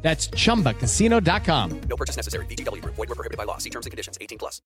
[0.00, 1.80] That's chumbacasino.com.
[1.88, 2.46] No purchase necessary.
[2.46, 2.94] VGW Group.
[2.96, 3.58] Void were prohibited by law.
[3.58, 4.16] See terms and conditions.
[4.20, 4.62] 18 plus.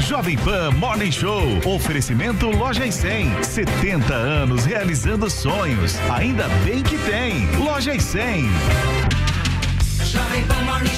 [0.00, 1.42] Jovem Pan Morning Show.
[1.66, 3.44] Oferecimento Loja e 100.
[3.44, 5.96] 70 anos realizando sonhos.
[6.10, 7.46] Ainda bem que tem.
[7.56, 8.48] Loja e 100.
[10.04, 10.97] Jovem Pan Morning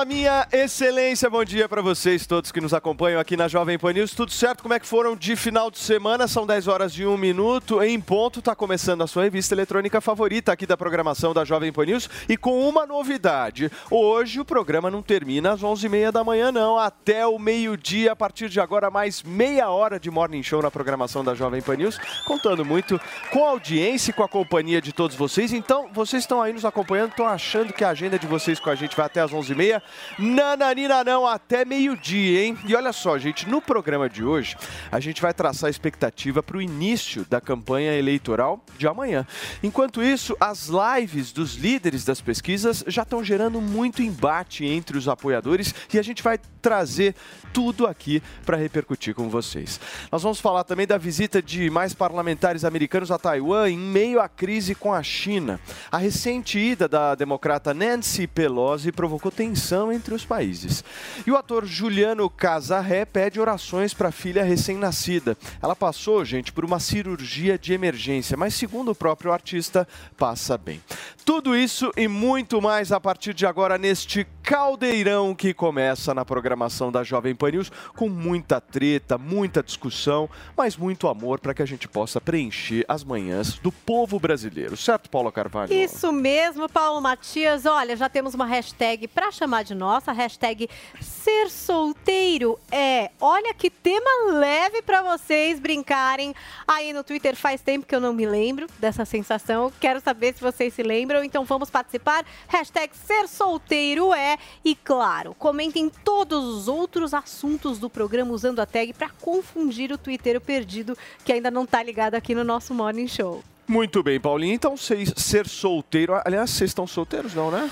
[0.00, 3.92] Fala, minha excelência, bom dia para vocês todos que nos acompanham aqui na Jovem Pan
[3.92, 4.12] News.
[4.12, 4.62] Tudo certo?
[4.62, 6.26] Como é que foram de final de semana?
[6.26, 7.82] São 10 horas e 1 minuto.
[7.82, 11.84] Em ponto, tá começando a sua revista eletrônica favorita aqui da programação da Jovem Pan
[11.84, 12.08] News.
[12.30, 16.78] E com uma novidade: hoje o programa não termina às 11h30 da manhã, não.
[16.78, 21.22] Até o meio-dia, a partir de agora, mais meia hora de morning show na programação
[21.22, 21.98] da Jovem Pan News.
[22.26, 22.98] Contando muito
[23.30, 25.52] com a audiência e com a companhia de todos vocês.
[25.52, 28.74] Então, vocês estão aí nos acompanhando, estão achando que a agenda de vocês com a
[28.74, 29.89] gente vai até às 11h30?
[30.18, 32.58] Nananina não, até meio-dia, hein?
[32.66, 34.56] E olha só, gente, no programa de hoje,
[34.90, 39.26] a gente vai traçar a expectativa para o início da campanha eleitoral de amanhã.
[39.62, 45.08] Enquanto isso, as lives dos líderes das pesquisas já estão gerando muito embate entre os
[45.08, 47.14] apoiadores e a gente vai trazer
[47.52, 49.80] tudo aqui para repercutir com vocês.
[50.12, 54.28] Nós vamos falar também da visita de mais parlamentares americanos a Taiwan em meio à
[54.28, 55.58] crise com a China.
[55.90, 60.82] A recente ida da democrata Nancy Pelosi provocou tensão entre os países.
[61.24, 65.38] E o ator Juliano Casarré pede orações para a filha recém-nascida.
[65.62, 69.86] Ela passou, gente, por uma cirurgia de emergência, mas segundo o próprio artista,
[70.18, 70.80] passa bem.
[71.24, 76.90] Tudo isso e muito mais a partir de agora neste caldeirão que começa na programação
[76.90, 81.66] da Jovem Pan News, com muita treta, muita discussão, mas muito amor para que a
[81.66, 84.76] gente possa preencher as manhãs do povo brasileiro.
[84.76, 85.72] Certo, Paula Carvalho?
[85.72, 87.64] Isso mesmo, Paulo Matias.
[87.64, 90.68] Olha, já temos uma hashtag para chamar de nossa, hashtag
[91.00, 93.10] ser solteiro é.
[93.20, 96.34] Olha que tema leve para vocês brincarem
[96.66, 97.36] aí no Twitter.
[97.36, 99.72] Faz tempo que eu não me lembro dessa sensação.
[99.80, 101.22] Quero saber se vocês se lembram.
[101.24, 102.24] Então vamos participar.
[102.48, 104.38] Hashtag ser solteiro é.
[104.64, 109.98] E claro, comentem todos os outros assuntos do programa usando a tag para confundir o
[109.98, 113.42] Twitter perdido que ainda não tá ligado aqui no nosso Morning Show.
[113.70, 114.52] Muito bem, Paulinho.
[114.52, 116.20] Então, ser solteiro.
[116.24, 117.70] Aliás, vocês estão solteiros, não, né?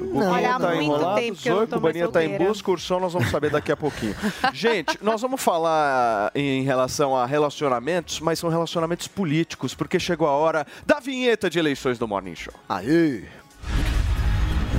[0.00, 0.30] Não.
[0.32, 3.00] Olha, há tá muito enrolado, tempo que eu não Zoe, Cubaninha tá em busca, Ursão,
[3.00, 4.14] nós vamos saber daqui a pouquinho.
[4.52, 10.32] Gente, nós vamos falar em relação a relacionamentos, mas são relacionamentos políticos, porque chegou a
[10.32, 12.54] hora da vinheta de eleições do Morning Show.
[12.68, 13.24] Aê!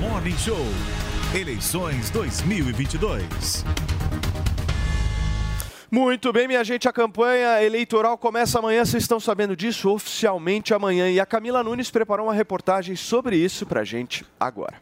[0.00, 0.66] Morning Show.
[1.34, 3.64] Eleições 2022.
[5.90, 11.10] Muito bem, minha gente, a campanha eleitoral começa amanhã, vocês estão sabendo disso oficialmente amanhã.
[11.10, 14.81] E a Camila Nunes preparou uma reportagem sobre isso pra gente agora.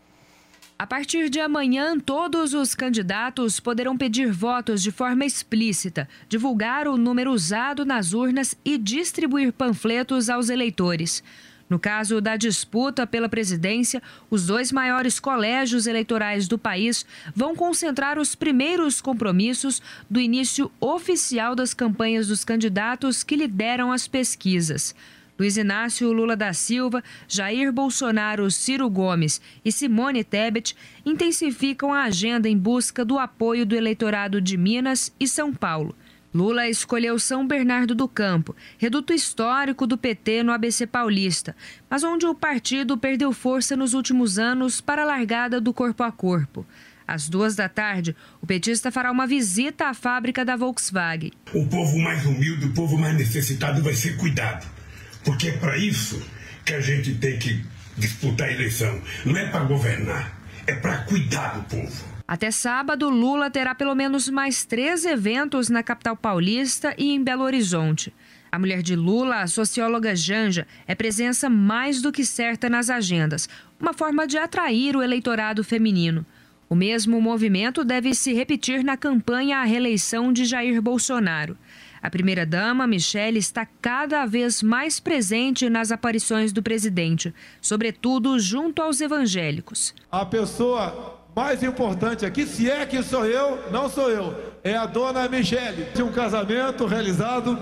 [0.81, 6.97] A partir de amanhã, todos os candidatos poderão pedir votos de forma explícita, divulgar o
[6.97, 11.23] número usado nas urnas e distribuir panfletos aos eleitores.
[11.69, 17.05] No caso da disputa pela presidência, os dois maiores colégios eleitorais do país
[17.37, 24.09] vão concentrar os primeiros compromissos do início oficial das campanhas dos candidatos que lideram as
[24.09, 24.95] pesquisas.
[25.41, 32.47] Luiz Inácio Lula da Silva, Jair Bolsonaro, Ciro Gomes e Simone Tebet intensificam a agenda
[32.47, 35.97] em busca do apoio do eleitorado de Minas e São Paulo.
[36.35, 41.57] Lula escolheu São Bernardo do Campo, reduto histórico do PT no ABC Paulista,
[41.89, 46.13] mas onde o partido perdeu força nos últimos anos para a largada do corpo a
[46.13, 46.67] corpo.
[47.09, 51.33] Às duas da tarde, o petista fará uma visita à fábrica da Volkswagen.
[51.55, 54.80] O povo mais humilde, o povo mais necessitado vai ser cuidado.
[55.25, 56.23] Porque é para isso
[56.65, 57.65] que a gente tem que
[57.97, 59.01] disputar a eleição.
[59.25, 62.11] Não é para governar, é para cuidar do povo.
[62.27, 67.43] Até sábado, Lula terá pelo menos mais três eventos na capital paulista e em Belo
[67.43, 68.15] Horizonte.
[68.53, 73.49] A mulher de Lula, a socióloga Janja, é presença mais do que certa nas agendas,
[73.81, 76.25] uma forma de atrair o eleitorado feminino.
[76.69, 81.59] O mesmo movimento deve se repetir na campanha à reeleição de Jair Bolsonaro.
[82.03, 89.01] A primeira-dama, Michele, está cada vez mais presente nas aparições do presidente, sobretudo junto aos
[89.01, 89.95] evangélicos.
[90.11, 94.87] A pessoa mais importante aqui, se é que sou eu, não sou eu, é a
[94.87, 97.59] dona Michele, de um casamento realizado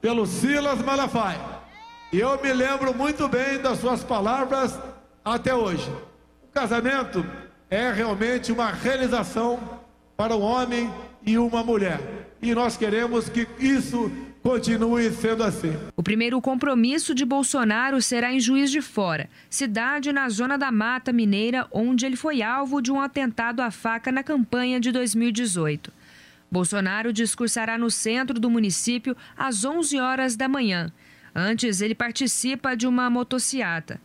[0.00, 1.40] pelo Silas Malafaia.
[2.12, 4.78] E eu me lembro muito bem das suas palavras
[5.24, 5.88] até hoje.
[6.44, 7.24] O casamento
[7.70, 9.58] é realmente uma realização
[10.16, 10.92] para um homem
[11.24, 14.10] e uma mulher e nós queremos que isso
[14.42, 15.72] continue sendo assim.
[15.96, 21.12] O primeiro compromisso de Bolsonaro será em Juiz de Fora, cidade na zona da Mata
[21.12, 25.92] Mineira, onde ele foi alvo de um atentado à faca na campanha de 2018.
[26.50, 30.92] Bolsonaro discursará no centro do município às 11 horas da manhã.
[31.34, 34.00] Antes, ele participa de uma motociata.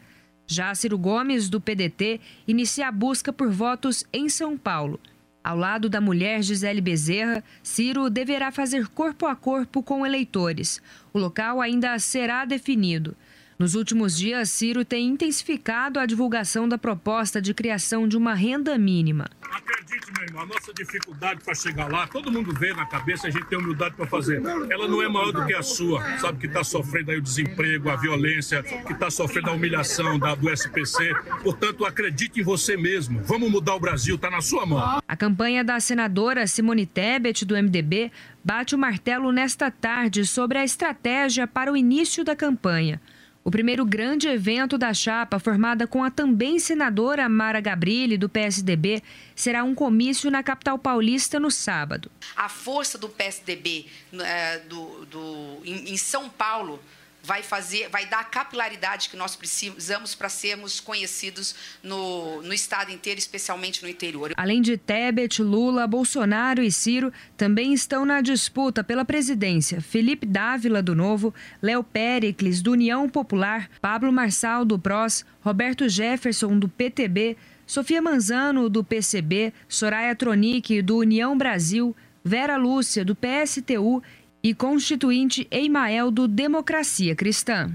[0.47, 4.99] Já Ciro Gomes, do PDT, inicia a busca por votos em São Paulo.
[5.43, 10.81] Ao lado da mulher Gisele Bezerra, Ciro deverá fazer corpo a corpo com eleitores.
[11.11, 13.15] O local ainda será definido.
[13.61, 18.75] Nos últimos dias, Ciro tem intensificado a divulgação da proposta de criação de uma renda
[18.75, 19.29] mínima.
[19.51, 23.29] Acredite, meu irmão, a nossa dificuldade para chegar lá, todo mundo vê na cabeça, a
[23.29, 24.41] gente tem humildade para fazer.
[24.67, 27.91] Ela não é maior do que a sua, sabe, que está sofrendo aí o desemprego,
[27.91, 31.13] a violência, que está sofrendo a humilhação da, do SPC.
[31.43, 33.21] Portanto, acredite em você mesmo.
[33.25, 35.03] Vamos mudar o Brasil, está na sua mão.
[35.07, 38.11] A campanha da senadora Simone Tebet, do MDB,
[38.43, 42.99] bate o martelo nesta tarde sobre a estratégia para o início da campanha.
[43.43, 49.01] O primeiro grande evento da chapa, formada com a também senadora Mara Gabrilli, do PSDB,
[49.35, 52.11] será um comício na capital paulista no sábado.
[52.35, 53.87] A força do PSDB
[54.19, 56.79] é, do, do, em São Paulo
[57.23, 62.91] vai fazer, vai dar a capilaridade que nós precisamos para sermos conhecidos no, no estado
[62.91, 64.33] inteiro, especialmente no interior.
[64.35, 70.81] Além de Tebet, Lula, Bolsonaro e Ciro, também estão na disputa pela presidência Felipe Dávila
[70.81, 77.37] do Novo, Léo Pericles do União Popular, Pablo Marçal do PROS, Roberto Jefferson do PTB,
[77.65, 84.03] Sofia Manzano do PCB, Soraya Tronic do União Brasil, Vera Lúcia do PSTU
[84.43, 87.71] e constituinte Eimael do Democracia Cristã.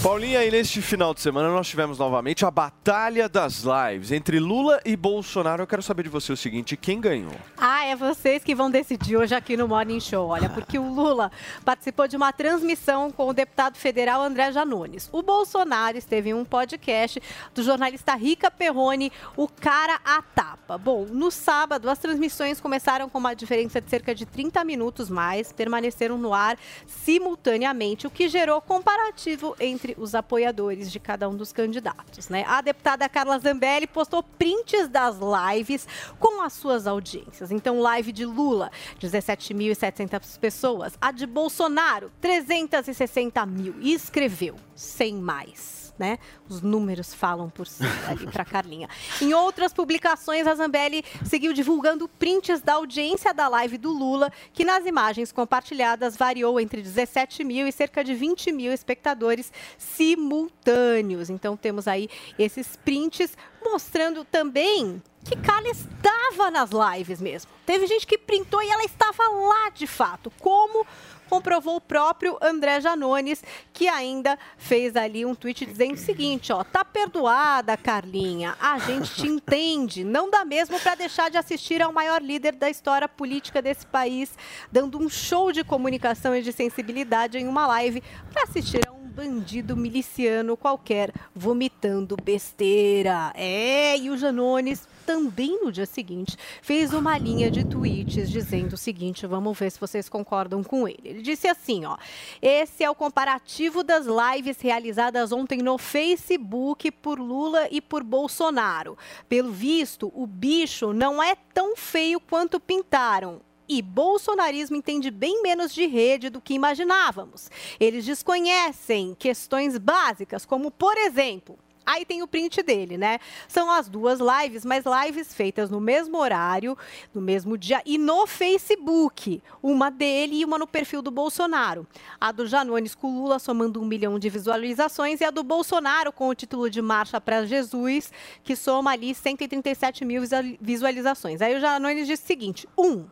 [0.00, 4.80] Paulinha, e neste final de semana nós tivemos novamente a Batalha das Lives entre Lula
[4.84, 5.64] e Bolsonaro.
[5.64, 7.32] Eu quero saber de você o seguinte: quem ganhou?
[7.56, 10.28] Ah, é vocês que vão decidir hoje aqui no Morning Show.
[10.28, 11.32] Olha, porque o Lula
[11.64, 15.08] participou de uma transmissão com o deputado federal André Janones.
[15.10, 17.20] O Bolsonaro esteve em um podcast
[17.52, 20.78] do jornalista Rica Perrone, o cara a tapa.
[20.78, 25.52] Bom, no sábado as transmissões começaram com uma diferença de cerca de 30 minutos mais,
[25.52, 26.56] permaneceram no ar
[26.86, 32.28] simultaneamente, o que gerou comparativo entre os apoiadores de cada um dos candidatos.
[32.28, 32.44] Né?
[32.46, 35.86] A deputada Carla Zambelli postou prints das lives
[36.18, 37.50] com as suas audiências.
[37.50, 38.70] Então, live de Lula,
[39.00, 40.98] 17.700 pessoas.
[41.00, 43.74] A de Bolsonaro, 360 mil.
[43.80, 46.18] E escreveu, sem mais né?
[46.48, 48.88] Os números falam por si ali para Carlinha.
[49.20, 54.64] Em outras publicações, a Zambelli seguiu divulgando prints da audiência da live do Lula, que
[54.64, 61.30] nas imagens compartilhadas variou entre 17 mil e cerca de 20 mil espectadores simultâneos.
[61.30, 62.08] Então temos aí
[62.38, 67.50] esses prints mostrando também que Carla estava nas lives mesmo.
[67.66, 70.32] Teve gente que printou e ela estava lá de fato.
[70.40, 70.86] Como
[71.28, 73.42] comprovou o próprio André Janones,
[73.72, 79.14] que ainda fez ali um tweet dizendo o seguinte, ó, tá perdoada, Carlinha, a gente
[79.14, 83.62] te entende, não dá mesmo para deixar de assistir ao maior líder da história política
[83.62, 84.30] desse país,
[84.70, 89.08] dando um show de comunicação e de sensibilidade em uma live para assistir a um
[89.08, 93.32] bandido miliciano qualquer vomitando besteira.
[93.34, 98.76] É, e o Janones também no dia seguinte fez uma linha de tweets dizendo o
[98.76, 101.00] seguinte, vamos ver se vocês concordam com ele.
[101.02, 101.96] Ele disse assim, ó:
[102.42, 108.98] "Esse é o comparativo das lives realizadas ontem no Facebook por Lula e por Bolsonaro.
[109.26, 113.40] Pelo visto, o bicho não é tão feio quanto pintaram.
[113.66, 117.50] E bolsonarismo entende bem menos de rede do que imaginávamos.
[117.80, 123.18] Eles desconhecem questões básicas, como, por exemplo, Aí tem o print dele, né?
[123.48, 126.76] São as duas lives, mas lives feitas no mesmo horário,
[127.14, 129.42] no mesmo dia e no Facebook.
[129.62, 131.86] Uma dele e uma no perfil do Bolsonaro.
[132.20, 136.28] A do Janones com Lula somando um milhão de visualizações e a do Bolsonaro com
[136.28, 138.12] o título de Marcha para Jesus,
[138.44, 140.20] que soma ali 137 mil
[140.60, 141.40] visualizações.
[141.40, 143.06] Aí o Janones diz o seguinte: um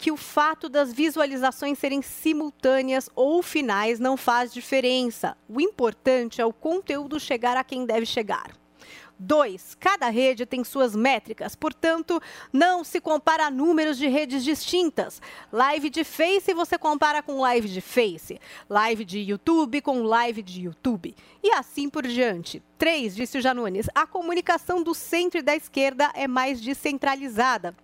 [0.00, 5.36] que o fato das visualizações serem simultâneas ou finais não faz diferença.
[5.46, 8.50] O importante é o conteúdo chegar a quem deve chegar.
[9.18, 12.18] Dois, cada rede tem suas métricas, portanto,
[12.50, 15.20] não se compara números de redes distintas.
[15.52, 18.40] Live de Face você compara com live de Face,
[18.70, 22.62] live de YouTube com live de YouTube e assim por diante.
[22.78, 27.76] Três, disse o Janones, a comunicação do centro e da esquerda é mais descentralizada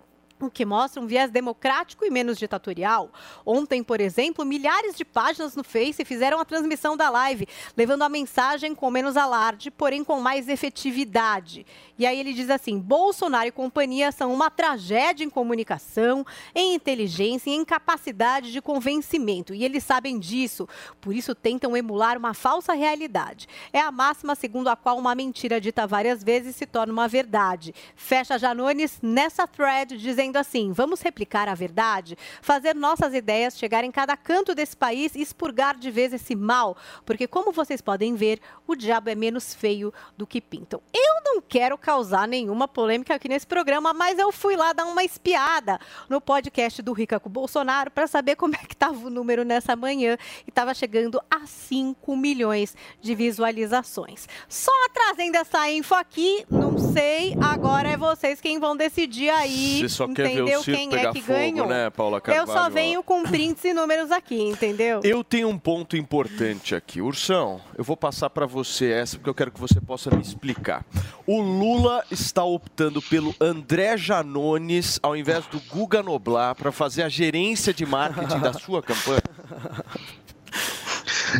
[0.44, 3.10] o que mostra um viés democrático e menos ditatorial.
[3.44, 8.08] Ontem, por exemplo, milhares de páginas no Face fizeram a transmissão da live, levando a
[8.08, 11.64] mensagem com menos alarde, porém com mais efetividade.
[11.98, 17.48] E aí ele diz assim: Bolsonaro e companhia são uma tragédia em comunicação, em inteligência
[17.48, 19.54] e em capacidade de convencimento.
[19.54, 20.68] E eles sabem disso,
[21.00, 23.48] por isso tentam emular uma falsa realidade.
[23.72, 27.74] É a máxima segundo a qual uma mentira dita várias vezes se torna uma verdade.
[27.94, 33.90] Fecha Janones nessa thread dizendo assim: vamos replicar a verdade, fazer nossas ideias chegar em
[33.92, 38.40] cada canto desse país e expurgar de vez esse mal, porque como vocês podem ver,
[38.66, 40.82] o diabo é menos feio do que pintam.
[40.92, 45.04] Eu não quero causar nenhuma polêmica aqui nesse programa, mas eu fui lá dar uma
[45.04, 45.78] espiada
[46.08, 49.76] no podcast do Rica com Bolsonaro para saber como é que estava o número nessa
[49.76, 50.16] manhã
[50.46, 54.28] e estava chegando a 5 milhões de visualizações.
[54.48, 57.85] Só trazendo essa info aqui, não sei, agora
[58.16, 59.80] vocês quem vão decidir aí.
[59.80, 61.66] Você só quer ver entendeu o circo quem pegar é que fogo, ganhou?
[61.68, 62.52] né, Paula Eu Carvalho?
[62.58, 65.00] só venho com prints e números aqui, entendeu?
[65.04, 67.00] Eu tenho um ponto importante aqui.
[67.00, 70.84] Ursão, eu vou passar para você essa porque eu quero que você possa me explicar.
[71.26, 77.08] O Lula está optando pelo André Janones ao invés do Guga Noblar para fazer a
[77.08, 79.22] gerência de marketing da sua campanha?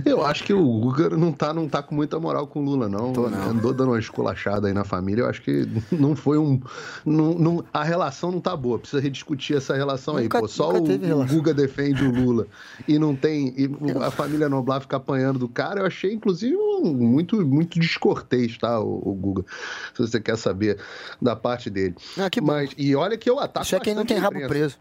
[0.05, 2.88] Eu acho que o Guga não tá, não tá com muita moral com o Lula,
[2.88, 3.12] não.
[3.50, 5.23] Andou dando uma esculachada aí na família.
[5.23, 6.61] Eu acho que não foi um.
[7.05, 8.78] não- não- a relação não tá boa.
[8.78, 10.25] Precisa rediscutir essa relação aí.
[10.25, 11.26] Nunca- Pô, só o, o.
[11.26, 12.47] Guga defende o Lula
[12.87, 13.55] e não tem.
[13.57, 13.71] E
[14.02, 15.81] a família Noblar fica apanhando do cara.
[15.81, 19.45] Eu achei, inclusive, um- muito, muito descortês, tá, o, o Guga?
[19.95, 20.78] Se você quer saber
[21.21, 21.95] da parte dele.
[22.47, 23.64] Mas, e olha que eu ataco.
[23.66, 24.76] Isso é quem não tem rabo preso.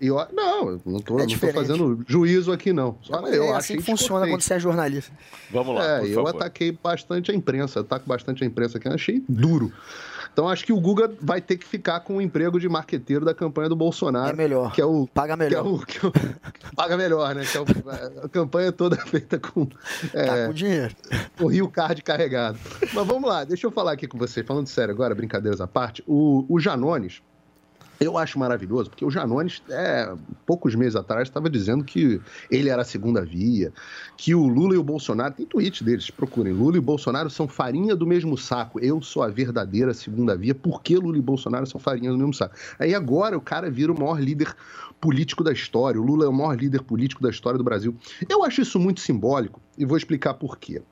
[0.00, 1.54] Eu- não, eu não tô, É não tô diferente.
[1.56, 2.96] fazendo juízo aqui, não.
[3.02, 5.12] Só Mas eu é assim que funciona quando você é jornalista.
[5.50, 6.36] Vamos lá, É, por eu favor.
[6.36, 9.72] ataquei bastante a imprensa, ataco bastante a imprensa aqui, eu achei duro.
[10.32, 13.34] Então acho que o Guga vai ter que ficar com o emprego de marqueteiro da
[13.34, 14.30] campanha do Bolsonaro.
[14.30, 14.72] É melhor.
[14.72, 15.64] Que é o, Paga melhor.
[15.64, 17.44] Que é o, que é o- paga melhor, né?
[17.44, 17.64] Que é o-
[18.24, 19.66] a campanha toda feita com.
[20.14, 20.94] É, Tá com dinheiro.
[21.40, 22.56] O Rio Card carregado.
[22.94, 26.02] Mas vamos lá, deixa eu falar aqui com você, falando sério agora, brincadeiras à parte.
[26.06, 27.20] O, o Janones,
[28.00, 30.10] eu acho maravilhoso, porque o Janones, é,
[30.46, 32.18] poucos meses atrás, estava dizendo que
[32.50, 33.70] ele era a segunda via,
[34.16, 37.94] que o Lula e o Bolsonaro, tem tweet deles, procurem, Lula e Bolsonaro são farinha
[37.94, 41.78] do mesmo saco, eu sou a verdadeira segunda via, por que Lula e Bolsonaro são
[41.78, 42.56] farinha do mesmo saco?
[42.78, 44.56] Aí agora o cara vira o maior líder
[44.98, 47.94] político da história, o Lula é o maior líder político da história do Brasil.
[48.28, 50.82] Eu acho isso muito simbólico e vou explicar por quê.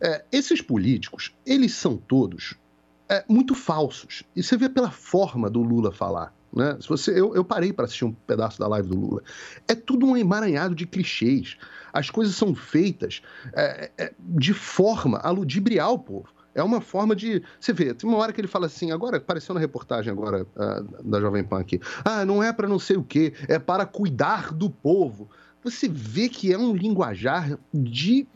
[0.00, 2.56] É, esses políticos, eles são todos
[3.08, 4.22] é, muito falsos.
[4.34, 6.37] E você vê pela forma do Lula falar.
[6.52, 6.76] Né?
[6.80, 9.22] Se você, eu, eu parei para assistir um pedaço da live do Lula.
[9.66, 11.56] É tudo um emaranhado de clichês.
[11.92, 13.22] As coisas são feitas
[13.54, 16.28] é, é, de forma a ludibriar o povo.
[16.54, 17.42] É uma forma de.
[17.60, 20.82] Você vê, tem uma hora que ele fala assim, agora, apareceu na reportagem agora ah,
[21.04, 21.80] da Jovem Pan aqui.
[22.04, 25.30] Ah, não é para não sei o quê, é para cuidar do povo.
[25.62, 28.26] Você vê que é um linguajar de.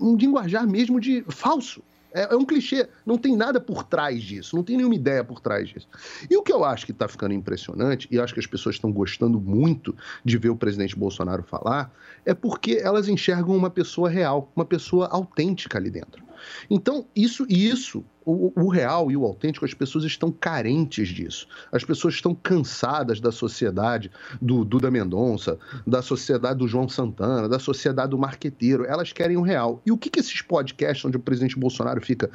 [0.00, 1.82] um linguajar mesmo de falso.
[2.14, 5.40] É, é um clichê, não tem nada por trás disso, não tem nenhuma ideia por
[5.40, 5.88] trás disso.
[6.30, 8.92] E o que eu acho que está ficando impressionante, e acho que as pessoas estão
[8.92, 11.92] gostando muito de ver o presidente Bolsonaro falar,
[12.24, 16.22] é porque elas enxergam uma pessoa real, uma pessoa autêntica ali dentro.
[16.70, 21.46] Então, isso e isso, o, o real e o autêntico, as pessoas estão carentes disso.
[21.70, 27.58] As pessoas estão cansadas da sociedade do Duda Mendonça, da sociedade do João Santana, da
[27.58, 28.84] sociedade do marqueteiro.
[28.84, 29.80] Elas querem o real.
[29.84, 32.30] E o que, que esses podcasts onde o presidente Bolsonaro fica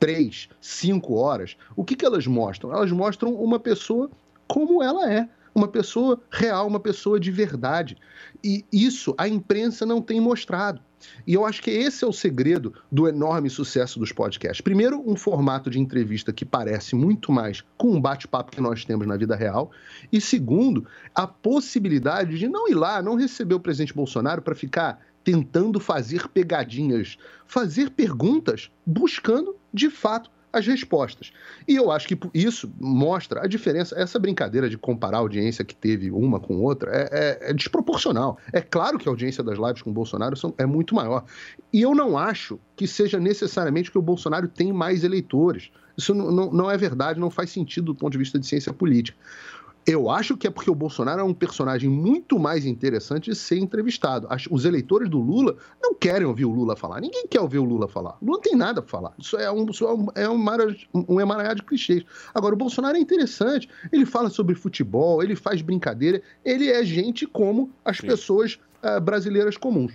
[0.00, 2.72] três, cinco horas, o que, que elas mostram?
[2.72, 4.10] Elas mostram uma pessoa
[4.48, 5.28] como ela é.
[5.54, 7.96] Uma pessoa real, uma pessoa de verdade.
[8.42, 10.80] E isso a imprensa não tem mostrado.
[11.26, 14.60] E eu acho que esse é o segredo do enorme sucesso dos podcasts.
[14.60, 19.06] Primeiro, um formato de entrevista que parece muito mais com um bate-papo que nós temos
[19.06, 19.70] na vida real.
[20.12, 25.00] E segundo, a possibilidade de não ir lá, não receber o presidente Bolsonaro para ficar
[25.22, 31.32] tentando fazer pegadinhas, fazer perguntas buscando, de fato, as respostas.
[31.68, 33.94] E eu acho que isso mostra a diferença.
[33.98, 37.08] Essa brincadeira de comparar a audiência que teve uma com outra é,
[37.46, 38.38] é- é desproporcional.
[38.52, 41.24] É claro que a audiência das lives com o Bolsonaro são- é muito maior.
[41.72, 45.70] E eu não acho que seja necessariamente que o Bolsonaro tem mais eleitores.
[45.96, 48.72] Isso não, não- não é verdade, não faz sentido do ponto de vista de ciência
[48.72, 49.16] política.
[49.86, 53.58] Eu acho que é porque o Bolsonaro é um personagem muito mais interessante de ser
[53.58, 54.28] entrevistado.
[54.50, 57.00] Os eleitores do Lula não querem ouvir o Lula falar.
[57.00, 58.16] Ninguém quer ouvir o Lula falar.
[58.20, 59.12] O Lula não tem nada para falar.
[59.18, 62.04] Isso é um, isso é um, é um, um emaranhado de clichês.
[62.34, 63.68] Agora, o Bolsonaro é interessante.
[63.90, 66.22] Ele fala sobre futebol, ele faz brincadeira.
[66.44, 69.92] Ele é gente como as pessoas ah, brasileiras comuns.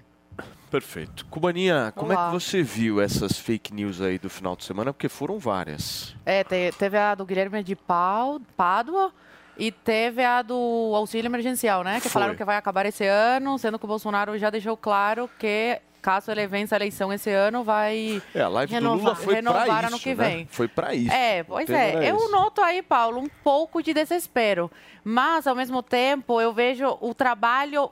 [0.69, 1.25] Perfeito.
[1.27, 4.91] Cubaninha, como é que você viu essas fake news aí do final de semana?
[4.91, 6.13] Porque foram várias.
[6.25, 9.13] É, te- teve a do Guilherme de Pádua
[9.57, 11.95] e teve a do auxílio emergencial, né?
[11.95, 12.11] Que Foi.
[12.11, 16.29] falaram que vai acabar esse ano, sendo que o Bolsonaro já deixou claro que caso
[16.29, 19.85] ele vença a eleição esse ano, vai É, a live renovar, do Lula foi renovar
[19.85, 20.29] ano que né?
[20.29, 20.47] vem.
[20.51, 21.11] Foi pra isso.
[21.11, 22.11] É, pois é.
[22.11, 22.31] Eu esse.
[22.31, 24.69] noto aí, Paulo, um pouco de desespero.
[25.03, 27.89] Mas, ao mesmo tempo, eu vejo o trabalho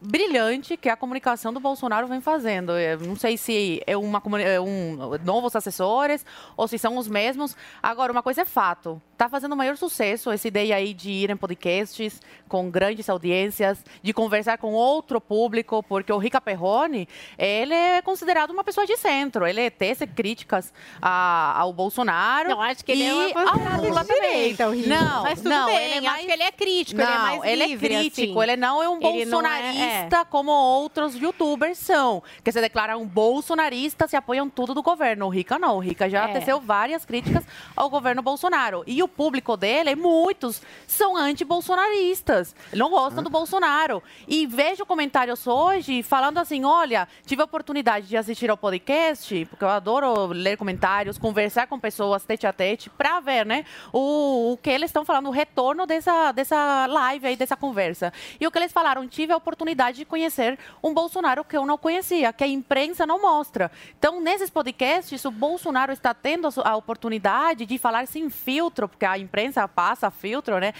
[0.00, 2.72] brilhante que a comunicação do Bolsonaro vem fazendo.
[2.72, 6.24] Eu não sei se é, uma, é um novos assessores
[6.56, 7.56] ou se são os mesmos.
[7.82, 9.00] Agora, uma coisa é fato.
[9.20, 13.84] Está fazendo o maior sucesso essa ideia aí de ir em podcasts com grandes audiências,
[14.02, 18.96] de conversar com outro público, porque o Rica Perrone, ele é considerado uma pessoa de
[18.96, 19.46] centro.
[19.46, 20.72] Ele tece críticas
[21.02, 22.50] a- ao Bolsonaro.
[22.50, 24.22] Eu acho que ele é uma ao Lula também.
[24.22, 24.88] direita, o Rica.
[24.88, 26.24] Não, Mas tudo não, bem, ele é acho mais...
[26.24, 28.50] que ele é crítico, ele é Não, mais ele livre, é crítico, assim.
[28.50, 33.06] ele não é um Ele não é- bolsonarista como outros youtubers são, que se declaram
[33.06, 35.26] bolsonaristas e apoiam tudo do governo.
[35.26, 36.32] O Rica não, o Rica já É.
[36.32, 37.44] teceu várias críticas
[37.76, 38.82] ao governo Bolsonaro.
[38.86, 44.02] E o público dele, muitos, são anti-bolsonaristas, não gostam do Bolsonaro.
[44.26, 49.64] E vejo comentários hoje falando assim, olha, tive a oportunidade de assistir ao podcast, porque
[49.64, 54.56] eu adoro ler comentários, conversar com pessoas tete a tete, para ver, né, o, o
[54.56, 58.12] que eles estão falando, o retorno dessa, dessa live aí, dessa conversa.
[58.40, 61.76] E o que eles falaram, tive a oportunidade de conhecer um Bolsonaro que eu não
[61.76, 63.70] conhecia, que a imprensa não mostra.
[63.98, 69.16] Então, nesses podcasts, o Bolsonaro está tendo a oportunidade de falar sem filtro, porque a
[69.16, 70.74] imprensa passa filtro, né?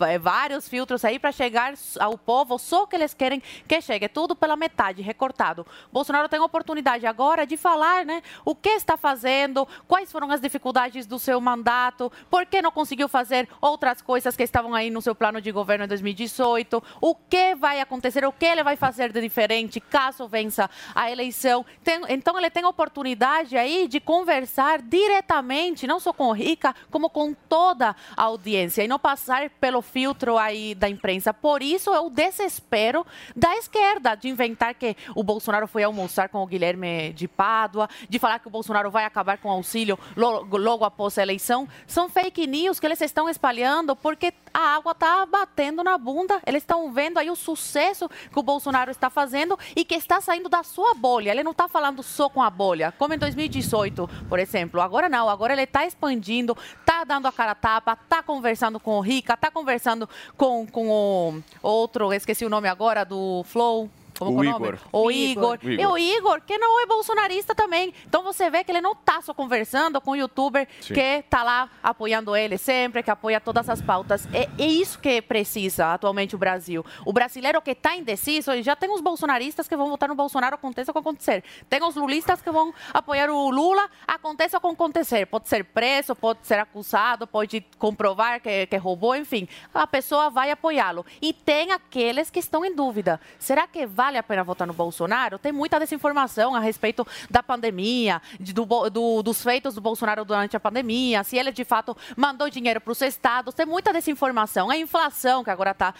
[0.00, 4.34] É, Vários filtros aí para chegar ao povo, só que eles querem que chegue, tudo
[4.34, 5.66] pela metade, recortado.
[5.92, 8.22] Bolsonaro tem a oportunidade agora de falar, né?
[8.46, 13.08] O que está fazendo, quais foram as dificuldades do seu mandato, por que não conseguiu
[13.08, 17.54] fazer outras coisas que estavam aí no seu plano de governo em 2018, o que
[17.56, 21.64] vai acontecer, o que ele vai fazer de diferente caso vença a eleição.
[21.84, 26.74] Tem- então ele tem a oportunidade aí de conversar diretamente, não só com o Rica,
[26.90, 27.34] como com
[27.66, 31.34] toda a audiência e não passar pelo filtro aí da imprensa.
[31.34, 36.40] Por isso é o desespero da esquerda de inventar que o Bolsonaro foi almoçar com
[36.40, 40.56] o Guilherme de Pádua, de falar que o Bolsonaro vai acabar com o auxílio logo,
[40.56, 41.68] logo após a eleição.
[41.88, 46.40] São fake news que eles estão espalhando porque a água está batendo na bunda.
[46.46, 50.48] Eles estão vendo aí o sucesso que o Bolsonaro está fazendo e que está saindo
[50.48, 51.30] da sua bolha.
[51.30, 54.80] Ele não está falando só com a bolha, como em 2018, por exemplo.
[54.80, 58.92] Agora não, agora ele está expandindo, está dando a cara a tapa, está conversando com
[58.92, 63.90] o Rica, está conversando com, com o outro, esqueci o nome agora, do Flow.
[64.18, 64.66] Como O é nome?
[64.66, 64.78] Igor.
[64.92, 65.58] O O Igor.
[65.62, 65.70] Igor.
[65.72, 67.92] E o Igor, que não é bolsonarista também.
[68.06, 70.94] Então você vê que ele não está só conversando com o youtuber Sim.
[70.94, 74.26] que está lá apoiando ele sempre, que apoia todas as pautas.
[74.32, 76.84] É, é isso que precisa atualmente o Brasil.
[77.04, 80.54] O brasileiro que está indeciso, e já tem os bolsonaristas que vão votar no Bolsonaro,
[80.54, 81.44] aconteça o que acontecer.
[81.68, 85.26] Tem os lulistas que vão apoiar o Lula, aconteça o que acontecer.
[85.26, 89.48] Pode ser preso, pode ser acusado, pode comprovar que, que roubou, enfim.
[89.72, 91.04] A pessoa vai apoiá-lo.
[91.20, 93.20] E tem aqueles que estão em dúvida.
[93.38, 95.36] Será que vale a pena votar no Bolsonaro?
[95.36, 100.56] Tem muita desinformação a respeito da pandemia, de- do, do- dos feitos do Bolsonaro durante
[100.56, 103.52] a pandemia, se ele de fato mandou dinheiro para os estados.
[103.52, 104.70] Tem muita desinformação.
[104.70, 105.92] A inflação, que agora está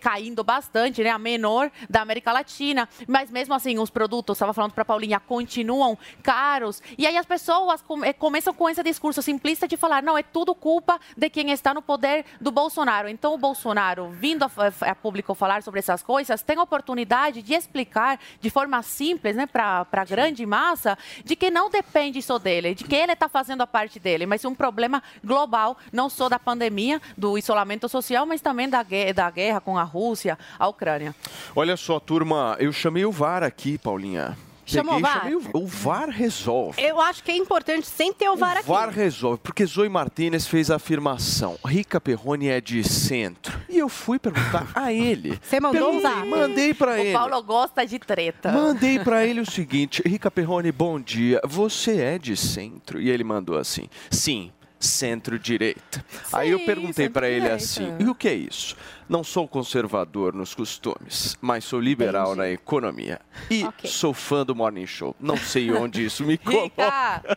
[0.00, 1.10] caindo bastante, né?
[1.10, 2.88] a menor da América Latina.
[3.08, 6.80] Mas mesmo assim, os produtos, estava falando para Paulinha, continuam caros.
[6.96, 10.54] E aí as pessoas eh, começam com esse discurso simplista de falar: não, é tudo
[10.54, 13.08] culpa de quem está no poder do Bolsonaro.
[13.08, 14.50] Então, o Bolsonaro, vindo a,
[14.86, 16.11] a- a público falar sobre essas coisas,
[16.44, 21.50] tem a oportunidade de explicar de forma simples, né, para a grande massa, de que
[21.50, 25.02] não depende só dele, de que ele está fazendo a parte dele, mas um problema
[25.24, 29.82] global, não só da pandemia, do isolamento social, mas também da, da guerra com a
[29.82, 31.14] Rússia, a Ucrânia.
[31.54, 34.36] Olha só, turma, eu chamei o VAR aqui, Paulinha.
[34.72, 35.20] Chamou o Peguei e VAR?
[35.22, 36.82] chamei o, o VAR resolve.
[36.82, 38.68] Eu acho que é importante sem ter o VAR O aqui.
[38.68, 43.60] VAR resolve, porque Zoe Martinez fez a afirmação: Rica Perrone é de centro.
[43.68, 45.38] E eu fui perguntar a ele.
[45.42, 46.26] Você mandou um zap?
[46.26, 47.12] Mandei pra O ele.
[47.12, 48.50] Paulo gosta de treta.
[48.52, 51.40] Mandei pra ele o seguinte: Rica Perrone, bom dia.
[51.46, 53.00] Você é de centro?
[53.00, 54.50] E ele mandou assim: Sim,
[54.82, 56.04] centro-direita.
[56.32, 58.76] Aí eu perguntei pra ele assim: E o que é isso?
[59.08, 63.20] Não sou conservador nos costumes, mas sou liberal na economia.
[63.50, 65.14] E sou fã do Morning Show.
[65.20, 67.22] Não sei onde isso me coloca.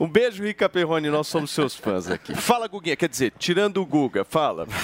[0.00, 2.34] Um beijo, Rica Perrone, nós somos seus fãs aqui.
[2.34, 4.66] Fala, Guguinha, quer dizer, tirando o Guga, fala.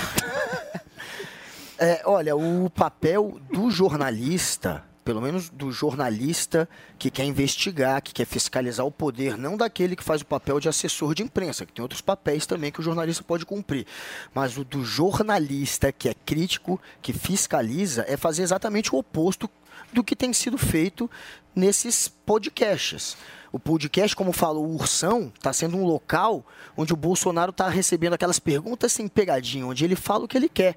[1.79, 8.27] É, olha, o papel do jornalista, pelo menos do jornalista que quer investigar, que quer
[8.27, 11.83] fiscalizar o poder, não daquele que faz o papel de assessor de imprensa, que tem
[11.83, 13.87] outros papéis também que o jornalista pode cumprir,
[14.35, 19.51] mas o do jornalista que é crítico, que fiscaliza, é fazer exatamente o oposto
[19.93, 21.11] do que tem sido feito
[21.55, 23.17] nesses podcasts.
[23.53, 28.15] O podcast, como fala o Ursão, está sendo um local onde o Bolsonaro está recebendo
[28.15, 30.77] aquelas perguntas sem pegadinha, onde ele fala o que ele quer.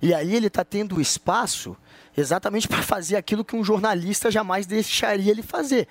[0.00, 1.76] E aí ele está tendo espaço
[2.16, 5.88] exatamente para fazer aquilo que um jornalista jamais deixaria ele fazer,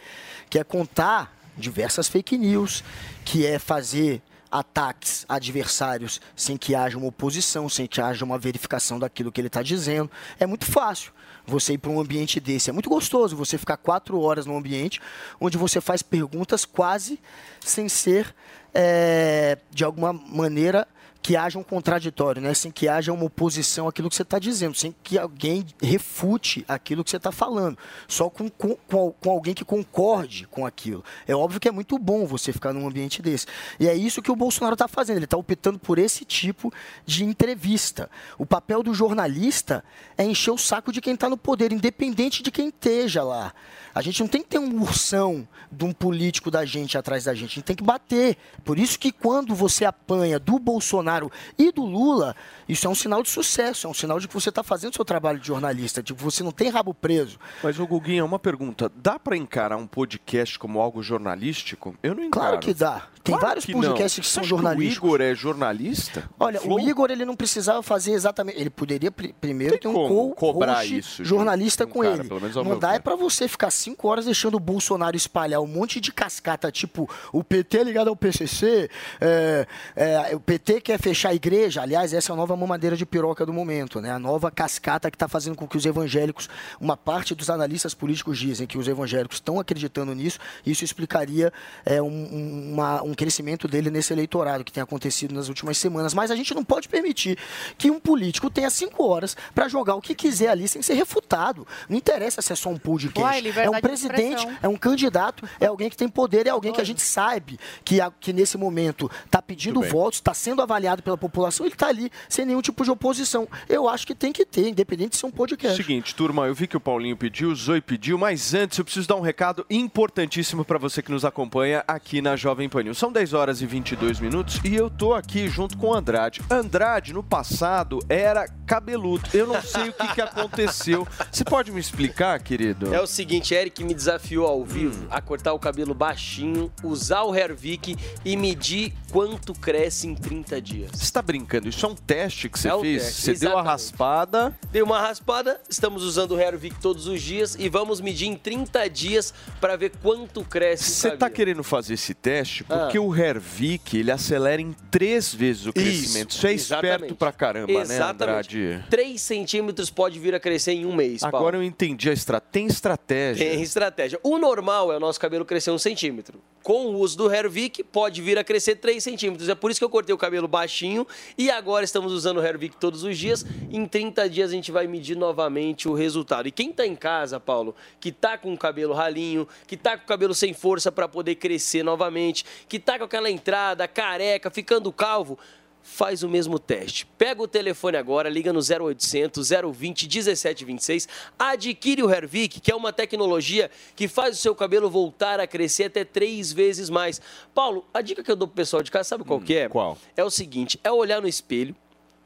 [0.50, 2.84] que é contar diversas fake news,
[3.26, 8.38] que é fazer ataques a adversários sem que haja uma oposição, sem que haja uma
[8.38, 10.10] verificação daquilo que ele está dizendo.
[10.40, 11.12] É muito fácil
[11.46, 12.70] você ir para um ambiente desse.
[12.70, 15.00] É muito gostoso você ficar quatro horas num ambiente
[15.40, 17.20] onde você faz perguntas quase
[17.60, 18.34] sem ser,
[18.74, 20.88] é, de alguma maneira,
[21.22, 22.54] que haja um contraditório, né?
[22.54, 27.04] sem que haja uma oposição àquilo que você está dizendo, sem que alguém refute aquilo
[27.04, 27.78] que você está falando,
[28.08, 31.04] só com, com, com, alguém que concorde com aquilo.
[31.28, 33.46] É óbvio que é muito bom você ficar num ambiente desse.
[33.80, 36.74] E é isso que o Bolsonaro está fazendo, ele está optando por esse tipo
[37.06, 38.10] de entrevista.
[38.38, 39.84] O papel do jornalista
[40.18, 43.54] é encher o saco de quem está no poder, independente de quem esteja lá.
[43.94, 47.34] A gente não tem que ter um ursão de um político da gente atrás da
[47.34, 48.38] gente, a gente tem que bater.
[48.64, 51.09] Por isso que quando você apanha do Bolsonaro
[51.58, 52.36] e do Lula,
[52.70, 55.04] isso é um sinal de sucesso, é um sinal de que você está fazendo seu
[55.04, 57.38] trabalho de jornalista, de que você não tem rabo preso.
[57.64, 58.90] Mas, ô Guguinha, uma pergunta.
[58.96, 61.96] Dá para encarar um podcast como algo jornalístico?
[62.02, 62.46] Eu não encaro.
[62.46, 63.08] Claro que dá.
[63.24, 64.24] Tem Claro vários que podcasts não.
[64.24, 65.04] que são acha jornalísticos.
[65.04, 66.30] o Igor é jornalista?
[66.40, 66.78] Olha, Flow?
[66.78, 68.60] o Igor ele não precisava fazer exatamente.
[68.60, 72.30] Ele poderia pri- primeiro Tem ter um co cobrar isso jornalista um com cara, ele.
[72.64, 76.12] Não dá é pra você ficar cinco horas deixando o Bolsonaro espalhar um monte de
[76.14, 81.82] cascata, tipo o PT ligado ao PCC, é, é, o PT quer fechar a igreja.
[81.82, 84.12] Aliás, essa é a nova mamadeira de piroca do momento, né?
[84.12, 88.38] A nova cascata que está fazendo com que os evangélicos, uma parte dos analistas políticos
[88.38, 90.38] dizem que os evangélicos estão acreditando nisso.
[90.66, 91.52] Isso explicaria
[91.86, 96.14] é, um, um- uma- um crescimento dele nesse eleitorado que tem acontecido nas últimas semanas.
[96.14, 97.38] Mas a gente não pode permitir
[97.78, 101.66] que um político tenha cinco horas para jogar o que quiser ali sem ser refutado.
[101.88, 103.22] Não interessa se é só um podcast.
[103.22, 106.50] Uai, é liberdade um de presidente, é um candidato, é alguém que tem poder, é
[106.50, 110.62] alguém que a gente sabe que, a- que nesse momento está pedindo votos, está sendo
[110.62, 113.48] avaliado pela população, ele está ali sem nenhum tipo de oposição.
[113.68, 115.78] Eu acho que tem que ter, independente de ser um podcast.
[115.78, 119.08] Seguinte, turma, eu vi que o Paulinho pediu, o Zoe pediu, mas antes eu preciso
[119.08, 122.98] dar um recado importantíssimo para você que nos acompanha aqui na Jovem Pan News.
[122.98, 126.42] São 10 horas e 22 minutos e eu tô aqui junto com o Andrade.
[126.50, 129.30] Andrade, no passado, era cabeludo.
[129.34, 131.08] Eu não sei o que, que aconteceu.
[131.32, 132.94] Você pode me explicar, querido?
[132.94, 137.36] É o seguinte, Eric me desafiou ao vivo a cortar o cabelo baixinho, usar o
[137.36, 140.92] Hervik e medir quanto cresce em 30 dias.
[140.94, 141.68] Você tá brincando?
[141.68, 143.04] Isso é um teste que você É fez?
[143.04, 143.68] teste, você deu a exatamente.
[143.72, 144.60] raspada.
[144.72, 148.88] Dei uma raspada, estamos usando o Hervik todos os dias e vamos medir em 30
[148.90, 151.20] dias para ver quanto cresce o Você cabelo.
[151.20, 153.02] tá querendo fazer esse teste porque Ah.
[153.02, 156.30] o Hervik, ele acelera em três vezes o crescimento.
[156.32, 157.14] Isso, é esperto exatamente.
[157.16, 158.58] pra caramba, né, Exatamente.
[158.58, 158.86] Andrade?
[158.90, 161.38] 3 centímetros pode vir a crescer em um mês, Paulo.
[161.38, 162.52] Agora eu entendi a estratégia.
[162.52, 163.50] Tem estratégia.
[163.50, 164.20] Tem estratégia.
[164.22, 166.40] O normal é o nosso cabelo crescer um centímetro.
[166.62, 169.48] Com o uso do Hervik, pode vir a crescer 3 centímetros.
[169.50, 172.78] É por isso que eu cortei o cabelo baixinho e agora estamos usando o Hervik
[172.78, 173.46] todos os dias.
[173.72, 176.48] Em 30 dias a gente vai medir novamente o resultado.
[176.48, 180.04] E quem tá em casa, Paulo, que tá com o cabelo ralinho, que tá com
[180.04, 184.92] o cabelo sem força para poder crescer novamente, que tá com aquela entrada careca, ficando
[184.92, 185.38] calvo,
[185.82, 187.06] faz o mesmo teste.
[187.18, 192.94] Pega o telefone agora, liga no 0800 020 1726, adquire o Hervik, que é uma
[192.94, 197.22] tecnologia que faz o seu cabelo voltar a crescer até três vezes mais.
[197.54, 199.70] Paulo, a dica que eu dou pro pessoal de casa, sabe qual que é?
[199.70, 199.98] Qual?
[200.16, 201.76] É o seguinte, é olhar no espelho,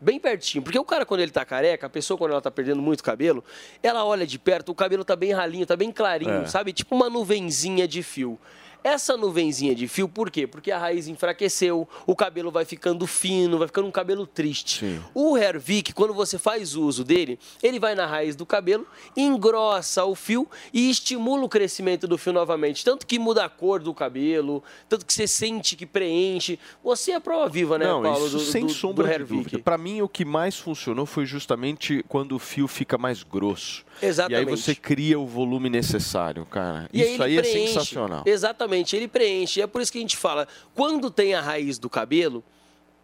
[0.03, 2.81] bem pertinho, porque o cara quando ele tá careca, a pessoa quando ela tá perdendo
[2.81, 3.43] muito cabelo,
[3.81, 6.45] ela olha de perto, o cabelo tá bem ralinho, tá bem clarinho, É.
[6.45, 6.73] sabe?
[6.73, 8.37] Tipo uma nuvenzinha de fio.
[8.84, 10.46] Essa nuvenzinha de fio, por quê?
[10.46, 15.00] Porque a raiz enfraqueceu, o cabelo vai ficando fino, vai ficando um cabelo triste.
[15.13, 20.15] O Hervik, quando você faz uso dele, ele vai na raiz do cabelo, engrossa o
[20.15, 22.84] fio e estimula o crescimento do fio novamente.
[22.84, 26.60] Tanto que muda a cor do cabelo, tanto que você sente que preenche.
[26.84, 28.28] Você é prova viva, né, Não, Paulo?
[28.28, 29.60] isso do, sem do, sombra do de dúvida.
[29.60, 33.86] Pra mim, o que mais funcionou foi justamente quando o fio fica mais grosso.
[34.01, 34.47] Exatamente.
[34.47, 36.89] E aí você cria o volume necessário, cara.
[36.91, 37.63] E isso aí preenche.
[37.63, 38.23] é sensacional.
[38.25, 39.60] Exatamente, ele preenche.
[39.60, 42.43] E é por isso que a gente fala, quando tem a raiz do cabelo,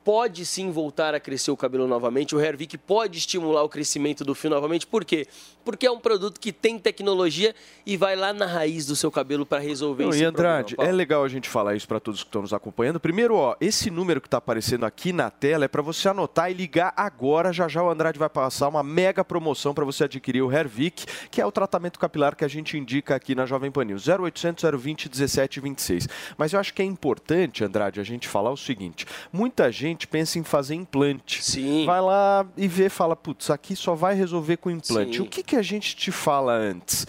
[0.04, 2.36] pode sim voltar a crescer o cabelo novamente.
[2.36, 4.88] O Hervik pode estimular o crescimento do fio novamente.
[4.88, 5.28] Por quê?
[5.70, 7.54] Porque é um produto que tem tecnologia
[7.86, 10.92] e vai lá na raiz do seu cabelo para resolver Não, esse e Andrade, problema.
[10.92, 13.00] é legal a gente falar isso para todos que estão nos acompanhando.
[13.00, 16.56] Primeiro, ó, esse número que está aparecendo aqui na tela é para você anotar e
[16.56, 17.54] ligar agora.
[17.54, 21.40] Já já o Andrade vai passar uma mega promoção para você adquirir o Hervik, que
[21.40, 24.08] é o tratamento capilar que a gente indica aqui na Jovem Pan News.
[24.08, 26.08] 0800 020 1726.
[26.36, 30.40] Mas eu acho que é importante, Andrade, a gente falar o seguinte: muita gente pensa
[30.40, 31.44] em fazer implante.
[31.44, 31.86] Sim.
[31.86, 35.18] Vai lá e vê, fala, putz, aqui só vai resolver com implante.
[35.18, 35.24] Sim.
[35.24, 37.06] O que, que a gente te fala antes?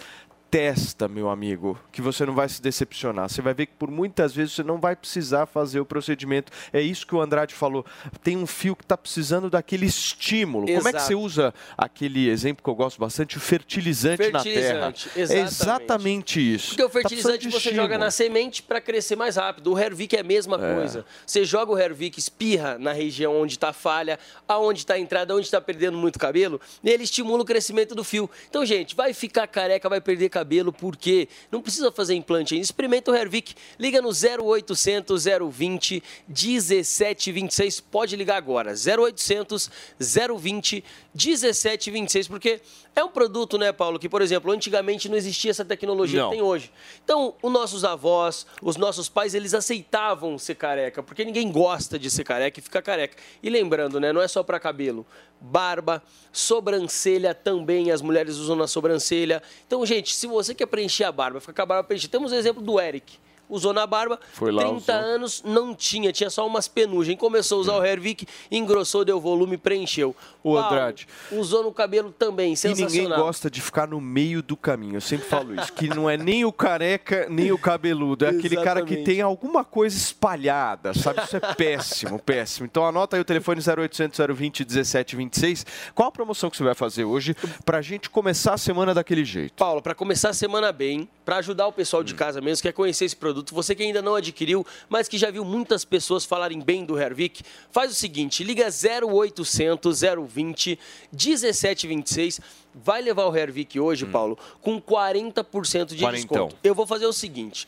[0.51, 3.29] Testa, meu amigo, que você não vai se decepcionar.
[3.29, 6.51] Você vai ver que por muitas vezes você não vai precisar fazer o procedimento.
[6.73, 7.85] É isso que o Andrade falou.
[8.21, 10.65] Tem um fio que está precisando daquele estímulo.
[10.67, 11.05] Como é que Exato.
[11.05, 14.91] você usa aquele exemplo que eu gosto bastante, o fertilizante, na terra?
[14.91, 15.51] Fertilizante, É exatamente.
[15.53, 16.67] exatamente isso.
[16.71, 17.83] Porque o Tá fertilizante de você estímulo.
[17.83, 19.71] joga na semente para crescer mais rápido.
[19.71, 20.75] O Hervik é a mesma É.
[20.75, 21.05] coisa.
[21.25, 25.45] Você joga o Hervik, espirra na região onde está falha, aonde está a entrada, onde
[25.45, 28.29] está perdendo muito cabelo, e ele estimula o crescimento do fio.
[28.49, 30.40] Então, gente, vai ficar careca, vai perder cabelo,
[30.71, 31.27] por quê?
[31.51, 32.63] Não precisa fazer implante ainda.
[32.63, 33.53] Experimenta o Hervik.
[33.79, 37.79] Liga no 0800 020 1726.
[37.81, 38.73] Pode ligar agora.
[38.73, 42.61] 0800 020 1726, porque
[42.95, 46.29] é um produto, né, Paulo, que, por exemplo, antigamente não existia essa tecnologia Não.
[46.29, 46.71] que tem hoje.
[47.03, 52.09] Então, os nossos avós, os nossos pais, eles aceitavam ser careca, porque ninguém gosta de
[52.09, 53.17] ser careca e ficar careca.
[53.41, 55.05] E lembrando, né, não é só para cabelo,
[55.41, 56.01] barba,
[56.31, 59.41] sobrancelha também, as mulheres usam na sobrancelha.
[59.65, 62.35] Então, gente, se você quer preencher a barba, ficar com a barba preenchida, temos o
[62.35, 63.17] exemplo do Eric.
[63.51, 64.95] Usou na barba, Foi lá, 30 usou.
[64.95, 67.17] anos não tinha, tinha só umas penugens.
[67.19, 70.15] Começou a usar o Hervik, engrossou, deu volume, preencheu.
[70.43, 71.07] O Paulo, Andrade.
[71.31, 72.89] Usou no cabelo também, E sensacional.
[72.91, 74.95] ninguém gosta de ficar no meio do caminho.
[74.95, 78.25] Eu sempre falo isso, que não é nem o careca, nem o cabeludo.
[78.25, 81.21] É aquele cara que tem alguma coisa espalhada, sabe?
[81.23, 82.65] Isso é péssimo, péssimo.
[82.65, 85.65] Então anota aí o telefone 0800 020 1726.
[85.93, 87.35] Qual a promoção que você vai fazer hoje
[87.65, 89.53] pra gente começar a semana daquele jeito?
[89.55, 92.05] Paulo, para começar a semana bem, para ajudar o pessoal Hum.
[92.05, 95.17] de casa mesmo, que quer conhecer esse produto, você que ainda não adquiriu, mas que
[95.17, 100.79] já viu muitas pessoas falarem bem do Hervik, faz o seguinte, liga 0800 020
[101.11, 102.39] 1726,
[102.73, 106.47] vai levar o Hervik hoje, Paulo, com 40% de Quarentão.
[106.47, 106.55] desconto.
[106.63, 107.67] Eu vou fazer o seguinte,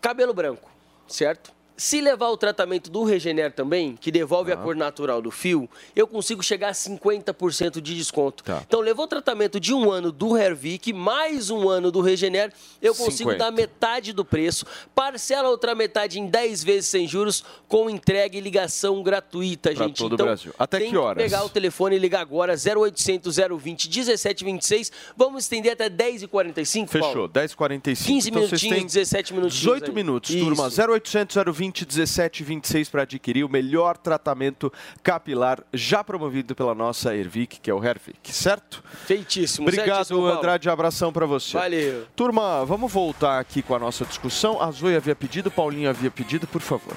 [0.00, 0.70] cabelo branco,
[1.06, 1.52] certo?
[1.80, 5.66] Se levar o tratamento do Regener também, que devolve a cor natural do fio,
[5.96, 8.44] eu consigo chegar a 50% de desconto.
[8.44, 8.62] Tá.
[8.66, 12.94] Então, levou o tratamento de um ano do Hervik, mais um ano do Regener, eu
[12.94, 13.38] consigo 50.
[13.38, 18.36] dar metade do preço, parcela a outra metade em 10 vezes sem juros, com entrega
[18.36, 19.96] e ligação gratuita, Pra gente.
[19.96, 20.52] todo o então, Brasil.
[20.58, 21.24] Até que horas?
[21.24, 24.92] pegar o telefone e ligar agora, 0800 020 1726.
[25.16, 28.04] Vamos estender até 10h45, Fechou, 10h45.
[28.04, 29.94] 15 então minutinhos, têm 17 minutinhos 18 aí.
[29.94, 30.44] minutos, Isso.
[30.44, 30.68] turma.
[30.68, 37.70] 0800 020 1726 para adquirir o melhor tratamento capilar já promovido pela nossa Ervic, que
[37.70, 38.82] é o Hervic, certo?
[39.06, 39.66] Feitíssimo.
[39.66, 40.26] Obrigado, certíssimo.
[40.26, 40.68] Andrade.
[40.68, 41.56] Abração para você.
[41.56, 42.06] Valeu.
[42.14, 44.60] Turma, vamos voltar aqui com a nossa discussão.
[44.60, 46.96] A Zoe havia pedido, Paulinho havia pedido, por favor.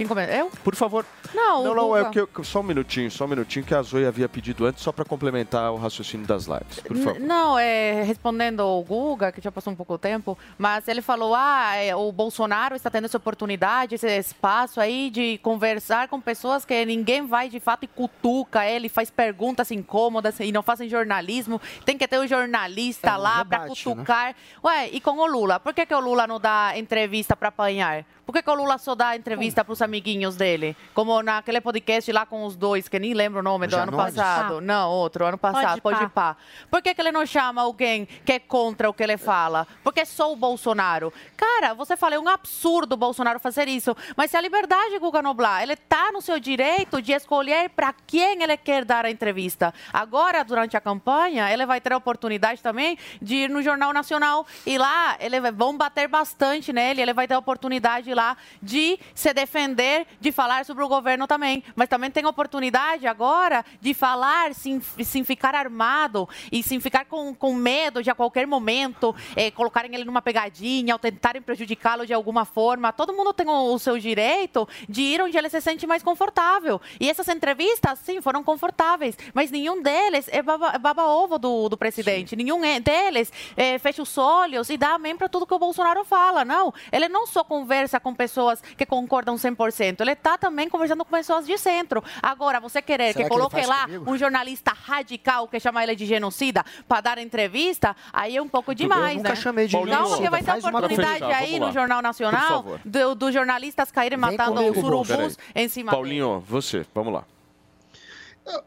[0.00, 0.32] Quem começa?
[0.32, 0.50] Eu?
[0.64, 1.04] Por favor.
[1.34, 2.26] Não, Não, o não, é Guga.
[2.26, 4.90] que eu, só um minutinho, só um minutinho que a Zoe havia pedido antes, só
[4.90, 7.20] para complementar o raciocínio das lives, por N- favor.
[7.20, 11.34] Não, é, respondendo o Guga, que já passou um pouco de tempo, mas ele falou,
[11.36, 16.64] ah, é, o Bolsonaro está tendo essa oportunidade, esse espaço aí de conversar com pessoas
[16.64, 21.60] que ninguém vai de fato e cutuca ele, faz perguntas incômodas e não fazem jornalismo.
[21.84, 23.94] Tem que ter um jornalista É, não lá para rebate, né?
[23.94, 24.34] cutucar.
[24.64, 25.60] Ué, e com o Lula?
[25.60, 28.06] Por que, que o Lula não dá entrevista para apanhar?
[28.24, 30.76] Por que, que o Lula só dá entrevista para os amiguinhos dele?
[30.94, 34.14] Como naquele podcast lá com os dois, que nem lembro o nome do ano Janones?
[34.14, 34.60] passado.
[34.60, 35.80] Não, outro, ano passado.
[35.82, 36.34] Pode Pode pá.
[36.34, 36.36] pá.
[36.70, 39.66] Por que, que ele não chama alguém que é contra o que ele fala?
[39.82, 41.12] Porque é só o Bolsonaro.
[41.36, 43.96] Cara, você fala, é um absurdo o Bolsonaro fazer isso.
[44.16, 48.42] Mas se a liberdade, Guga Noblar, ele tá no seu direito de escolher para quem
[48.42, 49.74] ele quer dar a entrevista.
[49.92, 54.46] Agora, durante a campanha, ele vai ter a oportunidade também de ir no Jornal Nacional
[54.64, 58.98] e lá ele vai, vão bater bastante nele, ele vai ter a oportunidade lá de
[59.14, 59.79] se defender,
[60.20, 61.62] de falar sobre o governo também.
[61.74, 67.34] Mas também tem oportunidade agora de falar sem, sem ficar armado e sem ficar com,
[67.34, 72.12] com medo de a qualquer momento eh, colocarem ele numa pegadinha ou tentarem prejudicá-lo de
[72.12, 72.92] alguma forma.
[72.92, 76.80] Todo mundo tem o, o seu direito de ir onde ele se sente mais confortável.
[76.98, 81.76] E essas entrevistas, sim, foram confortáveis, mas nenhum deles é baba- é baba-ovo do, do
[81.76, 82.34] presidente.
[82.36, 86.04] Nenhum é- deles eh, fecha os olhos e dá amém para tudo que o Bolsonaro
[86.04, 86.44] fala.
[86.44, 90.00] Não, ele não só conversa com pessoas que concordam 100% 100%.
[90.00, 92.02] Ele está também conversando com pessoas de centro.
[92.22, 94.10] Agora, você querer Será que que coloque faz lá comigo?
[94.10, 98.74] um jornalista radical que chama ele de genocida para dar entrevista, aí é um pouco
[98.74, 99.36] demais, nunca né?
[99.36, 100.16] chamei de Não, genocida.
[100.16, 101.36] porque vai ter oportunidade pergunta.
[101.36, 102.80] aí no Jornal Nacional favor.
[102.84, 106.02] do- dos jornalistas caírem matando comigo, os urubus em cima dele.
[106.02, 107.24] Paulinho, você, vamos lá.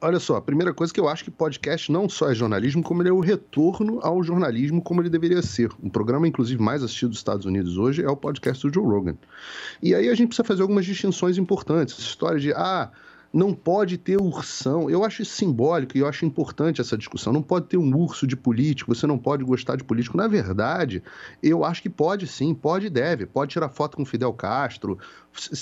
[0.01, 3.01] Olha só, a primeira coisa que eu acho que podcast não só é jornalismo, como
[3.01, 5.71] ele é o retorno ao jornalismo como ele deveria ser.
[5.81, 9.17] Um programa, inclusive, mais assistido dos Estados Unidos hoje é o podcast do Joe Rogan.
[9.81, 11.97] E aí a gente precisa fazer algumas distinções importantes.
[11.97, 12.91] História de, ah,
[13.33, 14.89] não pode ter ursão.
[14.89, 17.33] Eu acho simbólico e eu acho importante essa discussão.
[17.33, 20.15] Não pode ter um urso de político, você não pode gostar de político.
[20.15, 21.01] Na verdade,
[21.41, 23.25] eu acho que pode sim, pode e deve.
[23.25, 24.99] Pode tirar foto com Fidel Castro,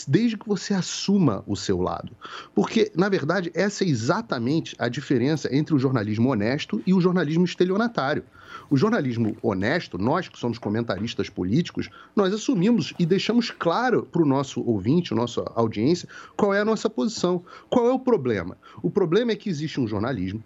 [0.06, 2.12] desde que você assuma o seu lado.
[2.54, 7.46] Porque, na verdade, essa é exatamente a diferença entre o jornalismo honesto e o jornalismo
[7.46, 8.24] estelionatário.
[8.70, 14.26] O jornalismo honesto, nós que somos comentaristas políticos, nós assumimos e deixamos claro para o
[14.26, 17.44] nosso ouvinte, nossa audiência, qual é a nossa posição.
[17.70, 18.58] Qual é o problema?
[18.82, 20.44] O problema é que existe um jornalismo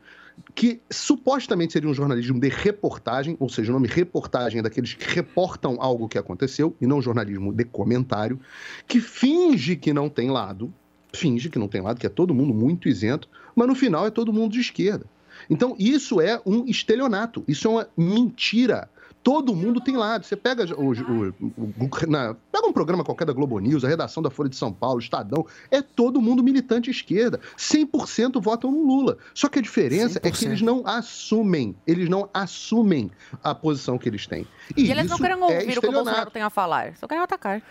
[0.54, 5.14] que supostamente seria um jornalismo de reportagem, ou seja, o nome reportagem é daqueles que
[5.14, 8.40] reportam algo que aconteceu, e não jornalismo de comentário,
[8.88, 10.74] que finge que não tem lado,
[11.14, 14.12] finge que não tem lado, que é todo mundo muito isento, mas no final é
[14.12, 15.06] todo mundo de esquerda.
[15.50, 18.90] Então, isso é um estelionato, isso é uma mentira.
[19.26, 20.24] Todo mundo tem lado.
[20.24, 24.22] Você pega o, o- o- na- pega um programa qualquer da Globo News, a redação
[24.22, 27.40] da Folha de São Paulo, Estadão, é todo mundo militante esquerda.
[27.58, 29.18] 100% votam no Lula.
[29.34, 30.46] Só que a diferença é que 100%.
[30.46, 33.10] eles não assumem, eles não assumem
[33.44, 34.46] a posição que eles têm.
[34.78, 35.92] E eles não isso querem é ouvir o que o.
[35.92, 37.64] Bolsonaro tem a falar, só querem atacar.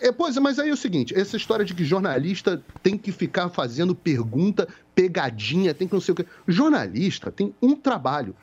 [0.00, 3.12] É, pois é, mas aí é o seguinte, essa história de que jornalista tem que
[3.12, 6.24] ficar fazendo pergunta, pegadinha, tem que não sei o quê.
[6.48, 8.34] Jornalista tem um trabalho,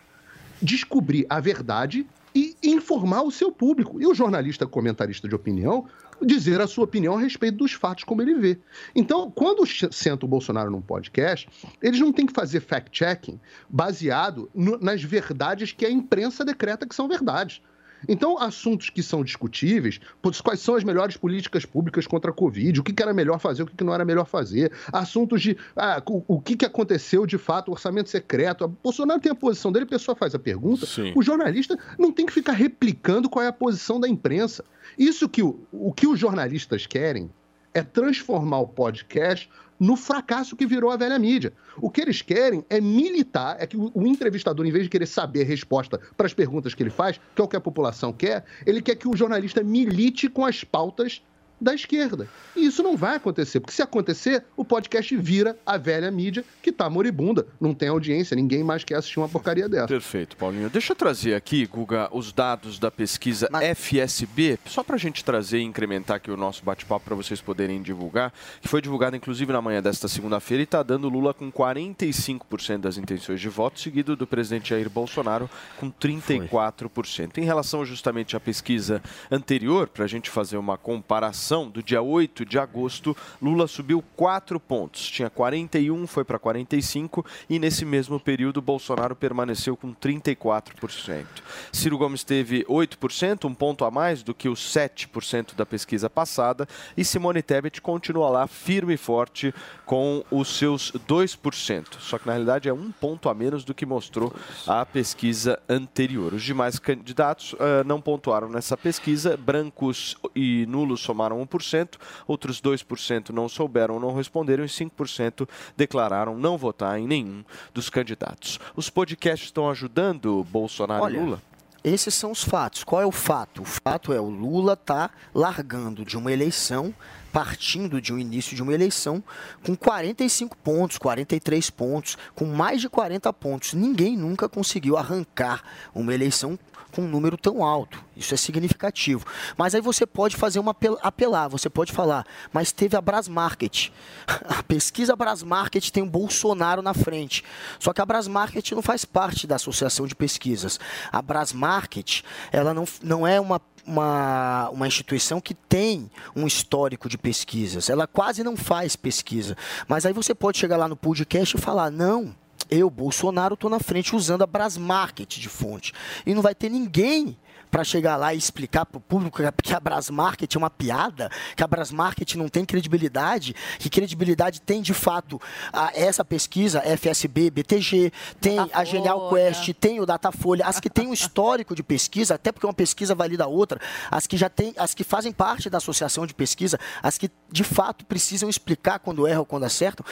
[0.62, 4.02] descobrir a verdade e informar o seu público.
[4.02, 5.86] E o jornalista comentarista de opinião
[6.24, 8.60] dizer a sua opinião a respeito dos fatos como ele vê.
[8.96, 11.50] Então, quando senta o Bolsonaro num podcast,
[11.82, 16.94] eles não têm que fazer fact-checking baseado no- nas verdades que a imprensa decreta que
[16.94, 17.62] são verdades.
[18.08, 20.00] Então, assuntos que são discutíveis,
[20.44, 23.64] quais são as melhores políticas públicas contra a Covid, o que, que era melhor fazer,
[23.64, 27.26] o que, que não era melhor fazer, assuntos de ah, o, o que, que aconteceu
[27.26, 28.66] de fato, o orçamento secreto.
[28.66, 30.86] O Bolsonaro tem a posição dele, a pessoa faz a pergunta.
[31.16, 34.64] O jornalista não tem que ficar replicando qual é a posição da imprensa.
[34.98, 37.30] Isso que o, o que os jornalistas querem
[37.74, 39.50] é transformar o podcast
[39.82, 41.52] no fracasso que virou a velha mídia.
[41.78, 45.42] O que eles querem é militar, é que o, entrevistador, em vez de querer saber
[45.42, 48.46] a resposta para as perguntas que ele faz, que é o que a população quer,
[48.64, 51.24] ele quer que o jornalista milite com as pautas
[51.62, 52.28] da esquerda.
[52.56, 56.72] E isso não vai acontecer, porque se acontecer, o podcast vira a velha mídia que
[56.72, 59.88] está moribunda, não tem audiência, ninguém mais quer assistir uma porcaria dessa.
[59.88, 60.70] Perfeito, Paulinho.
[60.70, 65.60] Deixa eu trazer aqui, Guga, os dados da pesquisa FSB, só para a gente trazer
[65.60, 69.62] e incrementar aqui o nosso bate-papo para vocês poderem divulgar, que foi divulgado inclusive na
[69.62, 74.26] manhã desta segunda-feira e está dando Lula com 45% das intenções de voto, seguido do
[74.26, 77.38] presidente Jair Bolsonaro com 34%.
[77.38, 82.46] Em relação justamente à pesquisa anterior, para a gente fazer uma comparação, do dia 8
[82.46, 85.10] de agosto, Lula subiu 4 pontos.
[85.10, 91.26] Tinha 41, foi para 45 e nesse mesmo período Bolsonaro permaneceu com 34%.
[91.74, 96.68] Ciro Gomes teve 8%, um ponto a mais do que os 7% da pesquisa passada
[96.96, 99.54] e Simone Tebet continua lá firme e forte
[99.86, 102.00] com os seus 2%.
[102.00, 104.34] Só que na realidade é um ponto a menos do que mostrou
[104.66, 106.34] a pesquisa anterior.
[106.34, 109.36] Os demais candidatos ah, não pontuaram nessa pesquisa.
[109.36, 111.96] Brancos e nulos somaram 1%,
[112.28, 117.90] outros 2% não souberam ou não responderam e 5% declararam não votar em nenhum dos
[117.90, 118.60] candidatos.
[118.76, 121.42] Os podcasts estão ajudando Bolsonaro Olha, e Lula?
[121.84, 122.84] Esses são os fatos.
[122.84, 123.64] Qual é o fato?
[123.64, 126.94] O fato é o Lula tá largando de uma eleição,
[127.34, 129.24] partindo de um início de uma eleição,
[129.64, 133.74] com 45 pontos, 43 pontos, com mais de 40 pontos.
[133.74, 135.64] Ninguém nunca conseguiu arrancar
[135.96, 136.58] uma eleição
[136.92, 138.04] com um número tão alto.
[138.16, 139.26] Isso é significativo.
[139.58, 143.90] Mas aí você pode fazer uma apel- apelar, você pode falar, mas teve a Brasmarket.
[144.46, 147.44] A pesquisa Brasmarket tem o Bolsonaro na frente.
[147.80, 150.80] Só que a Brasmarket não faz parte da Associação de Pesquisas.
[151.12, 157.18] A Brasmarket, ela não, não é uma uma, uma instituição que tem um histórico de
[157.18, 157.90] pesquisas.
[157.90, 159.58] Ela quase não faz pesquisa.
[159.88, 162.36] Mas aí você pode chegar lá no podcast e falar: não,
[162.72, 165.94] eu, Bolsonaro, estou na frente usando a Brasmarket de fonte.
[166.26, 167.38] E não vai ter ninguém
[167.72, 171.64] para chegar lá e explicar para o público que a Brasmarket é uma piada, que
[171.64, 178.12] a Brasmarket não tem credibilidade, que credibilidade tem de fato a, essa pesquisa, FSB, BTG,
[178.42, 182.52] tem a Genial Quest, tem o Datafolha, as que têm um histórico de pesquisa, até
[182.52, 183.80] porque uma pesquisa valida a outra,
[184.10, 187.64] as que já tem, as que fazem parte da associação de pesquisa, as que de
[187.64, 190.06] fato precisam explicar quando erram ou quando acertam,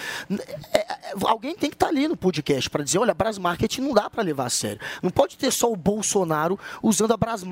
[0.73, 3.93] é, é, alguém tem que estar ali no podcast para dizer, olha, a Brasmarket não
[3.93, 4.79] dá para levar a sério.
[5.03, 7.48] Não pode ter só o Bolsonaro usando a Brasmarket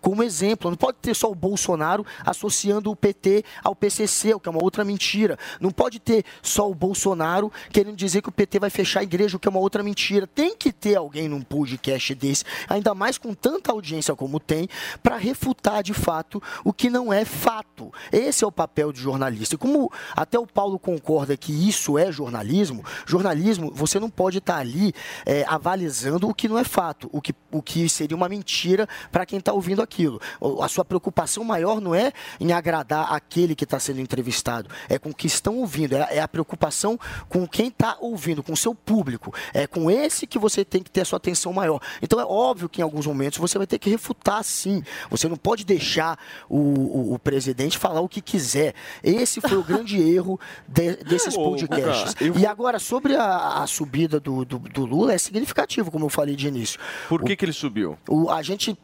[0.00, 0.70] como exemplo.
[0.70, 4.62] Não pode ter só o Bolsonaro associando o PT ao PCC, o que é uma
[4.62, 5.38] outra mentira.
[5.60, 9.36] Não pode ter só o Bolsonaro querendo dizer que o PT vai fechar a igreja,
[9.36, 10.26] o que é uma outra mentira.
[10.26, 14.68] Tem que ter alguém num podcast desse, ainda mais com tanta audiência como tem,
[15.02, 17.92] para refutar de fato o que não é fato.
[18.12, 19.54] Esse é o papel de jornalista.
[19.54, 24.58] E como até o Paulo concorda que isso é jornalismo, jornalismo, você não pode estar
[24.58, 24.94] ali
[25.26, 29.26] é, avalizando o que não é fato, o que, o que seria uma mentira para
[29.26, 30.20] quem está ouvindo aquilo.
[30.60, 35.10] A sua preocupação maior não é em agradar aquele que está sendo entrevistado, é com
[35.10, 36.98] o que estão ouvindo, é, é a preocupação
[37.28, 39.34] com quem está ouvindo, com o seu público.
[39.52, 41.80] É com esse que você tem que ter a sua atenção maior.
[42.02, 44.82] Então é óbvio que em alguns momentos você vai ter que refutar sim.
[45.10, 48.74] Você não pode deixar o, o, o presidente falar o que quiser.
[49.02, 52.14] Esse foi o grande erro de, desses Ô, podcasts.
[52.36, 56.36] E agora, sobre a, a subida do, do, do Lula, é significativo, como eu falei
[56.36, 56.78] de início.
[57.08, 57.98] Por que, que ele subiu?
[58.08, 58.76] O, a gente.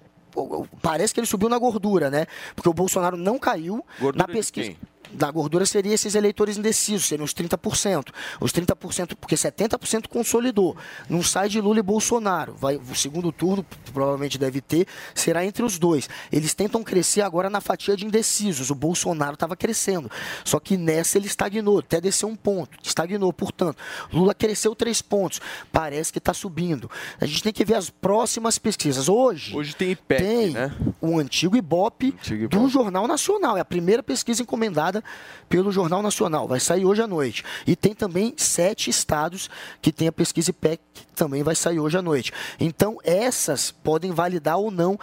[0.82, 2.26] Parece que ele subiu na gordura, né?
[2.54, 4.72] Porque o Bolsonaro não caiu Gordura na pesquisa.
[5.12, 8.08] Da gordura seria esses eleitores indecisos, seriam os 30%.
[8.40, 10.76] Os 30%, porque 70% consolidou.
[11.08, 12.54] Não sai de Lula e Bolsonaro.
[12.54, 16.08] Vai, o segundo turno, provavelmente deve ter, será entre os dois.
[16.30, 18.70] Eles tentam crescer agora na fatia de indecisos.
[18.70, 20.10] O Bolsonaro estava crescendo.
[20.44, 22.78] Só que nessa ele estagnou, até desceu um ponto.
[22.82, 23.78] Estagnou, portanto.
[24.12, 25.40] Lula cresceu três pontos.
[25.72, 26.90] Parece que está subindo.
[27.20, 29.08] A gente tem que ver as próximas pesquisas.
[29.08, 29.56] Hoje.
[29.56, 30.74] Hoje tem IPEC, tem né?
[31.00, 32.14] o antigo Ibope
[32.48, 33.56] do Jornal Nacional.
[33.56, 34.99] É a primeira pesquisa encomendada
[35.48, 36.46] pelo Jornal Nacional.
[36.46, 37.44] Vai sair hoje à noite.
[37.66, 39.50] E tem também sete estados
[39.82, 42.32] que tem a pesquisa IPEC, que também vai sair hoje à noite.
[42.58, 44.98] Então, essas podem validar ou não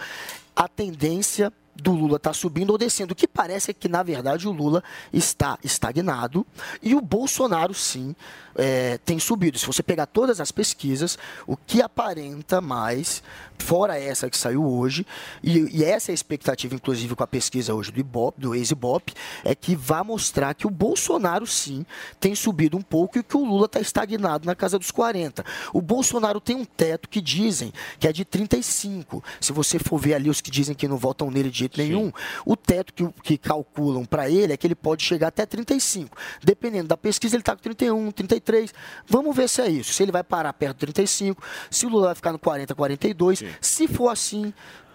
[0.56, 3.12] a tendência do Lula estar subindo ou descendo.
[3.12, 6.46] O que parece é que, na verdade, o Lula está estagnado
[6.82, 8.14] e o Bolsonaro, sim,
[8.58, 9.58] é, tem subido.
[9.58, 11.16] Se você pegar todas as pesquisas,
[11.46, 13.22] o que aparenta mais,
[13.56, 15.06] fora essa que saiu hoje,
[15.42, 19.14] e, e essa é a expectativa, inclusive, com a pesquisa hoje do Ibope, do ex-Ibope,
[19.44, 21.86] é que vai mostrar que o Bolsonaro, sim,
[22.18, 25.44] tem subido um pouco e que o Lula está estagnado na casa dos 40.
[25.72, 29.22] O Bolsonaro tem um teto que dizem que é de 35.
[29.40, 32.12] Se você for ver ali os que dizem que não votam nele de jeito nenhum,
[32.44, 36.16] o teto que, que calculam para ele é que ele pode chegar até 35.
[36.42, 38.72] Dependendo da pesquisa, ele está com 31, 33.
[39.06, 39.92] Vamos ver se é isso.
[39.92, 43.42] Se ele vai parar perto de 35, se o Lula vai ficar no 40, 42.
[43.60, 44.52] Se for assim,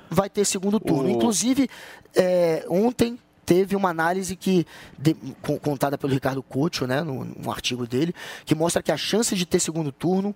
[0.09, 1.09] vai ter segundo turno.
[1.09, 1.69] O- Inclusive,
[2.15, 4.65] é, ontem teve uma análise que
[4.97, 8.13] de- con- contada pelo Ricardo Couto, né, num, num artigo dele,
[8.45, 10.33] que mostra que a chance de ter segundo turno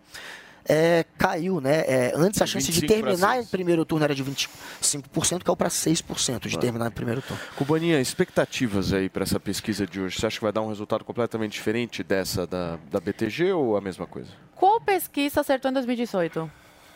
[0.67, 1.83] é, caiu, né?
[1.87, 5.55] É, antes a chance de 25 pra terminar em primeiro turno era de 25%, caiu
[5.55, 7.41] para 6% de terminar em primeiro turno.
[7.55, 10.19] Cubaninha, expectativas aí para essa pesquisa de hoje?
[10.19, 13.81] Você acha que vai dar um resultado completamente diferente dessa da, da BTG ou a
[13.81, 14.29] mesma coisa?
[14.55, 16.51] Qual pesquisa acertou em 2018?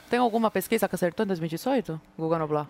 [0.10, 2.02] Tem alguma pesquisa que acertou em 2018?
[2.18, 2.68] Guga Noblar.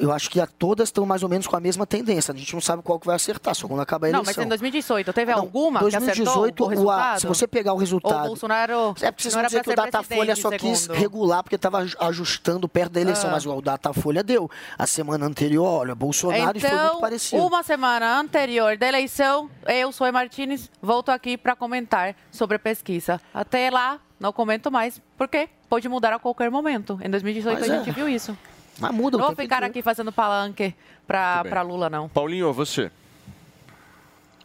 [0.00, 2.32] Eu acho que a todas estão mais ou menos com a mesma tendência.
[2.32, 4.34] A gente não sabe qual que vai acertar, só quando acabar a Não, eleição.
[4.42, 7.76] mas em 2018, teve alguma que 2018, acertou o o a- se você pegar o
[7.76, 8.24] resultado...
[8.24, 10.98] O Bolsonaro É porque vocês não vão dizer que o Datafolha só quis segundo.
[10.98, 13.32] regular porque estava ajustando perto da eleição, Ah.
[13.32, 14.50] mas o Datafolha deu.
[14.78, 17.46] A semana anterior, olha, Bolsonaro e foi muito Então, parecido.
[17.46, 23.20] uma semana anterior da eleição, eu, Zoe Martins, volto aqui para comentar sobre a pesquisa.
[23.34, 26.98] Até lá, não comento mais, porque pode mudar a qualquer momento.
[27.02, 27.78] Em 2018 Mas a é.
[27.84, 28.36] gente viu isso.
[28.80, 30.74] Mas muda o Não vou tempo ficar aqui fazendo palanque
[31.06, 32.08] para Lula, não.
[32.08, 32.90] Paulinho, você?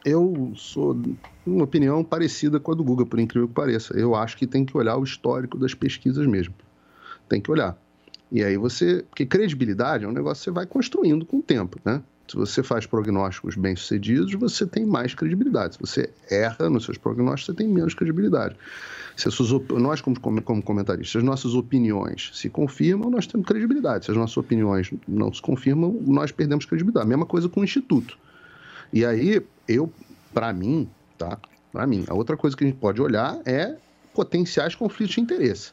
[0.05, 0.99] Eu sou
[1.45, 3.93] uma opinião parecida com a do Guga, por incrível que pareça.
[3.97, 6.53] Eu acho que tem que olhar o histórico das pesquisas mesmo.
[7.29, 7.77] Tem que olhar.
[8.31, 9.05] E aí você.
[9.09, 12.01] Porque credibilidade é um negócio que você vai construindo com o tempo, né?
[12.27, 15.75] Se você faz prognósticos bem-sucedidos, você tem mais credibilidade.
[15.75, 18.55] Se você erra nos seus prognósticos, você tem menos credibilidade.
[19.15, 24.05] Se op- nós, como, como comentaristas, as nossas opiniões se confirmam, nós temos credibilidade.
[24.05, 27.07] Se as nossas opiniões não se confirmam, nós perdemos credibilidade.
[27.07, 28.17] Mesma coisa com o Instituto.
[28.91, 29.91] E aí, eu,
[30.33, 31.37] para mim, tá?
[31.71, 33.75] Para mim, a outra coisa que a gente pode olhar é
[34.13, 35.71] potenciais conflitos de interesse.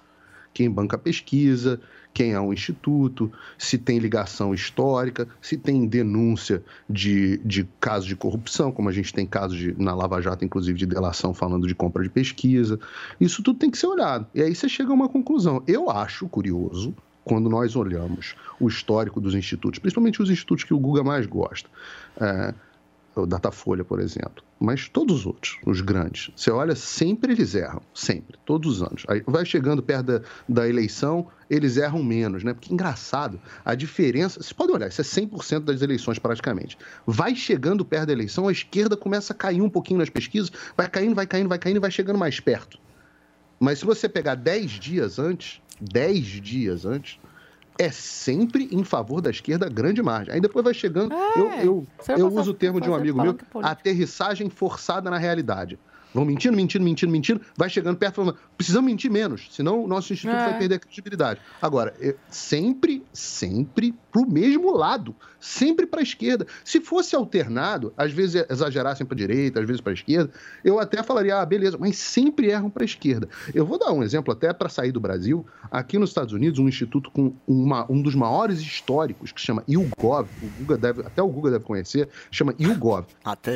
[0.53, 1.81] Quem banca pesquisa,
[2.13, 8.17] quem é o instituto, se tem ligação histórica, se tem denúncia de, de casos de
[8.17, 11.75] corrupção, como a gente tem casos de, na Lava Jato, inclusive, de delação falando de
[11.75, 12.79] compra de pesquisa.
[13.21, 14.27] Isso tudo tem que ser olhado.
[14.35, 15.63] E aí você chega a uma conclusão.
[15.67, 16.95] Eu acho curioso,
[17.25, 21.69] quando nós olhamos o histórico dos institutos, principalmente os institutos que o Guga mais gosta,
[22.21, 22.55] é,
[23.15, 27.83] o Datafolha, por exemplo, mas todos os outros, os grandes, você olha, sempre eles erram,
[27.93, 29.05] sempre, todos os anos.
[29.09, 32.55] Aí vai chegando perto da, da eleição, eles erram menos, né?
[32.55, 36.79] Porque engraçado, a diferença, você pode olhar, isso é 100% das eleições praticamente.
[37.07, 40.89] Vai chegando perto da eleição, a esquerda começa a cair um pouquinho nas pesquisas, vai
[40.89, 42.79] caindo, vai caindo, vai caindo e vai chegando mais perto.
[43.59, 47.19] Mas se você pegar 10 dias antes, 10 dias antes,
[47.81, 50.35] é sempre em favor da esquerda grande margem.
[50.35, 51.15] Aí depois vai chegando.
[51.15, 51.87] eu eu,
[52.19, 55.79] eu vai uso o termo de um amigo meu, aterrissagem forçada na realidade.
[56.13, 60.13] Vão mentindo, mentindo, mentindo, mentindo, vai chegando perto falando, precisamos mentir menos, senão o nosso
[60.13, 60.45] instituto É.
[60.51, 61.41] vai perder a credibilidade.
[61.63, 61.95] Agora,
[62.29, 66.47] sempre, sempre pro mesmo lado, sempre para a esquerda.
[66.65, 70.31] Se fosse alternado, às vezes exagerassem para direita, às vezes para a esquerda,
[70.65, 73.29] eu até falaria, ah, beleza, mas sempre erram para a esquerda.
[73.55, 75.47] Eu vou dar um exemplo até para sair do Brasil.
[75.71, 80.29] Aqui nos Estados Unidos, um instituto com uma- um dos maiores históricos, que chama YouGov,
[80.43, 83.07] o Guga deve, até o Google deve conhecer, chama YouGov.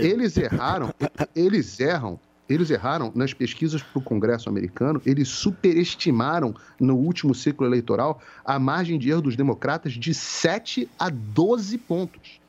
[0.04, 0.90] Eles erraram,
[1.34, 2.18] eles erram
[2.48, 8.58] eles erraram nas pesquisas para o Congresso americano, eles superestimaram no último ciclo eleitoral a
[8.58, 12.40] margem de erro dos democratas de 7 a 12 pontos.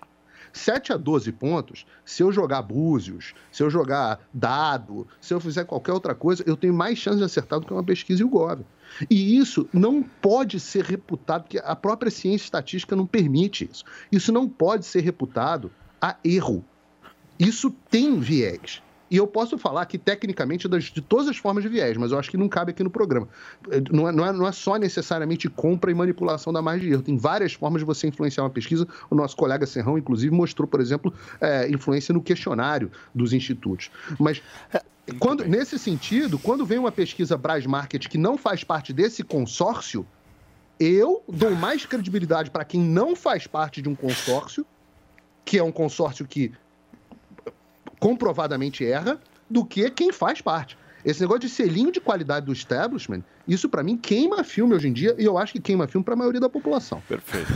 [0.56, 5.66] 7 a 12 pontos, se eu jogar búzios, se eu jogar dado, se eu fizer
[5.66, 8.30] qualquer outra coisa, eu tenho mais chance de acertar do que uma pesquisa e o
[8.30, 8.64] GOV.
[9.10, 13.84] E isso não pode ser reputado, porque a própria ciência estatística não permite isso.
[14.10, 15.70] Isso não pode ser reputado
[16.02, 16.64] a erro.
[17.38, 18.82] Isso tem viés.
[19.10, 22.18] E eu posso falar que, tecnicamente, das- de todas as formas de viés, mas eu
[22.18, 23.28] acho que não cabe aqui no programa.
[23.70, 26.94] Eh, Não é, não é- não é só necessariamente compra e manipulação da margem de
[26.94, 27.04] erro.
[27.04, 28.88] Tem várias formas de você influenciar uma pesquisa.
[29.10, 33.92] O nosso colega Serrão, inclusive, mostrou, por exemplo, eh, influência no questionário dos institutos.
[34.20, 34.42] Mas.
[35.20, 40.04] Quando, nesse sentido, quando vem uma pesquisa Braz Market que não faz parte desse consórcio,
[40.80, 44.66] eu dou mais credibilidade para quem não faz parte de um consórcio,
[45.46, 46.52] que é um consórcio que
[48.06, 50.78] comprovadamente erra, do que quem faz parte.
[51.04, 54.94] Esse negócio de selinho de qualidade do establishment, isso para mim queima filme hoje em
[54.94, 57.02] dia e eu acho que queima filme para a maioria da população.
[57.08, 57.52] Perfeito.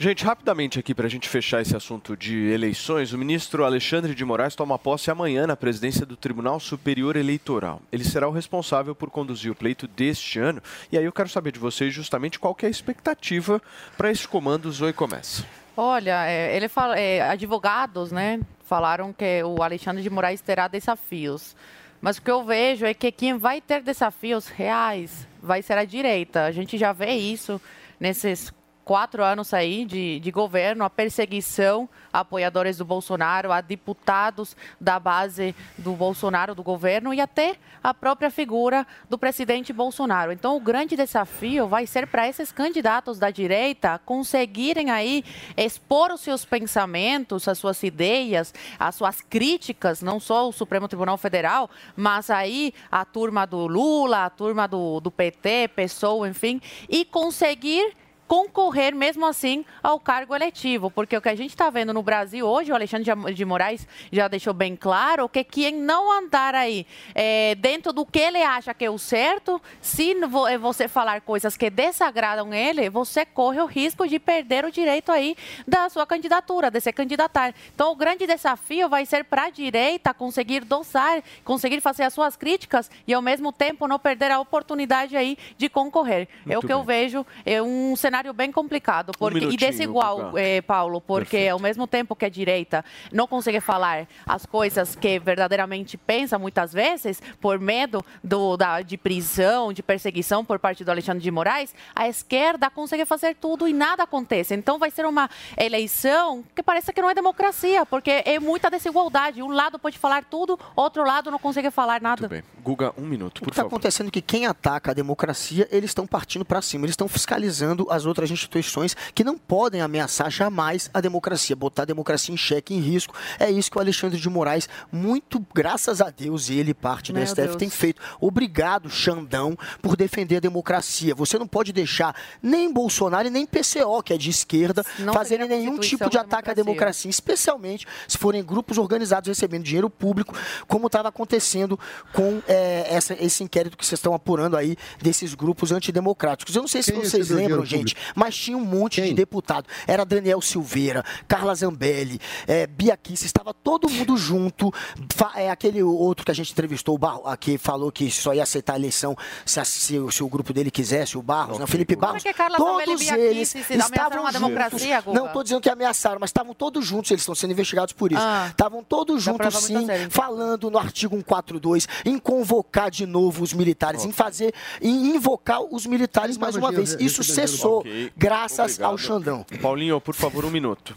[0.00, 4.24] Gente, rapidamente aqui para a gente fechar esse assunto de eleições, o ministro Alexandre de
[4.24, 7.80] Moraes toma posse amanhã na presidência do Tribunal Superior Eleitoral.
[7.92, 10.60] Ele será o responsável por conduzir o pleito deste ano.
[10.90, 13.62] E aí eu quero saber de vocês justamente qual que é a expectativa
[13.96, 15.44] para esse comando Zoe Começa.
[15.76, 18.40] Olha, é, ele fala, é, advogados, né,
[18.72, 21.54] falaram que o Alexandre de Moraes terá desafios.
[22.00, 25.84] Mas o que eu vejo é que quem vai ter desafios reais vai ser a
[25.84, 26.46] direita.
[26.46, 27.60] A gente já vê isso
[28.00, 28.50] nesses
[28.84, 34.98] quatro anos aí de, de governo, a perseguição a apoiadores do Bolsonaro, a deputados da
[34.98, 40.30] base do Bolsonaro, do governo, e até a própria figura do presidente Bolsonaro.
[40.30, 45.24] Então, o grande desafio vai ser para esses candidatos da direita conseguirem aí
[45.56, 51.16] expor os seus pensamentos, as suas ideias, as suas críticas, não só o Supremo Tribunal
[51.16, 57.04] Federal, mas aí a turma do Lula, a turma do, do PT, PSOL, enfim, e
[57.04, 62.02] conseguir concorrer mesmo assim ao cargo eletivo, porque o que a gente está vendo no
[62.02, 66.86] Brasil hoje, o Alexandre de- Moraes já deixou bem claro que quem não andar aí
[67.14, 70.16] é, dentro do que ele acha que é o certo, se
[70.48, 75.12] é você falar coisas que desagradam ele, você corre o risco de perder o direito
[75.12, 75.36] aí
[75.68, 77.54] da sua candidatura, de se candidatar.
[77.74, 82.34] Então o grande desafio vai ser para a direita conseguir dosar, conseguir fazer as suas
[82.36, 86.28] críticas e ao mesmo tempo não perder a oportunidade aí de concorrer.
[86.46, 86.86] é o Muito que eu bem.
[86.86, 91.86] vejo é um cenário bem complicado porque, e minutinho, desigual, eh, Paulo, porque ao mesmo
[91.86, 97.58] tempo que a direita não consegue falar as coisas que verdadeiramente pensa muitas vezes, por
[97.58, 102.68] medo do, da, de prisão, de perseguição por parte do Alexandre de Moraes, a esquerda
[102.70, 104.54] consegue fazer tudo e nada acontece.
[104.54, 109.42] Então vai ser uma eleição que parece que não é democracia, porque é muita desigualdade.
[109.42, 112.42] Um lado pode falar tudo, outro lado não consegue falar nada.
[112.62, 115.90] Guga, um minuto, O por que está acontecendo é que quem ataca a democracia, eles
[115.90, 120.90] estão partindo para cima, eles estão fiscalizando as outras instituições que não podem ameaçar jamais
[120.92, 123.14] a democracia, botar a democracia em xeque, em risco.
[123.38, 127.16] É isso que o Alexandre de Moraes, muito graças a Deus, e ele, parte do
[127.18, 127.56] Meu STF, Deus.
[127.56, 128.00] tem feito.
[128.20, 131.14] Obrigado, Xandão, por defender a democracia.
[131.14, 135.48] Você não pode deixar nem Bolsonaro e nem PCO, que é de esquerda, Não fazerem
[135.48, 137.10] nenhum tipo de ataque à democracia.
[137.10, 140.34] especialmente se forem grupos organizados recebendo dinheiro público,
[140.66, 141.78] como estava acontecendo
[142.12, 146.54] com é, essa- esse inquérito que vocês estão apurando aí desses grupos antidemocráticos.
[146.54, 149.66] Eu não sei se Quem vocês lembram, dinheiro mas tinha um monte de deputado.
[149.86, 154.72] Era Daniel Silveira, Carla Zambelli, é, Bia Kicis, estava todo mundo junto.
[155.14, 158.42] Fa- é, aquele outro que a gente entrevistou, o Barro, que falou que só ia
[158.42, 161.64] aceitar a eleição se, a- se o- se o grupo dele quisesse, o Barros, né,
[161.64, 162.22] o Felipe Como é Barros.
[162.22, 164.82] que Carla Zambelli e todos eles se ameaçaram estavam a juntos.
[165.14, 168.20] Não estou dizendo que ameaçaram, mas estavam todos juntos, eles estão sendo investigados por isso.
[168.22, 168.46] Ah.
[168.50, 173.42] Estavam todos Dá pra juntos, sim, sério, falando no artigo 142, em convocar de novo
[173.42, 176.96] os militares, em fazer, em invocar os militares mais uma vez.
[177.00, 177.81] Isso cessou
[178.16, 178.98] Graças ao obrigado.
[178.98, 179.46] Xandão.
[179.60, 180.96] Paulinho, por favor, um minuto.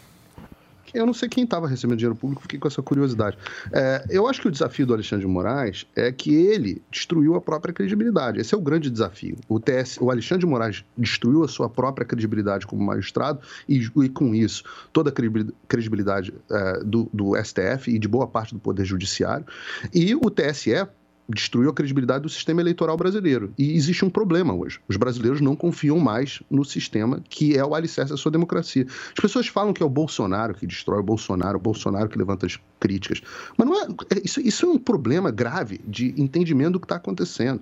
[0.94, 3.38] Eu não sei quem estava recebendo dinheiro público, fiquei com essa curiosidade.
[3.74, 7.42] É, eu acho que o desafio do Alexandre de Moraes é que ele destruiu a
[7.42, 8.40] própria credibilidade.
[8.40, 9.36] Esse é o grande desafio.
[9.50, 14.08] O, TS, o Alexandre de Moraes destruiu a sua própria credibilidade como magistrado e, e
[14.08, 14.64] com isso,
[14.94, 19.46] toda a credibil- credibilidade é, do, do STF e de boa parte do Poder Judiciário.
[19.94, 20.88] E o TSE
[21.28, 23.54] destruiu a credibilidade do sistema eleitoral brasileiro.
[23.58, 24.80] E existe um problema hoje.
[24.88, 28.86] Os brasileiros não confiam mais no sistema que é o alicerce da sua democracia.
[28.88, 32.46] As pessoas falam que é o Bolsonaro que destrói o Bolsonaro, o Bolsonaro que levanta
[32.46, 33.22] as críticas.
[33.58, 36.96] Mas não é, é- isso, isso é um problema grave de entendimento do que está
[36.96, 37.62] acontecendo.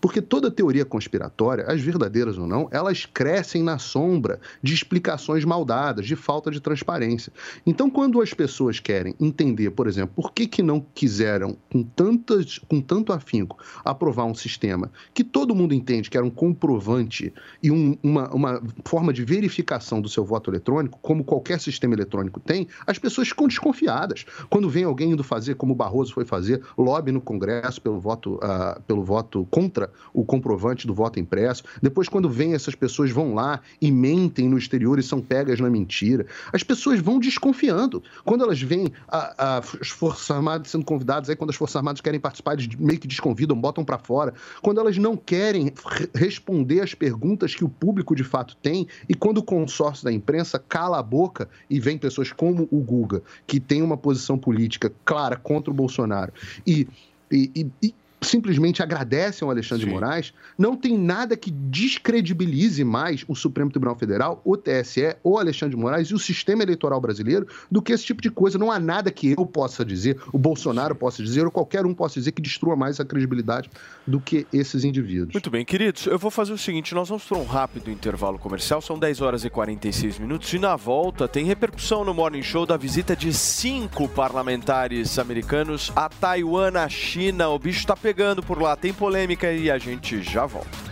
[0.00, 6.06] Porque toda teoria conspiratória, as verdadeiras ou não, elas crescem na sombra de explicações maldadas,
[6.06, 7.32] de falta de transparência.
[7.66, 12.58] Então, quando as pessoas querem entender, por exemplo, por que, que não quiseram, com, tantas,
[12.58, 17.32] com tanto afinco, aprovar um sistema que todo mundo entende que era um comprovante
[17.62, 22.40] e um- uma, uma forma de verificação do seu voto eletrônico, como qualquer sistema eletrônico
[22.40, 24.24] tem, as pessoas ficam desconfiadas.
[24.48, 28.38] Quando vem alguém indo fazer, como o Barroso foi fazer, lobby no Congresso pelo voto,
[28.42, 33.34] ah, pelo voto contra o comprovante do voto impresso, depois, quando vem essas pessoas vão
[33.34, 38.02] lá e mentem no exterior e são pegas na mentira, as pessoas vão desconfiando.
[38.24, 42.54] Quando elas veem as Forças Armadas sendo convidadas, aí quando as Forças Armadas querem participar,
[42.54, 44.34] eles meio que desconvidam, botam para fora.
[44.62, 49.14] Quando elas não querem re- responder as perguntas que o público de fato tem, e
[49.14, 53.58] quando o consórcio da imprensa cala a boca e vem pessoas como o Guga, que
[53.60, 56.32] tem uma posição política clara contra o Bolsonaro,
[56.66, 56.86] e-
[57.30, 63.34] e- e simplesmente agradecem ao Alexandre de Moraes, não tem nada que descredibilize mais o
[63.34, 67.80] Supremo Tribunal Federal, o TSE, o Alexandre de Moraes e o sistema eleitoral brasileiro do
[67.80, 68.58] que esse tipo de coisa.
[68.58, 72.14] Não há nada que eu possa dizer, o Bolsonaro possa dizer, ou qualquer um possa
[72.20, 73.70] dizer que destrua mais a credibilidade
[74.06, 75.32] do que esses indivíduos.
[75.32, 78.80] Muito bem, queridos, eu vou fazer o seguinte: nós vamos para um rápido intervalo comercial,
[78.80, 82.76] são 10 horas e 46 minutos, e na volta tem repercussão no Morning Show da
[82.76, 87.48] visita de cinco parlamentares americanos a Taiwan, na China.
[87.48, 88.09] O bicho tá pegando
[88.42, 90.90] por lá, tem polêmica e a gente já volta.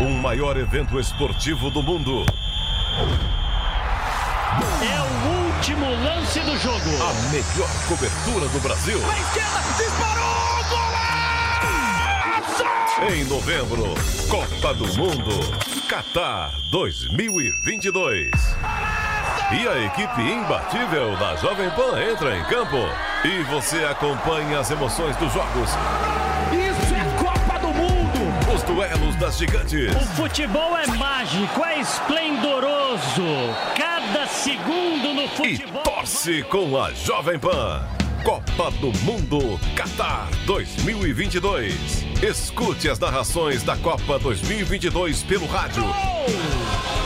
[0.00, 2.24] O maior evento esportivo do mundo.
[4.82, 6.90] É o último lance do jogo.
[7.02, 8.98] A melhor cobertura do Brasil.
[9.76, 10.64] disparou!
[10.70, 12.64] Golaço!
[13.12, 13.94] Em novembro,
[14.28, 15.32] Copa do Mundo.
[15.88, 18.30] Qatar 2022.
[19.52, 22.76] E a equipe imbatível da Jovem Pan entra em campo.
[23.24, 25.70] E você acompanha as emoções dos jogos.
[26.52, 28.52] Isso é Copa do Mundo!
[28.54, 29.94] Os duelos das gigantes.
[29.94, 33.22] O futebol é mágico, é esplendoroso.
[33.76, 35.82] Cada segundo no E futebol.
[35.82, 37.84] torce com a Jovem Pan.
[38.24, 42.04] Copa do Mundo Qatar 2022.
[42.20, 45.84] Escute as narrações da Copa 2022 pelo rádio.
[46.28, 47.05] E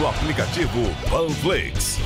[0.00, 0.80] no aplicativo
[1.10, 1.98] Panflix.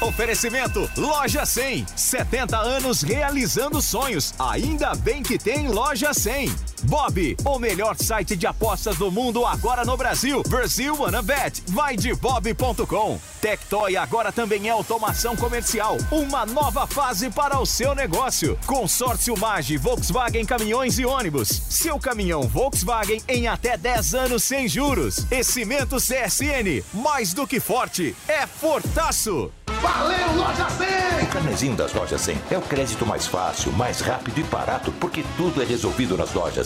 [0.00, 1.86] Oferecimento Loja 100.
[1.94, 4.34] 70 anos realizando sonhos.
[4.40, 6.50] Ainda bem que tem Loja 100.
[6.84, 10.42] Bob, o melhor site de apostas do mundo agora no Brasil.
[10.48, 11.62] Brasil Wanna Bet.
[11.68, 13.18] Vai de bob.com.
[13.40, 15.96] Tectoy agora também é automação comercial.
[16.10, 18.58] Uma nova fase para o seu negócio.
[18.66, 21.48] Consórcio Mage, Volkswagen Caminhões e Ônibus.
[21.48, 25.26] Seu caminhão Volkswagen em até 10 anos sem juros.
[25.30, 26.82] E Cimento CSN.
[26.92, 29.50] Mais do que forte, é fortaço.
[29.80, 30.86] Valeu, Loja 100!
[31.22, 35.24] O carnezinho das lojas 100 é o crédito mais fácil, mais rápido e barato, porque
[35.36, 36.65] tudo é resolvido nas lojas.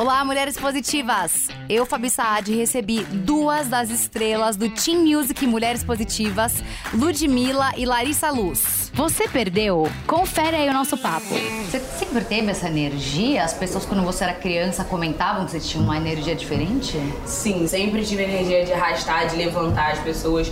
[0.00, 1.48] Olá, mulheres positivas!
[1.68, 8.30] Eu, Fabi Saad, recebi duas das estrelas do Team Music Mulheres Positivas, Ludmilla e Larissa
[8.30, 8.90] Luz.
[8.94, 9.90] Você perdeu?
[10.06, 11.26] Confere aí o nosso papo.
[11.26, 13.44] Você sempre teve essa energia?
[13.44, 16.96] As pessoas, quando você era criança, comentavam que você tinha uma energia diferente?
[17.26, 20.50] Sim, sempre tive energia de arrastar, de levantar as pessoas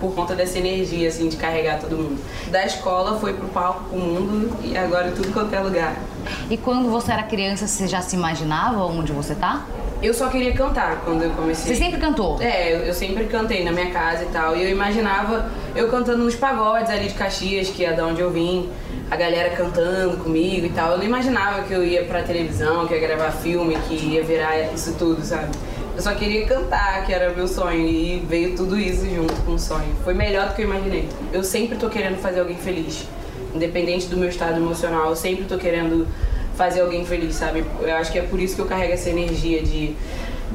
[0.00, 2.18] por conta dessa energia, assim, de carregar todo mundo.
[2.50, 5.96] Da escola foi pro palco, pro mundo e agora tudo quanto é lugar.
[6.50, 9.66] E quando você era criança, você já se imaginava onde você tá?
[10.02, 11.74] Eu só queria cantar quando eu comecei.
[11.74, 12.40] Você sempre cantou?
[12.40, 14.56] É, eu, sempre cantei na minha casa e tal.
[14.56, 18.30] E eu imaginava eu cantando nos pagodes ali de Caxias, que é da onde eu
[18.30, 18.70] vim,
[19.10, 20.92] a galera cantando comigo e tal.
[20.92, 24.58] Eu não imaginava que eu ia pra televisão, que ia gravar filme, que ia virar
[24.72, 25.50] isso tudo, sabe?
[26.00, 29.58] Eu só queria cantar, que era meu sonho, e veio tudo isso junto com o
[29.58, 29.94] sonho.
[30.02, 31.06] Foi melhor do que eu imaginei.
[31.30, 33.04] Eu sempre tô querendo fazer alguém feliz.
[33.54, 36.08] Independente do meu estado emocional, eu sempre tô querendo
[36.56, 37.66] fazer alguém feliz, sabe?
[37.82, 39.94] Eu acho que é por isso que eu carrego essa energia de,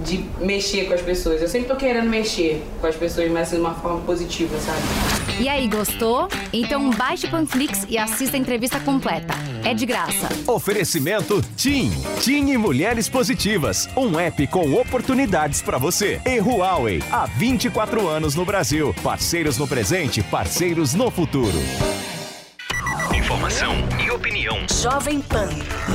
[0.04, 1.40] de mexer com as pessoas.
[1.40, 5.25] Eu sempre tô querendo mexer com as pessoas, mas assim, de uma forma positiva, sabe?
[5.40, 6.30] E aí, gostou?
[6.54, 9.34] Então baixe o Panflix e assista a entrevista completa.
[9.64, 10.30] É de graça.
[10.48, 11.92] Oferecimento TIM.
[12.22, 13.90] TIM e Mulheres Positivas.
[13.98, 16.22] Um app com oportunidades para você.
[16.26, 17.04] E Huawei.
[17.12, 18.96] Há 24 anos no Brasil.
[19.04, 21.58] Parceiros no presente, parceiros no futuro.
[23.14, 23.74] Informação
[24.06, 24.58] e opinião.
[24.82, 25.50] Jovem Pan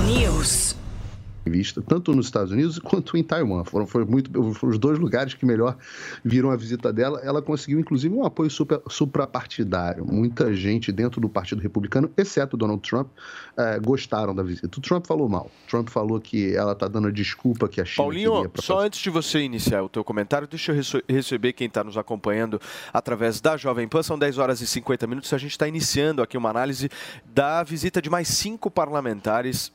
[0.04, 0.69] News.
[1.44, 3.64] Vista, tanto nos Estados Unidos quanto em Taiwan.
[3.64, 5.76] Foram, foi muito, foram os dois lugares que melhor
[6.24, 7.20] viram a visita dela.
[7.22, 10.04] Ela conseguiu, inclusive, um apoio super, suprapartidário.
[10.04, 13.08] Muita gente dentro do Partido Republicano, exceto Donald Trump,
[13.56, 14.78] eh, gostaram da visita.
[14.78, 15.50] O Trump falou mal.
[15.68, 19.10] Trump falou que ela está dando a desculpa que a China Paulinho, só antes de
[19.10, 22.60] você iniciar o teu comentário, deixa eu receber quem está nos acompanhando
[22.92, 24.02] através da Jovem Pan.
[24.02, 25.32] São 10 horas e 50 minutos.
[25.32, 26.90] A gente está iniciando aqui uma análise
[27.24, 29.72] da visita de mais cinco parlamentares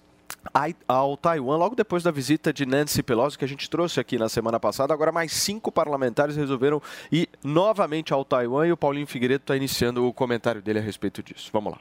[0.88, 4.30] ao Taiwan, logo depois da visita de Nancy Pelosi, que a gente trouxe aqui na
[4.30, 4.94] semana passada.
[4.94, 6.82] Agora, mais cinco parlamentares resolveram
[7.12, 11.22] ir novamente ao Taiwan e o Paulinho Figueiredo está iniciando o comentário dele a respeito
[11.24, 11.50] disso.
[11.52, 11.80] Vamos lá.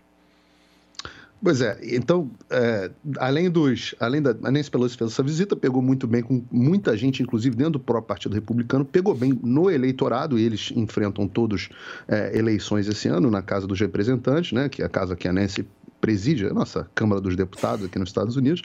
[1.44, 3.94] Pois é, então, é, além dos.
[4.00, 4.30] Além da.
[4.44, 7.80] A Nancy Pelosi fez essa visita, pegou muito bem com muita gente, inclusive dentro do
[7.80, 11.68] próprio Partido Republicano, pegou bem no eleitorado, eles enfrentam todos
[12.08, 14.70] é, eleições esse ano na Casa dos Representantes, né?
[14.70, 15.66] Que é a casa que a Nancy
[16.04, 18.60] preside, a nossa Câmara dos Deputados aqui nos Estados Unidos.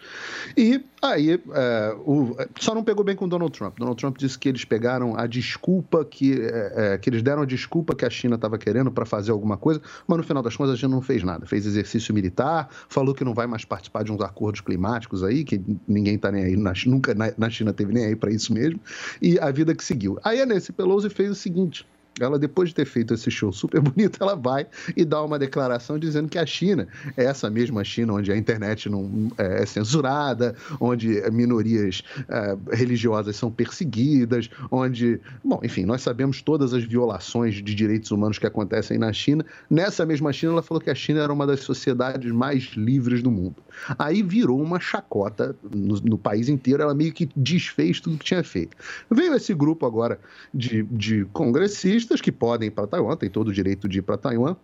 [0.58, 3.78] E aí, é, o- só não pegou bem com Donald Trump.
[3.80, 7.46] Donald Trump disse que eles pegaram a desculpa que, é, é, que eles deram a
[7.46, 10.74] desculpa que a China estava querendo para fazer alguma coisa, mas no final das contas
[10.74, 11.46] a China não fez nada.
[11.46, 15.62] Fez exercício militar, falou que não vai mais participar de uns acordos climáticos aí, que
[15.88, 18.82] ninguém está nem aí, na, nunca na, na China teve nem aí para isso mesmo,
[19.22, 20.20] e a vida que seguiu.
[20.26, 21.86] Aí a Nancy Pelosi fez o seguinte.
[22.24, 25.98] Ela, depois de ter feito esse show super bonito, ela vai e dá uma declaração
[25.98, 30.56] dizendo que a China é essa mesma China onde a internet não é, é censurada,
[30.80, 37.76] onde minorias é, religiosas são perseguidas, onde, bom, enfim, nós sabemos todas as violações de
[37.76, 39.46] direitos humanos que acontecem na China.
[39.70, 43.32] Nessa mesma China, ela falou que a China era uma das sociedades mais livres do
[43.32, 43.56] mundo.
[43.98, 48.44] Aí virou uma chacota no, no país inteiro, ela meio que desfez tudo que tinha
[48.44, 48.76] feito.
[49.10, 50.20] Veio esse grupo agora
[50.54, 54.18] de, de congressistas que podem ir para Taiwan, tem todo o direito de ir para
[54.18, 54.56] Taiwan,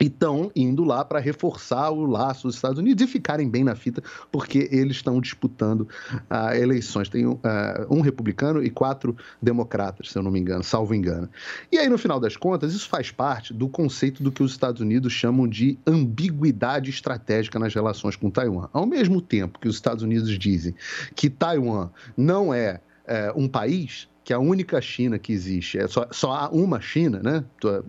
[0.00, 4.02] estão indo lá para reforçar o laço dos Estados Unidos e ficarem bem na fita,
[4.30, 5.88] porque eles estão disputando
[6.28, 7.08] ah, eleições.
[7.08, 11.28] Tem um, ah, um republicano e quatro democratas, se eu não me engano, salvo engano.
[11.70, 14.80] E aí, no final das contas, isso faz parte do conceito do que os Estados
[14.80, 18.68] Unidos chamam de ambiguidade estratégica nas relações com Taiwan.
[18.72, 20.74] Ao mesmo tempo que os Estados Unidos dizem
[21.14, 26.08] que Taiwan não é, é, um país, que a única China que existe, é só,
[26.10, 27.44] só há uma China, né?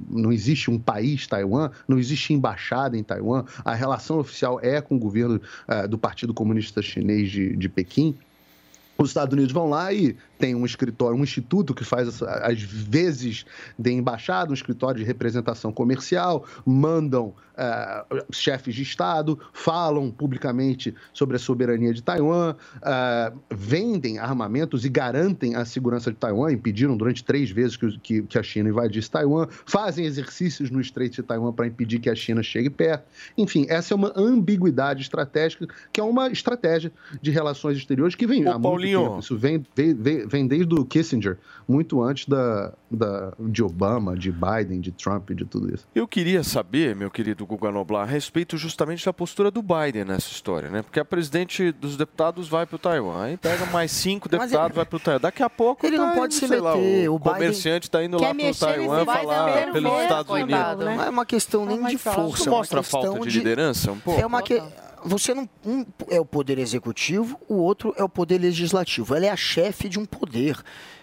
[0.09, 4.95] Não existe um país Taiwan, não existe embaixada em Taiwan, a relação oficial é com
[4.97, 8.17] o governo eh, do Partido Comunista Chinês de, de Pequim.
[8.97, 13.45] Os Estados Unidos vão lá e tem um escritório, um instituto que faz às vezes
[13.77, 21.37] de embaixada, um escritório de representação comercial, mandam eh, chefes de Estado, falam publicamente sobre
[21.37, 27.23] a soberania de Taiwan, eh, vendem armamentos e garantem a segurança de Taiwan, impediram durante
[27.23, 31.53] três vezes que, que- que a China invadisse Taiwan, fazem exercícios no Estreito de Taiwan
[31.53, 33.05] para impedir que a China chegue perto.
[33.37, 36.91] Enfim, essa é uma ambiguidade estratégica, que é uma estratégia
[37.21, 39.19] de relações exteriores que vem há muito Paulinho.
[39.19, 44.79] Isso vem, vem, vem- desde o Kissinger, muito antes da, da, de Obama, de Biden,
[44.79, 45.87] de Trump, de tudo isso.
[45.95, 50.29] Eu queria saber, meu querido Guga Noblar, a respeito justamente da postura do Biden nessa
[50.31, 50.81] história, né?
[50.81, 54.73] Porque a presidente dos deputados vai para o Taiwan, aí pega mais cinco deputados, ele-
[54.73, 55.19] vai para o Taiwan.
[55.21, 57.87] Daqui a pouco Ele não tá pode indo, se sei lá, meter, o, o comerciante
[57.87, 60.85] está indo lá para o Taiwan falar Biden pelos mesmo, Estados Unidos.
[60.85, 62.35] Não é uma questão nem de força.
[62.35, 64.19] Isso é uma mostra a falta questão de liderança um pouco?
[64.21, 64.61] É uma que...
[65.07, 65.47] Você não.
[65.63, 69.13] Um é o poder executivo, o outro é o poder legislativo.
[69.13, 70.57] Ela é a chefe de um poder.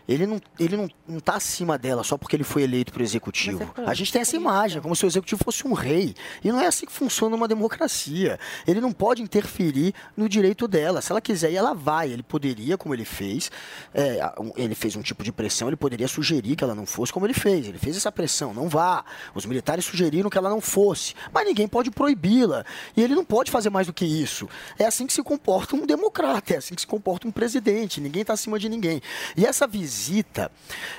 [0.08, 3.72] Ele não, ele não, não tá acima dela só porque ele foi eleito pro executivo.
[3.86, 6.14] A gente tem essa imagem, como se o executivo fosse um rei.
[6.42, 8.38] E não é assim que funciona uma democracia.
[8.66, 11.00] Ele não pode interferir no direito dela.
[11.00, 12.10] Se ela quiser ela vai.
[12.10, 13.50] Ele poderia, como ele fez,
[13.94, 14.20] é,
[14.56, 17.34] ele fez um tipo de pressão, ele poderia sugerir que ela não fosse como ele
[17.34, 17.66] fez.
[17.66, 19.04] Ele fez essa pressão, não vá.
[19.34, 21.14] Os militares sugeriram que ela não fosse.
[21.32, 22.64] Mas ninguém pode proibi-la.
[22.96, 24.48] E ele não pode fazer mais do que isso.
[24.78, 28.00] É assim que se comporta um democrata, é assim que se comporta um presidente.
[28.00, 29.00] Ninguém está acima de ninguém.
[29.36, 30.50] E essa visita,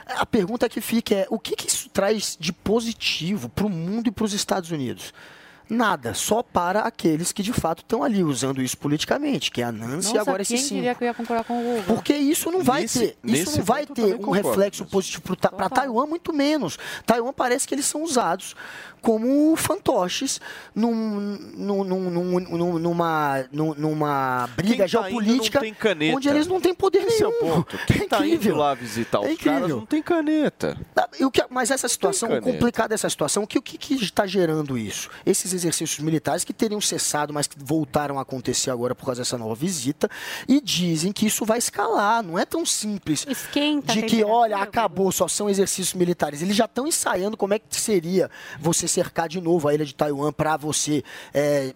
[0.07, 4.07] a pergunta que fica é: o que, que isso traz de positivo para o mundo
[4.07, 5.13] e para os Estados Unidos?
[5.69, 9.71] Nada, só para aqueles que de fato estão ali usando isso politicamente, que é a
[9.71, 10.75] Nancy e Nossa, agora quem esse sim.
[10.75, 11.83] diria que eu ia concordar com o Hugo?
[11.95, 14.49] Porque isso não vai Nesse- ter, isso não vai ter um concordo.
[14.49, 16.77] reflexo positivo para Taiwan, muito menos.
[17.05, 18.55] Taiwan parece que eles são usados
[19.03, 20.39] como fantoches
[20.73, 20.93] num,
[21.55, 26.15] num, num, num- num- numa, num- numa briga tá geopolítica não tem caneta.
[26.17, 27.37] onde eles não têm poder Esse é nenhum.
[27.37, 27.77] o ponto.
[27.85, 29.77] Quem tá indo lá visitar os É caras incrível.
[29.77, 30.77] não tem caneta.
[31.19, 32.51] O que- mas essa situação, o caneta.
[32.51, 35.09] complicado dessa situação, que o que está gerando isso?
[35.25, 39.37] Esses exercícios militares que teriam cessado, mas que voltaram a acontecer agora por causa dessa
[39.37, 40.09] nova visita,
[40.47, 42.23] e dizem que isso vai escalar.
[42.23, 46.41] Não é tão simples Esquenta de que, olha, acabou, só são exercícios militares.
[46.41, 49.95] Eles já estão ensaiando como é que seria você cercar de novo a ilha de
[49.95, 51.03] Taiwan para você.
[51.33, 51.73] é,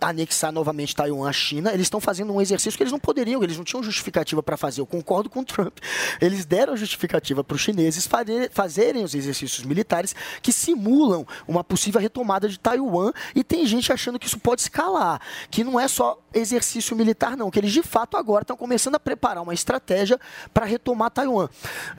[0.00, 3.56] anexar novamente Taiwan à China, eles estão fazendo um exercício que eles não poderiam, eles
[3.56, 4.80] não tinham justificativa para fazer.
[4.80, 5.78] Eu concordo com o Trump.
[6.20, 8.08] Eles deram justificativa para os chineses
[8.50, 14.18] fazerem, os exercícios militares que simulam uma possível retomada de Taiwan e tem gente achando
[14.18, 15.20] que isso pode escalar,
[15.50, 19.00] que não é só exercício militar não, que eles de fato agora estão começando a
[19.00, 20.18] preparar uma estratégia
[20.52, 21.48] para retomar Taiwan.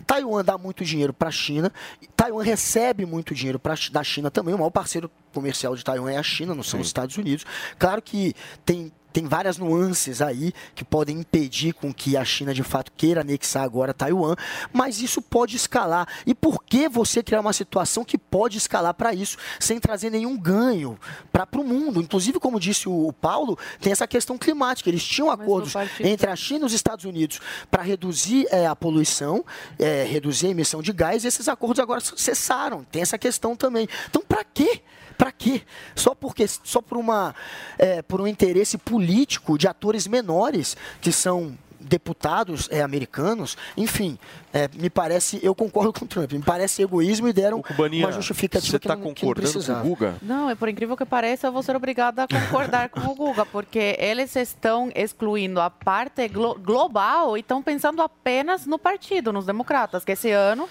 [0.06, 1.72] Taiwan dá muito dinheiro para a China,
[2.16, 6.18] Taiwan recebe muito dinheiro pra, da China também, o maior parceiro comercial de Taiwan é
[6.18, 7.46] a China, não são os Estados Unidos.
[7.78, 8.34] Claro que
[8.66, 13.22] tem tem várias nuances aí que podem impedir com que a China de fato queira
[13.22, 14.36] anexar agora Taiwan,
[14.72, 16.08] mas isso pode escalar.
[16.24, 20.38] E por que você criar uma situação que pode escalar para isso sem trazer nenhum
[20.38, 21.00] ganho
[21.32, 22.00] para o mundo?
[22.00, 24.88] Inclusive, como disse o, Paulo, tem essa questão climática.
[24.88, 27.40] Eles tinham acordos partido- entre a China e os Estados Unidos
[27.72, 29.44] para reduzir eh, a poluição,
[29.80, 32.84] eh, reduzir a emissão de gás, e esses acordos agora cessaram.
[32.84, 33.88] Tem essa questão também.
[34.08, 34.84] Então, para quê?
[35.18, 35.61] Para quê?
[35.95, 37.34] Só porque só por uma
[37.80, 44.18] eh, por um interesse político de atores menores que são deputados eh, americanos, enfim,
[44.53, 48.11] eh, me parece, eu concordo com o Trump, me parece egoísmo e deram Cubaninha, uma
[48.11, 49.84] justificativa você que tá não, que não concordando com o.
[49.84, 50.15] Guga?
[50.22, 53.45] Não, é por incrível que pareça, eu vou ser obrigada a concordar com o Guga,
[53.45, 59.45] porque eles estão excluindo a parte glo- global e estão pensando apenas no partido, nos
[59.45, 60.68] democratas, que esse ano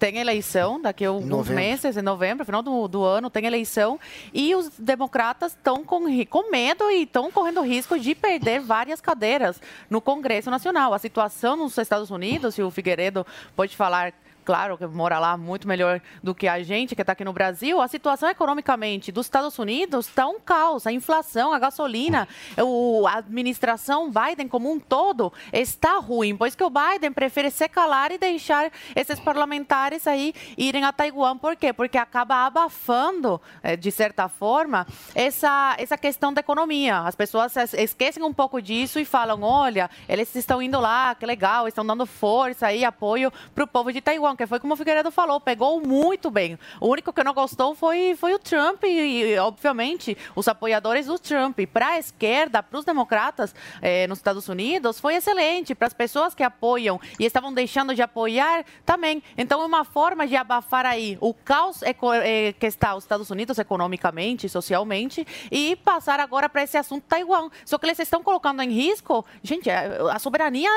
[0.00, 1.62] tem eleição, daqui a alguns Novembro.
[1.62, 4.00] meses, em novembro, final do, do ano, tem eleição,
[4.32, 9.60] e os democratas estão com, com medo e estão correndo risco de perder várias cadeiras
[9.90, 10.94] no Congresso Nacional.
[10.94, 14.14] A situação nos Estados Unidos, e o Figueiredo pode falar
[14.50, 17.80] claro, que mora lá muito melhor do que a gente que está aqui no Brasil,
[17.80, 20.88] a situação economicamente dos Estados Unidos está um caos.
[20.88, 22.26] A inflação, a gasolina,
[22.58, 27.68] o, a administração Biden como um todo está ruim, pois que o Biden prefere se
[27.68, 31.38] calar e deixar esses parlamentares aí irem a Taiwan.
[31.38, 31.72] Por quê?
[31.72, 34.84] Porque acaba abafando, eh, de certa forma,
[35.14, 36.98] essa, essa questão da economia.
[37.02, 41.24] As pessoas es- esquecem um pouco disso e falam, olha, eles estão indo lá, que
[41.24, 44.76] legal, estão dando força e apoio para o povo de Taiwan, que foi como o
[44.76, 46.58] Figueiredo falou, pegou muito bem.
[46.80, 51.18] O único que não gostou foi, foi o Trump e, e, obviamente, os apoiadores do
[51.18, 51.58] Trump.
[51.70, 55.74] Para a esquerda, para os democratas eh, nos Estados Unidos, foi excelente.
[55.74, 59.22] Para as pessoas que apoiam e estavam deixando de apoiar, também.
[59.36, 63.58] Então, é uma forma de abafar aí o caos eh, que está os Estados Unidos
[63.58, 67.50] economicamente, socialmente, e passar agora para esse assunto Taiwan.
[67.66, 70.70] Só que eles estão colocando em risco, gente, é, a soberania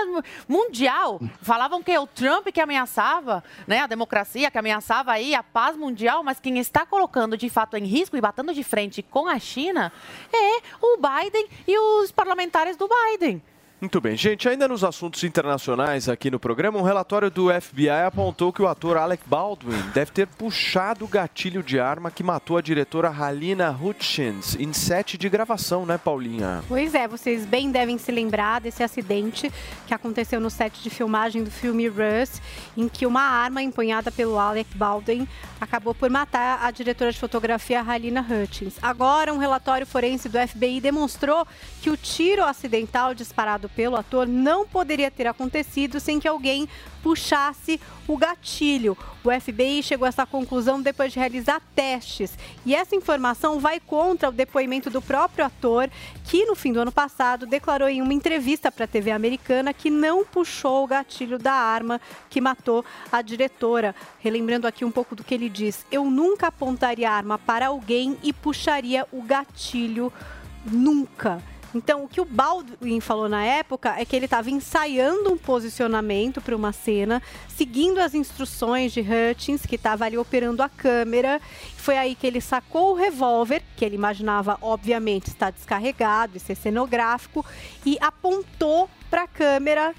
[0.50, 1.22] mundial.
[1.42, 6.24] Falavam que o Trump que ameaçava né, a democracia, que ameaçava aí a paz mundial,
[6.24, 9.92] mas quem está colocando de fato em risco e batendo de frente com a China
[10.32, 13.42] é o Biden e os parlamentares do Biden.
[13.84, 14.48] Muito bem, gente.
[14.48, 18.96] Ainda nos assuntos internacionais aqui no programa, um relatório do FBI apontou que o ator
[18.96, 24.56] Alec Baldwin deve ter puxado o gatilho de arma que matou a diretora Halina Hutchins
[24.56, 26.64] em set de gravação, né, Paulinha?
[26.70, 29.52] Pois é, vocês bem devem se lembrar desse acidente
[29.86, 32.42] que aconteceu no set de filmagem do filme Russ,
[32.78, 35.28] em que uma arma empunhada pelo Alec Baldwin
[35.60, 38.76] acabou por matar a diretora de fotografia Halina Hutchins.
[38.82, 41.46] Agora, um relatório forense do FBI demonstrou
[41.82, 46.68] que o tiro acidental disparado pelo ator não poderia ter acontecido sem que alguém
[47.02, 48.98] puxasse o gatilho.
[49.24, 52.38] O FBI chegou a essa conclusão depois de realizar testes.
[52.66, 55.90] E essa informação vai contra o depoimento do próprio ator,
[56.26, 59.90] que no fim do ano passado declarou em uma entrevista para a TV americana que
[59.90, 62.00] não puxou o gatilho da arma
[62.30, 63.94] que matou a diretora.
[64.20, 68.32] Relembrando aqui um pouco do que ele diz: Eu nunca apontaria arma para alguém e
[68.32, 70.12] puxaria o gatilho
[70.66, 71.42] nunca.
[71.76, 76.40] Então, o que o Baldwin falou na época é que ele estava ensaiando um posicionamento
[76.40, 81.42] para uma cena, seguindo as instruções de Hutchins, que estava ali operando a câmera.
[81.76, 86.56] Foi aí que ele sacou o revólver, que ele imaginava, obviamente, estar descarregado e ser
[86.56, 87.46] cenográfico,
[87.86, 89.94] e apontou para a câmera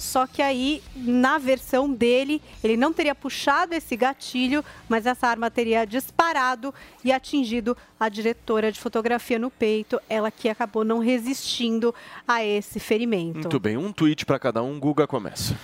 [0.00, 5.50] só que aí, na versão dele, ele não teria puxado esse gatilho, mas essa arma
[5.50, 6.74] teria disparado
[7.04, 11.94] e atingido a diretora de fotografia no peito, ela que acabou não resistindo
[12.26, 13.40] a esse ferimento.
[13.40, 15.54] Muito bem, um tweet para cada um, Guga começa.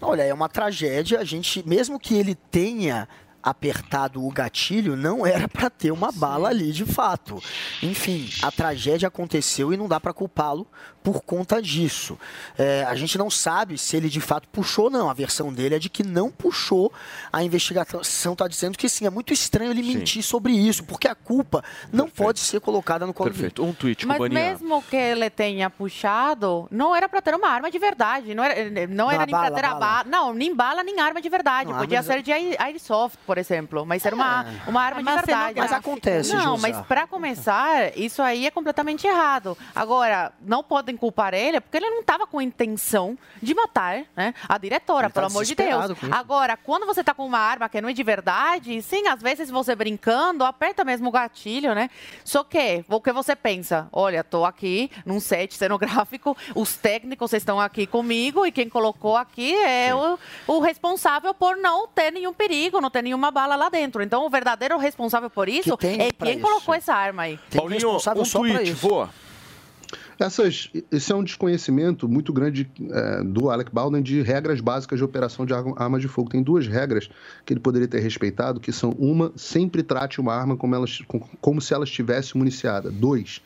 [0.00, 1.20] Olha, é uma tragédia.
[1.20, 3.06] A gente, mesmo que ele tenha
[3.42, 7.42] apertado o gatilho, não era para ter uma bala ali de fato.
[7.82, 10.66] Enfim, a tragédia aconteceu e não dá para culpá-lo
[11.02, 12.18] por conta disso.
[12.58, 15.10] É, a gente não sabe se ele de fato puxou ou não.
[15.10, 16.92] A versão dele é de que não puxou.
[17.32, 19.06] A investigação está dizendo que sim.
[19.06, 23.12] É muito estranho ele mentir sobre isso, porque a culpa não pode ser colocada no
[23.12, 23.30] colo.
[23.30, 23.64] Perfeito.
[23.64, 27.78] Um tweet Mas mesmo que ele tenha puxado, não era para ter uma arma de
[27.78, 28.34] verdade.
[28.34, 30.04] Não era, não era Uma nem para bala, ter a bala.
[30.08, 31.70] Não, nem bala, nem arma de verdade.
[31.70, 33.84] Não, Podia ser de air- airsoft, por exemplo.
[33.84, 35.58] Mas era uma, uma arma É de verdade.
[35.58, 39.56] Mas acontece Não, mas para começar, isso aí é completamente errado.
[39.74, 40.62] Agora, não
[40.92, 45.12] podem culpar ele, porque ele não estava com intenção de matar né, a diretora, Ele
[45.12, 45.84] tá pelo amor de Deus.
[46.10, 49.50] Agora, quando você tá com uma arma que não é de verdade, sim, às vezes
[49.50, 51.90] você brincando, aperta mesmo o gatilho, né?
[52.24, 53.88] Só que, o que você pensa?
[53.92, 59.54] Olha, tô aqui num set cenográfico, os técnicos estão aqui comigo e quem colocou aqui
[59.54, 64.02] é o, o responsável por não ter nenhum perigo, não ter nenhuma bala lá dentro.
[64.02, 66.40] Então, o verdadeiro responsável por isso tem é quem isso.
[66.40, 67.38] colocou essa arma aí.
[67.54, 69.10] Paulinho, um tweet, voa.
[70.22, 75.04] Essas, esse é um desconhecimento muito grande é, do Alec Baldwin de regras básicas de
[75.04, 76.30] operação de arma de fogo.
[76.30, 77.10] Tem duas regras
[77.44, 80.86] que ele poderia ter respeitado, que são uma, sempre trate uma arma como, ela,
[81.40, 82.88] como se ela estivesse municiada.
[82.88, 83.42] Dois,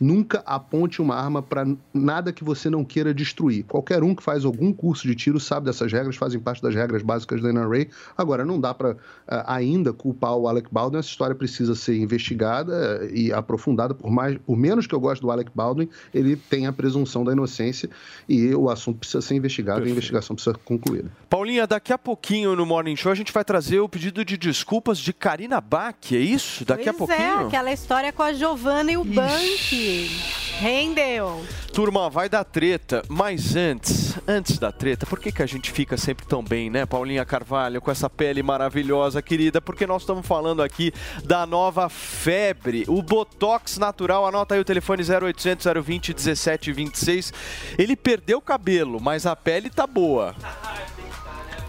[0.00, 3.64] nunca aponte uma arma para nada que você não queira destruir.
[3.64, 7.02] Qualquer um que faz algum curso de tiro sabe dessas regras, fazem parte das regras
[7.02, 7.88] básicas da NRA.
[8.16, 13.10] Agora, não dá para ainda culpar o Alec Baldwin, essa história precisa ser investigada eh,
[13.12, 15.88] e aprofundada, por, mais, por menos que eu goste do Alec Baldwin,
[16.20, 17.88] ele tem a presunção da inocência
[18.28, 21.10] e o assunto precisa ser investigado e a investigação precisa ser concluída.
[21.28, 24.98] Paulinha, daqui a pouquinho no Morning Show a gente vai trazer o pedido de desculpas
[24.98, 26.64] de Karina Bach, é isso?
[26.64, 27.40] Daqui a pois pouquinho?
[27.40, 30.39] é, aquela história com a Giovanna e o Bank.
[30.60, 31.42] Rendeu.
[31.72, 35.96] Turma, vai dar treta, mas antes, antes da treta, por que, que a gente fica
[35.96, 39.58] sempre tão bem, né, Paulinha Carvalho, com essa pele maravilhosa, querida?
[39.62, 40.92] Porque nós estamos falando aqui
[41.24, 44.26] da nova febre, o Botox natural.
[44.26, 47.32] Anota aí o telefone 0800 020 1726.
[47.78, 50.34] Ele perdeu o cabelo, mas a pele tá boa.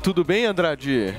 [0.04, 1.16] Tudo bem, Andrade?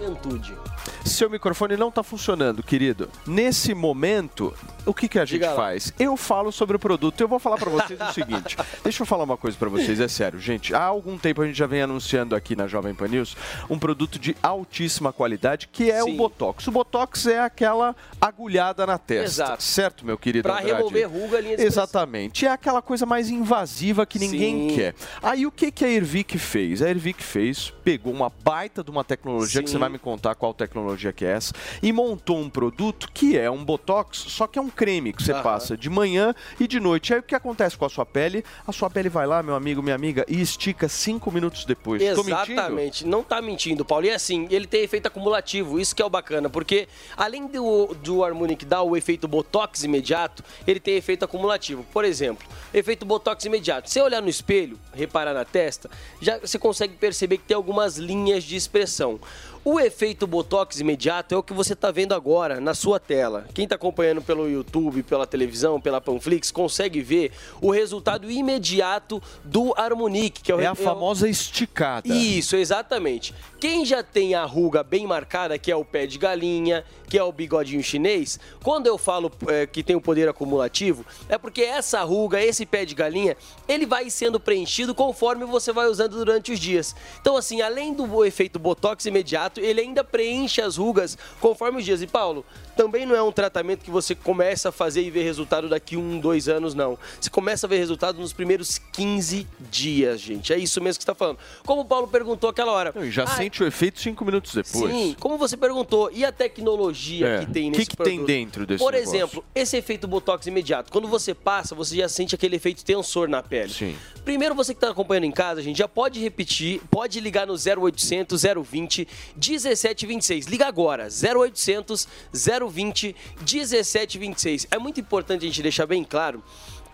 [0.00, 0.63] Juventude.
[1.04, 3.10] Seu microfone não está funcionando, querido.
[3.26, 4.54] Nesse momento,
[4.86, 5.92] o que, que a gente faz?
[5.98, 7.20] Eu falo sobre o produto.
[7.20, 8.56] Eu vou falar para vocês o seguinte.
[8.82, 10.74] Deixa eu falar uma coisa para vocês, é sério, gente.
[10.74, 13.36] Há algum tempo a gente já vem anunciando aqui na Jovem Pan News
[13.68, 16.16] um produto de altíssima qualidade que é o Sim.
[16.16, 16.66] Botox.
[16.66, 19.62] O Botox é aquela agulhada na testa, Exato.
[19.62, 20.74] certo, meu querido Pra Andrade?
[20.74, 21.62] remover ruga, linha de.
[21.64, 22.46] Exatamente.
[22.46, 24.76] É aquela coisa mais invasiva que ninguém Sim.
[24.76, 24.94] quer.
[25.22, 26.80] Aí o que, que a Ervic fez?
[26.80, 29.74] A Ervic fez, pegou uma baita de uma tecnologia, que Sim.
[29.74, 33.50] você vai me contar qual tecnologia que é essa, e montou um produto que é
[33.50, 35.42] um Botox, só que é um creme que você Aham.
[35.42, 37.12] passa de manhã e de noite.
[37.12, 38.44] Aí o que acontece com a sua pele?
[38.66, 42.02] A sua pele vai lá, meu amigo, minha amiga, e estica cinco minutos depois.
[42.02, 44.06] Exatamente, não tá mentindo, Paulo.
[44.06, 48.24] E assim, ele tem efeito acumulativo, isso que é o bacana, porque além do, do
[48.24, 51.84] Harmonic dar o efeito Botox imediato, ele tem efeito acumulativo.
[51.92, 53.88] Por exemplo, efeito Botox imediato.
[53.88, 55.90] Se você olhar no espelho, reparar na testa,
[56.20, 59.18] já você consegue perceber que tem algumas linhas de expressão.
[59.66, 63.46] O efeito Botox imediato é o que você está vendo agora na sua tela.
[63.54, 69.72] Quem está acompanhando pelo YouTube, pela televisão, pela Panflix, consegue ver o resultado imediato do
[69.74, 72.06] Harmonic, que é o É a é famosa esticada.
[72.06, 73.34] isso, exatamente.
[73.58, 77.22] Quem já tem a ruga bem marcada, que é o pé de galinha, que é
[77.22, 82.02] o bigodinho chinês, quando eu falo é, que tem o poder acumulativo, é porque essa
[82.02, 83.36] ruga, esse pé de galinha,
[83.66, 86.94] ele vai sendo preenchido conforme você vai usando durante os dias.
[87.20, 92.02] Então, assim, além do efeito botox imediato, ele ainda preenche as rugas conforme os dias.
[92.02, 92.44] E, Paulo,
[92.76, 96.18] também não é um tratamento que você começa a fazer e ver resultado daqui um,
[96.18, 96.98] dois anos, não.
[97.20, 100.52] Você começa a ver resultado nos primeiros 15 dias, gente.
[100.52, 101.38] É isso mesmo que você está falando.
[101.64, 102.92] Como o Paulo perguntou aquela hora.
[103.10, 104.92] Já Ah, sente o efeito cinco minutos depois.
[104.92, 107.38] Sim, como você perguntou, e a tecnologia É.
[107.40, 108.26] que tem O nesse que que tem produto?
[108.26, 109.14] dentro desse Por negócio?
[109.16, 110.90] exemplo, esse efeito botox imediato.
[110.92, 113.72] Quando você passa, você já sente aquele efeito tensor na pele.
[113.72, 113.96] Sim.
[114.24, 118.42] Primeiro, você que está acompanhando em casa, gente, já pode repetir, pode ligar no 0800
[118.42, 119.06] 020
[119.36, 120.46] 1726.
[120.46, 124.66] Liga agora, 0800 020 1726.
[124.70, 126.42] É muito importante a gente deixar bem claro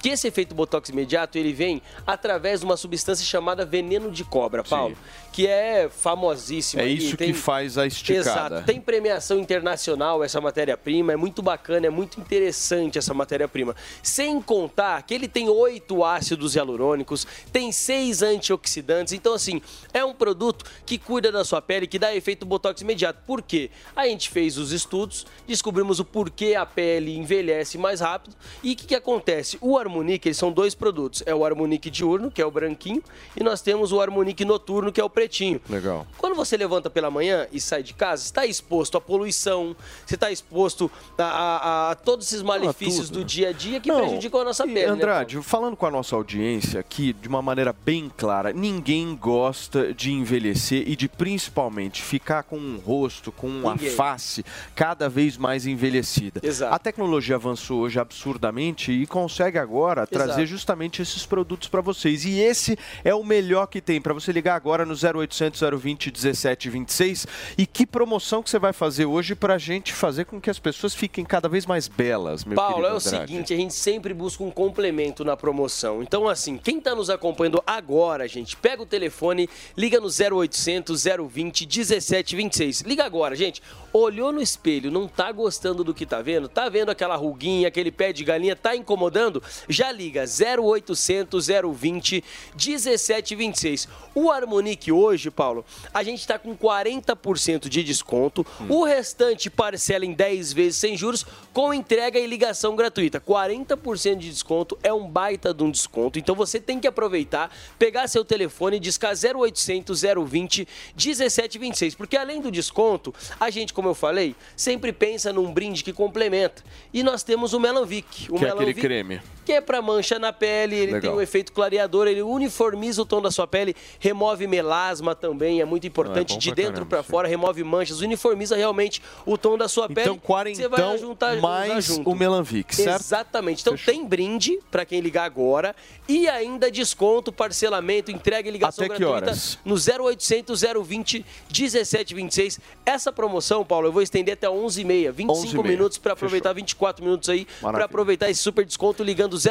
[0.00, 4.64] que esse efeito botox imediato ele vem através de uma substância chamada veneno de cobra,
[4.64, 4.96] Paulo,
[5.32, 6.82] que é famosíssimo.
[6.82, 8.56] É isso tem- que faz a esticada.
[8.56, 8.66] Exato.
[8.66, 13.76] Tem premiação internacional essa matéria-prima, é muito bacana, é muito interessante essa matéria-prima.
[14.02, 19.60] Sem contar que ele tem oito ácidos hialurônicos, tem seis antioxidantes, então assim,
[19.92, 23.20] é um produto que cuida da sua pele, que dá efeito botox imediato.
[23.26, 23.70] Por quê?
[23.94, 28.76] A gente fez os estudos, descobrimos o porquê a pele envelhece mais rápido e o
[28.76, 29.58] que, que acontece?
[29.60, 33.02] O Harmonique, eles são dois produtos, é o Harmonique diurno, que é o branquinho,
[33.36, 35.60] e nós temos o Harmonique noturno, que é o pretinho.
[35.68, 36.06] Legal.
[36.16, 39.74] Quando você levanta pela manhã e sai de casa, está exposto à poluição,
[40.06, 43.88] você está exposto a, a- a todos esses malefícios tudo, do dia a dia que
[43.88, 44.80] Não, prejudicam a nossa pele.
[44.86, 49.92] né, Andrade, falando com a nossa audiência aqui de uma maneira bem clara, ninguém gosta
[49.92, 53.90] de envelhecer e de principalmente ficar com um rosto, com uma Ninguém.
[53.90, 56.40] face cada vez mais envelhecida.
[56.44, 56.74] Exato.
[56.74, 60.46] A tecnologia avançou hoje absurdamente e consegue agora trazer Exato.
[60.46, 62.24] justamente esses produtos para vocês.
[62.24, 67.26] E esse é o melhor que tem para você ligar agora no 0800 020 1726.
[67.58, 70.58] E que promoção que você vai fazer hoje para a gente fazer com que as
[70.58, 74.42] pessoas fiquem cada vez mais belas, meu Paulo, é o seguinte, a gente sempre busca
[74.42, 76.02] um complemento na promoção.
[76.02, 81.66] Então, assim, quem está nos acompanhando agora, gente, pega o telefone, liga no 0800 020
[81.66, 82.82] 1726.
[82.82, 83.62] Liga agora, gente.
[83.92, 86.48] Olhou no espelho, não tá gostando do que tá vendo?
[86.48, 89.42] Tá vendo aquela ruguinha, aquele pé de galinha, tá incomodando?
[89.70, 93.88] Já liga 0800 020 1726.
[94.14, 95.64] O Harmonique hoje, Paulo,
[95.94, 98.44] a gente tá com 40% de desconto.
[98.68, 103.20] O restante parcela em 10 vezes sem juros, com entrega e ligação gratuita.
[103.20, 106.18] 40% de desconto é um baita de um desconto.
[106.18, 110.66] Então você tem que aproveitar, pegar seu telefone e discar 0800 020
[110.96, 111.94] 1726.
[111.94, 116.62] Porque além do desconto, a gente, como eu falei, sempre pensa num brinde que complementa.
[116.92, 118.26] E nós temos o Melanvic.
[118.30, 119.20] O Que é aquele Melanvic, creme.
[119.44, 121.00] que é para mancha na pele, ele Legal.
[121.00, 125.64] tem um efeito clareador, ele uniformiza o tom da sua pele, remove melasma também, é
[125.64, 129.68] muito importante, bom de pra dentro para fora, remove manchas, uniformiza realmente o tom da
[129.68, 130.00] sua pele.
[130.00, 132.10] Então, quarentão você vai juntar, mais junto.
[132.10, 133.00] o Melanvic, certo?
[133.00, 133.60] Exatamente.
[133.60, 135.74] Então tem brinde para quem ligar agora
[136.08, 139.58] e ainda desconto, parcelamento, entrega e ligação Até que gratuita horas?
[139.64, 142.60] no 0800 020 1726.
[142.84, 145.68] Essa promoção, Paulo, eu vou estender até 11h30, 25 11h30.
[145.68, 149.49] minutos para aproveitar 24 minutos aí para aproveitar esse super desconto ligando 0800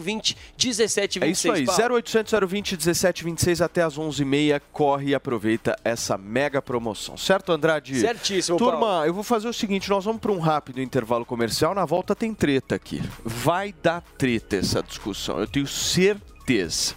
[0.00, 1.22] 020 1726.
[1.22, 1.94] É isso aí, Paulo.
[1.96, 7.16] 0800 020 1726 até as 11h30, corre e aproveita essa mega promoção.
[7.16, 7.98] Certo, Andrade?
[7.98, 9.06] Certíssimo, Turma, Paulo.
[9.06, 12.32] eu vou fazer o seguinte, nós vamos para um rápido intervalo comercial, na volta tem
[12.34, 13.02] treta aqui.
[13.24, 16.94] Vai dar treta essa discussão, eu tenho certeza.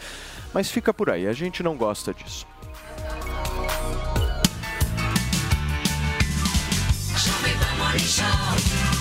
[0.53, 2.45] Mas fica por aí, a gente não gosta disso.
[7.15, 8.98] Jovem Pan Morning Show.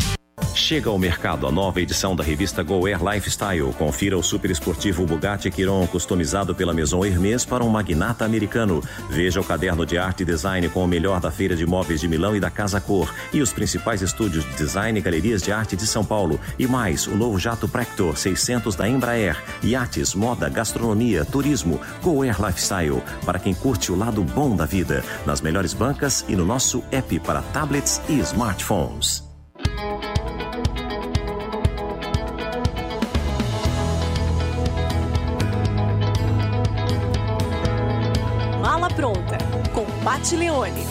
[0.55, 3.73] Chega ao mercado a nova edição da revista Go Air Lifestyle.
[3.75, 8.83] Confira o super esportivo Bugatti Chiron customizado pela Maison Hermès para um magnata americano.
[9.09, 12.09] Veja o caderno de arte e design com o melhor da Feira de Móveis de
[12.09, 13.15] Milão e da Casa Cor.
[13.33, 16.41] E os principais estúdios de design e galerias de arte de São Paulo.
[16.59, 19.43] E mais, o novo jato Prector 600 da Embraer.
[19.63, 21.81] Iates, moda, gastronomia, turismo.
[22.03, 23.03] Go Air Lifestyle.
[23.25, 25.05] Para quem curte o lado bom da vida.
[25.25, 29.29] Nas melhores bancas e no nosso app para tablets e smartphones.
[40.09, 40.87] Pat Leone.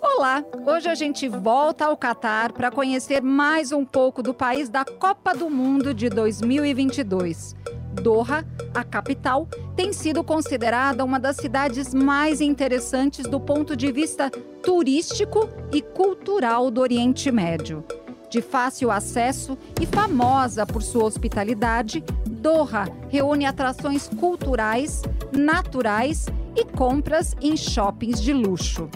[0.00, 4.86] Olá, hoje a gente volta ao Catar para conhecer mais um pouco do país da
[4.86, 7.54] Copa do Mundo de 2022.
[8.02, 8.42] Doha,
[8.72, 9.46] a capital,
[9.76, 14.30] tem sido considerada uma das cidades mais interessantes do ponto de vista
[14.62, 17.84] turístico e cultural do Oriente Médio.
[18.30, 25.02] De fácil acesso e famosa por sua hospitalidade, Doha reúne atrações culturais,
[25.34, 26.24] naturais
[26.56, 28.88] e compras em shoppings de luxo.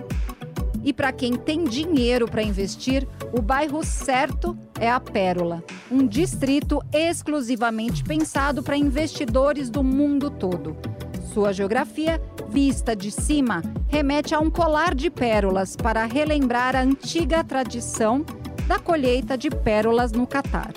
[0.85, 6.83] E para quem tem dinheiro para investir, o bairro certo é a Pérola, um distrito
[6.93, 10.77] exclusivamente pensado para investidores do mundo todo.
[11.33, 17.43] Sua geografia, vista de cima, remete a um colar de pérolas para relembrar a antiga
[17.43, 18.25] tradição
[18.67, 20.73] da colheita de pérolas no Catar.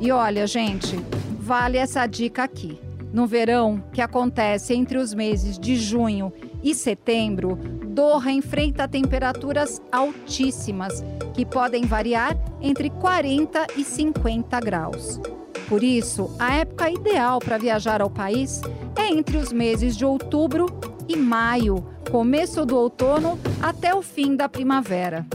[0.00, 0.96] E olha, gente,
[1.38, 2.87] vale essa dica aqui.
[3.12, 6.32] No verão, que acontece entre os meses de junho
[6.62, 7.56] e setembro,
[7.88, 11.02] Doha enfrenta temperaturas altíssimas,
[11.32, 15.20] que podem variar entre 40 e 50 graus.
[15.68, 18.60] Por isso, a época ideal para viajar ao país
[18.96, 20.66] é entre os meses de outubro
[21.08, 25.26] e maio, começo do outono até o fim da primavera.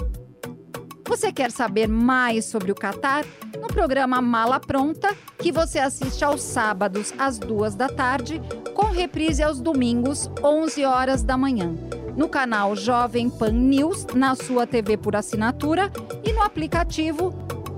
[1.05, 3.25] Você quer saber mais sobre o Catar?
[3.59, 8.41] No programa Mala Pronta, que você assiste aos sábados às duas da tarde,
[8.73, 11.75] com reprise aos domingos, 11 horas da manhã.
[12.15, 15.91] No canal Jovem Pan News, na sua TV por assinatura
[16.23, 17.31] e no aplicativo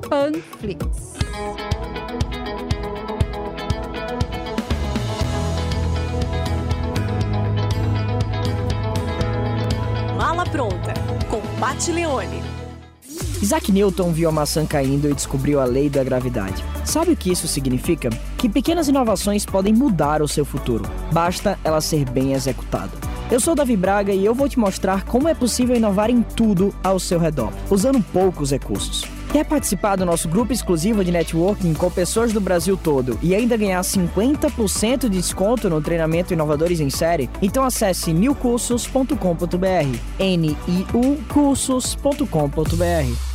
[0.07, 1.15] Panflix.
[10.15, 10.93] Mala Pronta,
[11.29, 12.54] com Pat Leone.
[13.45, 16.65] Isaac Newton viu a maçã caindo e descobriu a lei da gravidade.
[16.83, 18.09] Sabe o que isso significa?
[18.39, 20.83] Que pequenas inovações podem mudar o seu futuro.
[21.13, 22.89] Basta ela ser bem executada.
[23.29, 26.73] Eu sou Davi Braga e eu vou te mostrar como é possível inovar em tudo
[26.83, 29.05] ao seu redor, usando poucos recursos.
[29.31, 33.55] Quer participar do nosso grupo exclusivo de networking com pessoas do Brasil todo e ainda
[33.55, 37.29] ganhar 50% de desconto no treinamento Inovadores em Série?
[37.43, 39.99] Então acesse newcursos.com.br.
[40.17, 43.34] N-I-U cursos.com.br.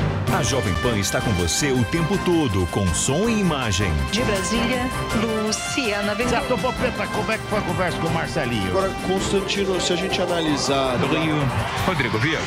[0.33, 3.91] A Jovem Pan está com você o tempo todo, com som e imagem.
[4.11, 4.89] De Brasília,
[5.45, 6.47] Luciana Bezerra.
[6.47, 8.69] Certo, Popeta, como é que foi a conversa com o Marcelinho?
[8.69, 10.97] Agora, Constantino, se a gente analisar.
[10.97, 11.35] Do Rio,
[11.85, 12.39] Rodrigo Viega.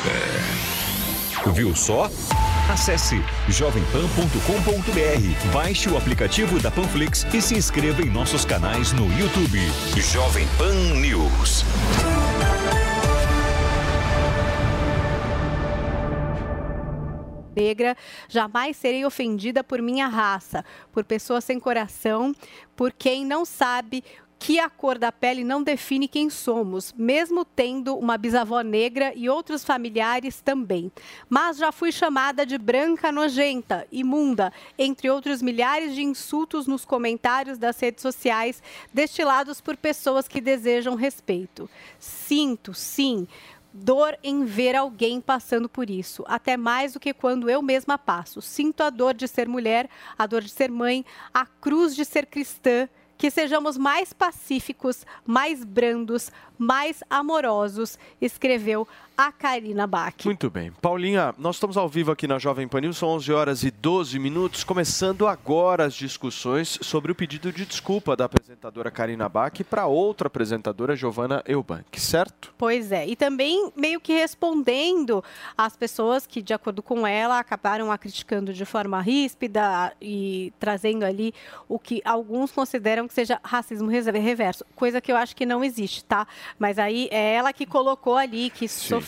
[1.53, 2.09] Viu só?
[2.69, 9.59] Acesse jovempan.com.br, baixe o aplicativo da Panflix e se inscreva em nossos canais no YouTube.
[9.95, 11.63] Jovem Pan News.
[17.55, 17.95] Negra,
[18.27, 22.35] jamais serei ofendida por minha raça, por pessoas sem coração,
[22.75, 24.03] por quem não sabe
[24.37, 29.29] que a cor da pele não define quem somos, mesmo tendo uma bisavó negra e
[29.29, 30.91] outros familiares também.
[31.29, 37.57] Mas já fui chamada de branca nojenta, imunda, entre outros milhares de insultos nos comentários
[37.57, 38.61] das redes sociais
[38.93, 41.69] destilados por pessoas que desejam respeito.
[41.97, 43.27] Sinto, sim,
[43.77, 48.41] dor em ver alguém passando por isso, até mais do que quando eu mesma passo.
[48.41, 52.25] Sinto a dor de ser mulher, a dor de ser mãe, a cruz de ser
[52.25, 52.87] cristã
[53.17, 60.13] que sejamos mais pacíficos, mais brandos, mais amorosos, escreveu a Karina Bach.
[60.25, 60.71] Muito bem.
[60.81, 64.19] Paulinha, nós estamos ao vivo aqui na Jovem Pan News, são 11 horas e 12
[64.19, 69.85] minutos, começando agora as discussões sobre o pedido de desculpa da apresentadora Karina Bach para
[69.85, 72.53] outra apresentadora, Giovanna Eubank, certo?
[72.57, 75.23] Pois é, e também meio que respondendo
[75.57, 81.05] às pessoas que, de acordo com ela, acabaram a criticando de forma ríspida e trazendo
[81.05, 81.33] ali
[81.69, 86.03] o que alguns consideram que seja racismo reverso, coisa que eu acho que não existe,
[86.03, 86.27] tá?
[86.59, 89.04] Mas aí é ela que colocou ali, que sofreu,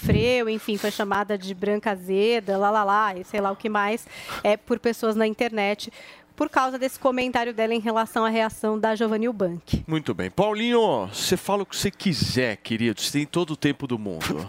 [0.49, 4.07] enfim, foi chamada de branca azeda, lá lá lá, e sei lá o que mais,
[4.43, 5.91] é por pessoas na internet.
[6.35, 9.83] Por causa desse comentário dela em relação à reação da Giovanni Eubank.
[9.87, 10.29] Muito bem.
[10.29, 14.47] Paulinho, você fala o que você quiser, querido, você tem todo o tempo do mundo.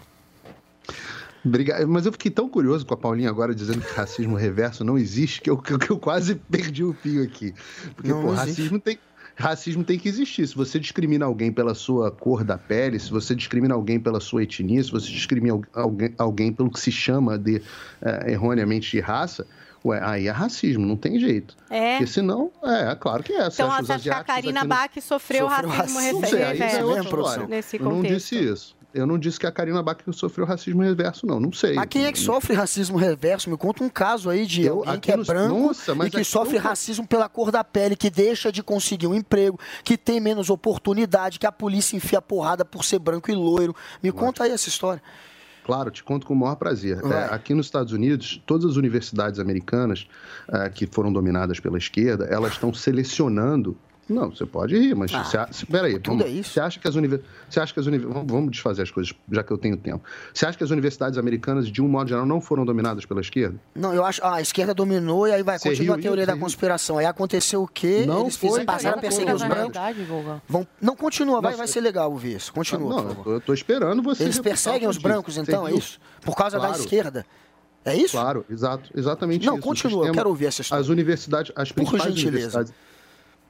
[1.43, 1.87] Obrigado.
[1.87, 5.41] Mas eu fiquei tão curioso com a Paulinha agora dizendo que racismo reverso não existe
[5.41, 7.53] que eu, que eu- quase perdi o fio aqui.
[7.95, 8.99] Porque, Não, pô, racismo tem.
[9.39, 10.45] Racismo tem que existir.
[10.47, 14.43] Se você discrimina alguém pela sua cor da pele, se você discrimina alguém pela sua
[14.43, 17.61] etnia, se você discrimina al- alguém, alguém pelo que se chama de
[18.01, 19.47] eh, erroneamente de raça,
[19.85, 21.55] ué, aí é racismo, não tem jeito.
[21.69, 21.91] É.
[21.97, 23.47] Porque senão, é, claro que é.
[23.47, 26.85] Então, você acha que a Karina Bach sofreu, racismo, Não sei, aí isso é reverso
[26.85, 27.47] outra história.
[27.47, 28.15] nesse Eu não contexto?
[28.15, 28.78] disse isso.
[28.93, 31.39] Eu não disse que a Karina Bach sofreu racismo reverso, não.
[31.39, 31.75] Não sei.
[31.75, 33.47] Mas quem é que sofre racismo reverso?
[33.49, 36.11] Me conta um caso aí de Eu- alguém que é no- branco Nossa, mas e
[36.11, 39.95] que sofre eu- racismo pela cor da pele, que deixa de conseguir um emprego, que
[39.95, 43.75] tem menos oportunidade, que a polícia enfia porrada por ser branco e loiro.
[44.01, 45.01] Me conta aí essa história.
[45.63, 46.99] Claro, te conto com o maior prazer.
[47.05, 50.07] É, aqui nos Estados Unidos, todas as universidades americanas
[50.51, 53.77] é, que foram dominadas pela esquerda, elas estão selecionando.
[54.09, 56.51] Não, você pode rir, mas Ah, você, a- peraí, tudo vamos, é isso.
[56.53, 57.37] você acha que as universidades.
[57.49, 60.03] Você acha que as uni- vamos, desfazer as coisas, já que eu tenho tempo.
[60.33, 63.59] Você acha que as universidades americanas, de um modo geral, não foram dominadas pela esquerda?
[63.75, 64.23] Não, eu acho.
[64.23, 66.41] Ah, a esquerda dominou e aí vai Você continuar a riu, teoria riu, da riu.
[66.41, 66.97] conspiração.
[66.97, 68.03] Aí aconteceu o quê?
[68.07, 69.77] Não Eles foi, fizeram, passaram a não perseguir os brancos.
[70.47, 72.51] Vão, não, continua, vai, Não, vai ser legal ouvir isso.
[72.51, 73.23] Continua, Não, por eu favor.
[73.23, 74.23] tô, eu tô esperando você.
[74.23, 75.99] Eles perseguem os brancos, então, é isso?
[76.21, 76.81] Por causa da Claro.
[76.81, 77.25] esquerda?
[77.85, 78.11] É isso?
[78.11, 79.63] Claro, exato, exatamente Não, isso.
[79.63, 80.81] Continua, eu quero ouvir essa história.
[80.81, 82.27] As universidades, as Por principais gentileza.
[82.59, 82.73] universidades,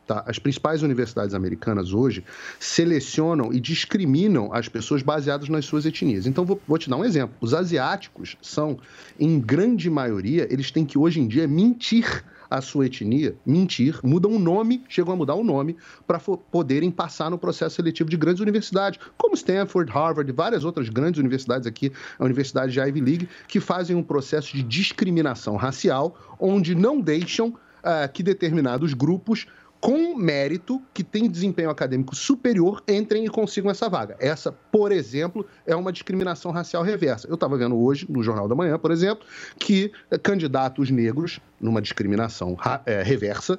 [0.09, 2.23] tá, as principais universidades americanas hoje
[2.59, 6.25] selecionam e discriminam as pessoas baseadas nas suas etnias.
[6.25, 7.35] Então vou, vou te dar um exemplo.
[7.39, 8.79] Os asiáticos são,
[9.19, 14.31] em grande maioria, eles têm que hoje em dia mentir a sua etnia, mentir, mudam
[14.31, 15.77] o nome, chegam a mudar o nome
[16.07, 20.89] para poderem passar no processo seletivo de grandes universidades, como Stanford, Harvard e várias outras
[20.89, 26.17] grandes universidades aqui, a Universidade de Ivy League, que fazem um processo de discriminação racial,
[26.39, 29.45] onde não deixam ah, que determinados grupos
[29.79, 34.15] com mérito, que têm desempenho acadêmico superior, entrem e consigam essa vaga.
[34.19, 37.27] Essa, por exemplo, é uma discriminação racial reversa.
[37.27, 39.25] Eu estava vendo hoje, no Jornal da Manhã, por exemplo,
[39.57, 43.57] que eh, candidatos negros, numa discriminação eh, reversa,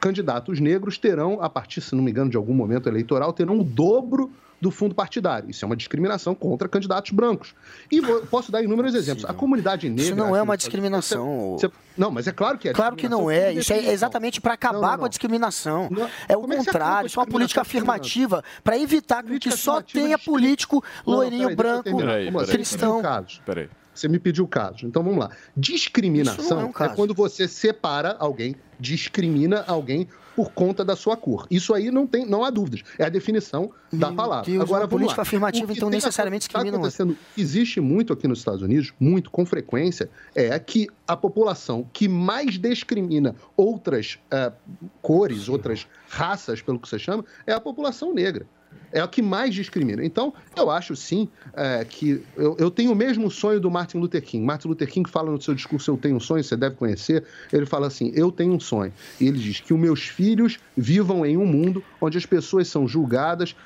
[0.00, 3.64] candidatos negros terão, a partir, se não me engano, de algum momento eleitoral, terão o
[3.64, 4.30] dobro
[4.64, 5.50] do fundo partidário.
[5.50, 7.54] Isso é uma discriminação contra candidatos brancos.
[7.92, 9.26] E vou- posso dar inúmeros exemplos.
[9.26, 10.02] A comunidade negra.
[10.04, 11.56] Isso não é aqui uma discriminação.
[11.58, 12.72] você- você- não, mas é claro que é.
[12.72, 13.52] Claro que não é.
[13.52, 15.08] Isso é exatamente para acabar Não, não, com a não.
[15.10, 15.88] discriminação.
[15.90, 16.08] Não.
[16.26, 17.06] É o Como é contrário.
[17.06, 21.54] Isso é uma política afirmativa para evitar com que só tenha político Não, não, loirinho
[21.54, 21.90] peraí, branco.
[21.90, 22.52] Como assim?
[22.52, 22.78] cristão.
[22.78, 23.42] Você me pediu casos.
[23.44, 23.68] Peraí.
[23.94, 24.82] Você me pediu casos.
[24.82, 25.28] Então vamos lá.
[25.28, 26.94] Não é Discriminação um caso.
[26.94, 31.46] quando você separa alguém, discrimina alguém por conta da sua cor.
[31.50, 32.82] Isso aí não tem, não há dúvidas.
[32.98, 34.50] É a definição da palavra.
[34.50, 35.22] Deus, Agora uma vamos política lá.
[35.22, 36.74] afirmativa, então, necessariamente tá outro.
[36.74, 42.08] acontecendo, existe muito aqui nos Estados Unidos, muito com frequência, é que a população que
[42.08, 44.52] mais discrimina outras eh,
[45.00, 48.46] cores, outras raças, pelo que você chama, é a população negra.
[48.92, 50.04] É a que mais discrimina.
[50.04, 54.22] Então, eu acho sim eh, que eu, eu tenho o mesmo sonho do Martin Luther
[54.22, 54.44] King.
[54.44, 57.24] Martin Luther King fala no seu discurso Eu Tenho um Sonho, você deve conhecer.
[57.52, 58.92] Ele fala assim: Eu tenho um sonho.
[59.20, 62.86] E ele diz que os meus filhos vivam em um mundo onde as pessoas são
[62.86, 63.56] julgadas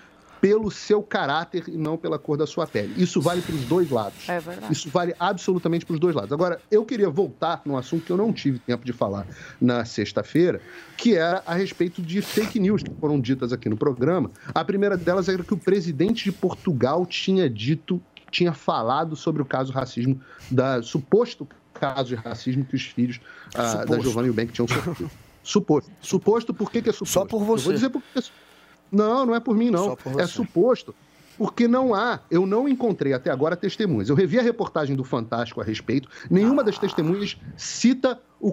[0.41, 2.95] pelo seu caráter e não pela cor da sua pele.
[2.97, 4.29] Isso vale para os dois lados.
[4.29, 4.73] É verdade.
[4.73, 6.33] Isso vale absolutamente para os dois lados.
[6.33, 9.27] Agora, eu queria voltar num assunto que eu não tive tempo de falar
[9.61, 10.61] na sexta-feira,
[10.97, 14.31] que era a respeito de fake news que foram ditas aqui no programa.
[14.55, 18.01] A primeira delas era que o presidente de Portugal tinha dito,
[18.31, 20.21] tinha falado sobre o caso racismo,
[20.51, 23.21] da suposto caso de racismo que os filhos
[23.55, 24.03] ah, da Suposto.
[24.03, 25.11] Giovanna Eubank tinham sofrido.
[25.45, 25.91] Suposto.
[26.01, 27.13] Suposto, por que, que é suposto?
[27.13, 27.65] Só por Eu você.
[27.65, 28.33] vou dizer por que é su-
[28.91, 29.97] Não, não é por mim, não.
[29.97, 30.95] Por É suposto.
[31.37, 34.09] Porque não há, eu não encontrei até agora testemunhas.
[34.09, 38.53] Eu revi a reportagem do Fantástico a respeito, nenhuma das testemunhas cita o,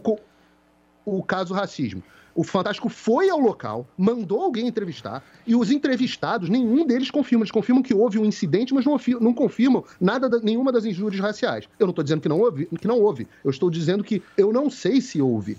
[1.04, 2.04] o caso racismo.
[2.36, 7.44] O Fantástico foi ao local, mandou alguém entrevistar, e os entrevistados, nenhum deles confirma.
[7.44, 11.22] Eles confirmam que houve um incidente, mas não, não confirmam nada, da- nenhuma das injúrias
[11.22, 11.70] raciais.
[11.80, 13.26] Eu não estou dizendo que não houve, que não houve.
[13.44, 15.58] Eu estou dizendo que eu não sei se houve.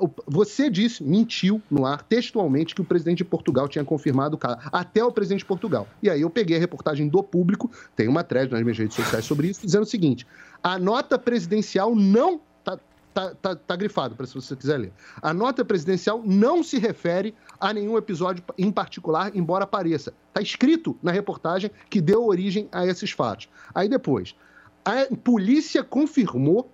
[0.00, 4.38] O- você disse, mentiu no ar, textualmente, que o presidente de Portugal tinha confirmado o
[4.38, 4.56] caso.
[4.72, 5.86] Até o presidente de Portugal.
[6.02, 9.24] E aí eu peguei a reportagem do público, tem uma thread nas minhas redes sociais
[9.26, 10.26] sobre isso, dizendo o seguinte:
[10.62, 12.40] a nota presidencial não.
[13.16, 14.92] Tá, tá, tá, grifado, para se você quiser ler.
[15.22, 20.12] A nota presidencial não se refere a nenhum episódio em particular, embora pareça.
[20.28, 23.48] Está escrito na reportagem que deu origem a esses fatos.
[23.74, 24.34] Aí depois,
[24.84, 26.70] a polícia confirmou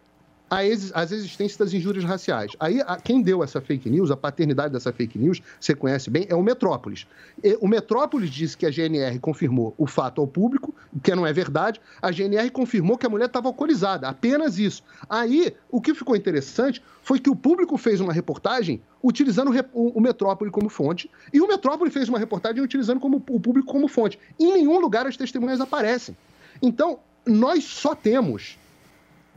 [0.52, 2.52] a exi- as existências das injúrias raciais.
[2.60, 6.26] Aí, a- quem deu essa fake news, a paternidade dessa fake news, você conhece bem,
[6.28, 7.06] é o Metrópolis.
[7.42, 11.32] E o Metrópolis disse que a GNR confirmou o fato ao público, que não é
[11.32, 11.80] verdade.
[12.02, 14.82] A GNR confirmou que a mulher estava alcoolizada, apenas isso.
[15.08, 20.00] Aí, o que ficou interessante foi que o público fez uma reportagem utilizando o- o
[20.02, 24.18] Metrópole como fonte, e o Metrópole fez uma reportagem utilizando como, o público como fonte.
[24.38, 26.14] Em nenhum lugar as testemunhas aparecem.
[26.60, 28.58] Então, nós só temos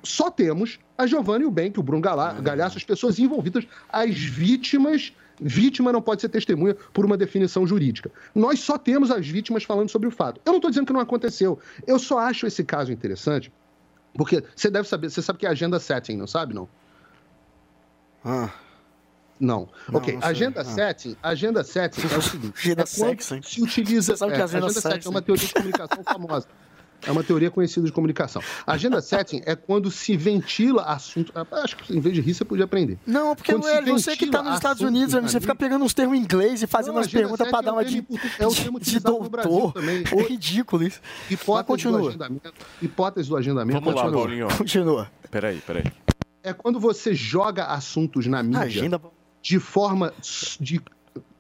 [0.06, 3.66] só temos a Giovanna e o Ben, que o Bruno Galá, Galhaço, as pessoas envolvidas,
[3.90, 5.14] as vítimas.
[5.38, 8.10] Vítima não pode ser testemunha por uma definição jurídica.
[8.34, 10.40] Nós só temos as vítimas falando sobre o fato.
[10.46, 11.60] Eu não estou dizendo que não aconteceu.
[11.86, 13.52] Eu só acho esse caso interessante,
[14.14, 16.70] porque você deve saber, você sabe que é agenda setting, não sabe, não?
[18.24, 18.50] Ah.
[19.38, 19.68] Não.
[19.90, 20.64] Não, ok, não agenda Ah.
[20.64, 22.54] setting, agenda setting é o seguinte.
[22.64, 23.42] Agenda é quando sexy.
[23.44, 24.14] se utiliza.
[24.14, 25.08] Você sabe que é, agenda agenda setting sexy?
[25.08, 26.48] é uma teoria de comunicação famosa.
[27.08, 28.42] É uma teoria conhecida de comunicação.
[28.66, 31.32] Agenda setting é quando se ventila assunto.
[31.52, 32.98] Acho que em vez de rir, você podia aprender.
[33.06, 35.56] Não, porque Quando se Hélio, você que tá ventila nos Estados Unidos, amigo, você fica
[35.56, 37.86] pegando uns termos em inglês e fazendo Não, umas perguntas pra setting dar uma é
[37.86, 38.06] de,
[38.40, 39.74] é o termo de, de doutor.
[39.74, 40.04] também.
[40.12, 41.00] É ridículo isso.
[41.30, 42.10] Hipótese do continua.
[42.10, 42.54] agendamento.
[42.82, 43.80] Hipótese do agendamento.
[43.80, 44.22] Vamos lá, Continua.
[44.26, 44.48] Paulinho.
[44.58, 45.12] Continua.
[45.30, 45.84] Peraí, peraí.
[46.44, 49.02] é quando você joga assuntos na mídia Agenda-
[49.42, 50.14] de forma
[50.60, 50.82] de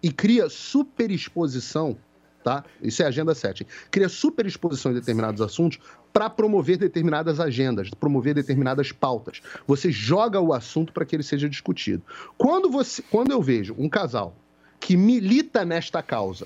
[0.03, 1.97] e cria superexposição,
[2.45, 2.63] tá?
[2.79, 3.65] Isso é agenda 7.
[3.89, 5.79] Cria superexposição em determinados assuntos
[6.13, 9.41] para promover determinadas agendas, promover determinadas pautas.
[9.65, 12.03] Você joga o assunto para que ele seja discutido.
[12.37, 14.35] Quando você, quando eu vejo um casal
[14.79, 16.45] que milita nesta causa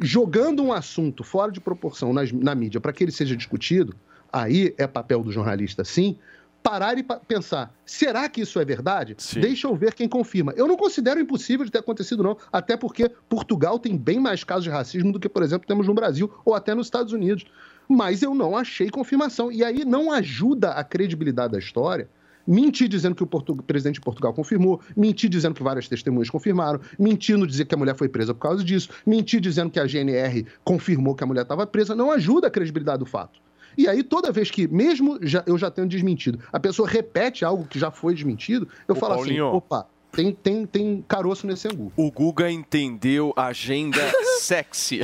[0.00, 3.94] jogando um assunto fora de proporção nas- na mídia para que ele seja discutido,
[4.32, 6.18] aí é papel do jornalista, sim,
[6.64, 9.14] parar e pensar: será que isso é verdade?
[9.40, 10.52] Deixa eu ver quem confirma.
[10.56, 14.64] Eu não considero impossível de ter acontecido, não, até porque Portugal tem bem mais casos
[14.64, 17.44] de racismo do que, por exemplo, temos no Brasil ou até nos Estados Unidos.
[17.86, 19.52] Mas eu não achei confirmação.
[19.52, 22.08] E aí não ajuda a credibilidade da história.
[22.46, 26.80] Mentir dizendo que o portu- presidente de Portugal confirmou, mentir dizendo que várias testemunhas confirmaram,
[26.98, 29.86] mentir no dizer que a mulher foi presa por causa disso, mentir dizendo que a
[29.86, 33.38] GNR confirmou que a mulher estava presa, não ajuda a credibilidade do fato.
[33.76, 37.66] E aí, toda vez que, mesmo já- eu já tendo desmentido, a pessoa repete algo
[37.66, 39.46] que já foi desmentido, eu Ô, falo Paulinho.
[39.48, 41.92] assim: opa, tem, tem, tem caroço nesse angu.
[41.96, 44.00] O Guga entendeu a agenda
[44.40, 45.00] sexy.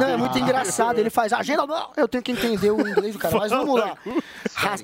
[0.00, 0.98] Não, é muito engraçado.
[0.98, 1.66] Ele faz agenda.
[1.66, 3.36] Não, eu tenho que entender o inglês do cara.
[3.36, 3.96] Mas vamos lá.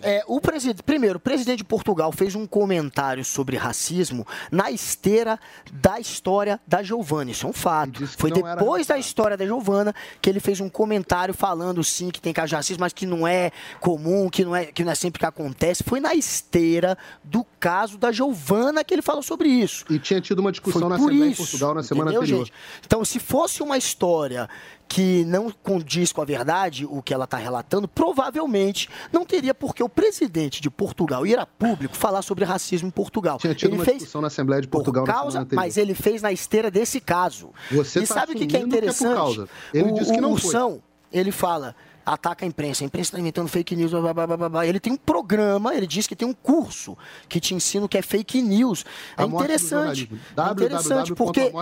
[0.03, 5.39] É, o presidente, primeiro, o presidente de Portugal fez um comentário sobre racismo na esteira
[5.73, 7.31] da história da Giovanna.
[7.31, 8.07] Isso é um fato.
[8.07, 12.33] Foi depois da história da Giovanna que ele fez um comentário falando sim que tem
[12.33, 15.19] caso de racismo, mas que não é comum, que não é, que não é sempre
[15.19, 15.83] que acontece.
[15.85, 18.11] Foi na esteira do caso da
[18.49, 19.85] Giovanna que ele falou sobre isso.
[19.91, 22.47] E tinha tido uma discussão Foi na Assembleia em isso, Portugal na semana entendeu, anterior.
[22.47, 22.53] gente?
[22.85, 24.49] Então, se fosse uma história
[24.89, 29.75] que não condiz com a verdade, o que ela está relatando, provavelmente não teria por
[29.75, 33.37] que o presidente de Portugal ir a público falar sobre racismo em Portugal.
[33.39, 36.23] Tinha tido ele uma fez discussão na Assembleia de Portugal por causa, mas ele fez
[36.23, 37.51] na esteira desse caso.
[37.71, 39.15] Você e tá sabe o que, que é assumindo que é por interessante?
[39.15, 39.49] causa.
[39.75, 40.47] Ele o, disse que o não foi.
[40.47, 41.77] Ursão, ele fala,
[42.13, 44.67] ataca a imprensa, a imprensa está inventando fake news, blá, blá, blá, blá, blá.
[44.67, 46.97] ele tem um programa, ele diz que tem um curso
[47.29, 48.85] que te ensina o que é fake news.
[49.17, 50.11] É interessante.
[50.37, 51.53] É interessante porque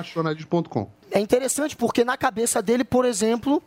[1.11, 3.63] é interessante porque na cabeça dele, por exemplo,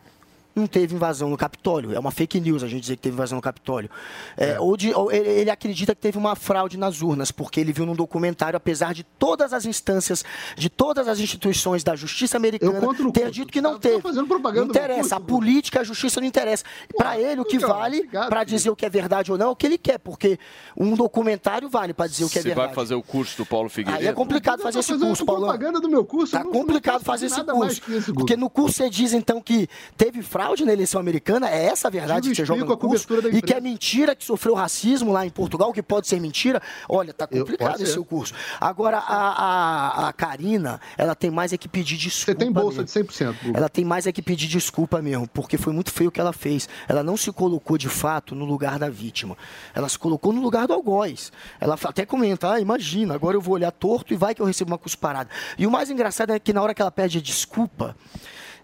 [0.60, 1.92] não teve invasão no Capitólio.
[1.94, 3.90] É uma fake news a gente dizer que teve invasão no Capitólio.
[4.36, 7.72] É, Ou, de- ou ele, ele acredita que teve uma fraude nas urnas, porque ele
[7.72, 10.24] viu num documentário, apesar de todas as instâncias,
[10.56, 12.80] de todas as instituições da justiça americana
[13.12, 14.00] ter dito que não teve.
[14.00, 16.64] fazendo propaganda não interessa, a política, a justiça não interessa.
[16.96, 19.50] Para ele, o que cara, vale, para dizer o que é verdade ou não, é
[19.50, 20.38] o que ele quer, porque
[20.76, 22.66] um documentário vale para dizer o que é Você verdade.
[22.68, 24.02] vai fazer o curso do Paulo Figueiredo?
[24.04, 25.48] Aí é complicado fazer esse curso, Paulão.
[25.48, 26.32] propaganda do meu curso.
[26.32, 27.80] Tá complicado fazer esse curso.
[28.14, 31.88] porque no curso você diz, então, que teve fraude, fraude na eleição americana, é essa
[31.88, 33.06] a verdade Digo, que você joga no curso?
[33.32, 36.60] E que é mentira que sofreu racismo lá em Portugal, que pode ser mentira?
[36.88, 38.34] Olha, tá complicado esse seu curso.
[38.60, 42.32] Agora, a, a, a Karina, ela tem mais é que pedir desculpa.
[42.32, 43.58] Você tem bolsa de 100%, Guga.
[43.58, 46.32] Ela tem mais é que pedir desculpa mesmo, porque foi muito feio o que ela
[46.32, 46.68] fez.
[46.88, 49.36] Ela não se colocou de fato no lugar da vítima.
[49.74, 51.32] Ela se colocou no lugar do algoz.
[51.60, 54.72] Ela até comenta, ah, imagina, agora eu vou olhar torto e vai que eu recebo
[54.72, 55.30] uma cusparada.
[55.58, 57.96] E o mais engraçado é que na hora que ela pede a desculpa,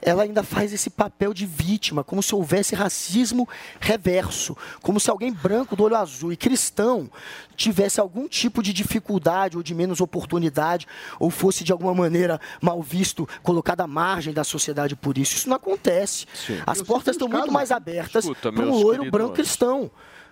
[0.00, 3.48] ela ainda faz esse papel de vítima, como se houvesse racismo
[3.80, 7.10] reverso, como se alguém branco do olho azul e cristão
[7.56, 10.86] tivesse algum tipo de dificuldade ou de menos oportunidade,
[11.18, 15.36] ou fosse de alguma maneira mal visto, colocado à margem da sociedade por isso.
[15.36, 16.26] Isso não acontece.
[16.66, 19.90] As Eu portas estão muito mais abertas para um loiro branco cristão.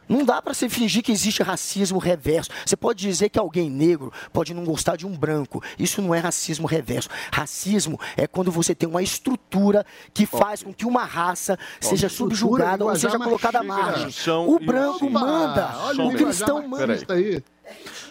[0.09, 2.51] Não dá para você fingir que existe racismo reverso.
[2.65, 5.63] Você pode dizer que alguém negro pode não gostar de um branco.
[5.79, 7.09] Isso não é racismo reverso.
[7.33, 12.85] Racismo é quando você tem uma estrutura que faz com que uma raça seja subjugada
[12.85, 14.11] ou seja colocada à margem.
[14.47, 16.97] O branco manda, o cristão manda.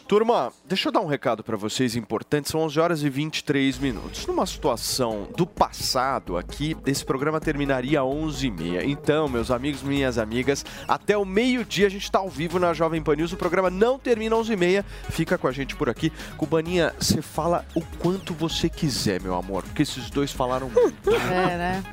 [0.07, 2.49] Turma, deixa eu dar um recado para vocês importante.
[2.49, 4.27] São 11 horas e 23 minutos.
[4.27, 8.84] Numa situação do passado aqui, esse programa terminaria às 11h30.
[8.85, 13.01] Então, meus amigos, minhas amigas, até o meio-dia a gente está ao vivo na Jovem
[13.01, 13.34] Pan News.
[13.34, 14.84] O programa não termina às 11h30.
[15.09, 16.11] Fica com a gente por aqui.
[16.38, 21.09] Cubaninha, você fala o quanto você quiser, meu amor, porque esses dois falaram muito.
[21.09, 21.84] É, né?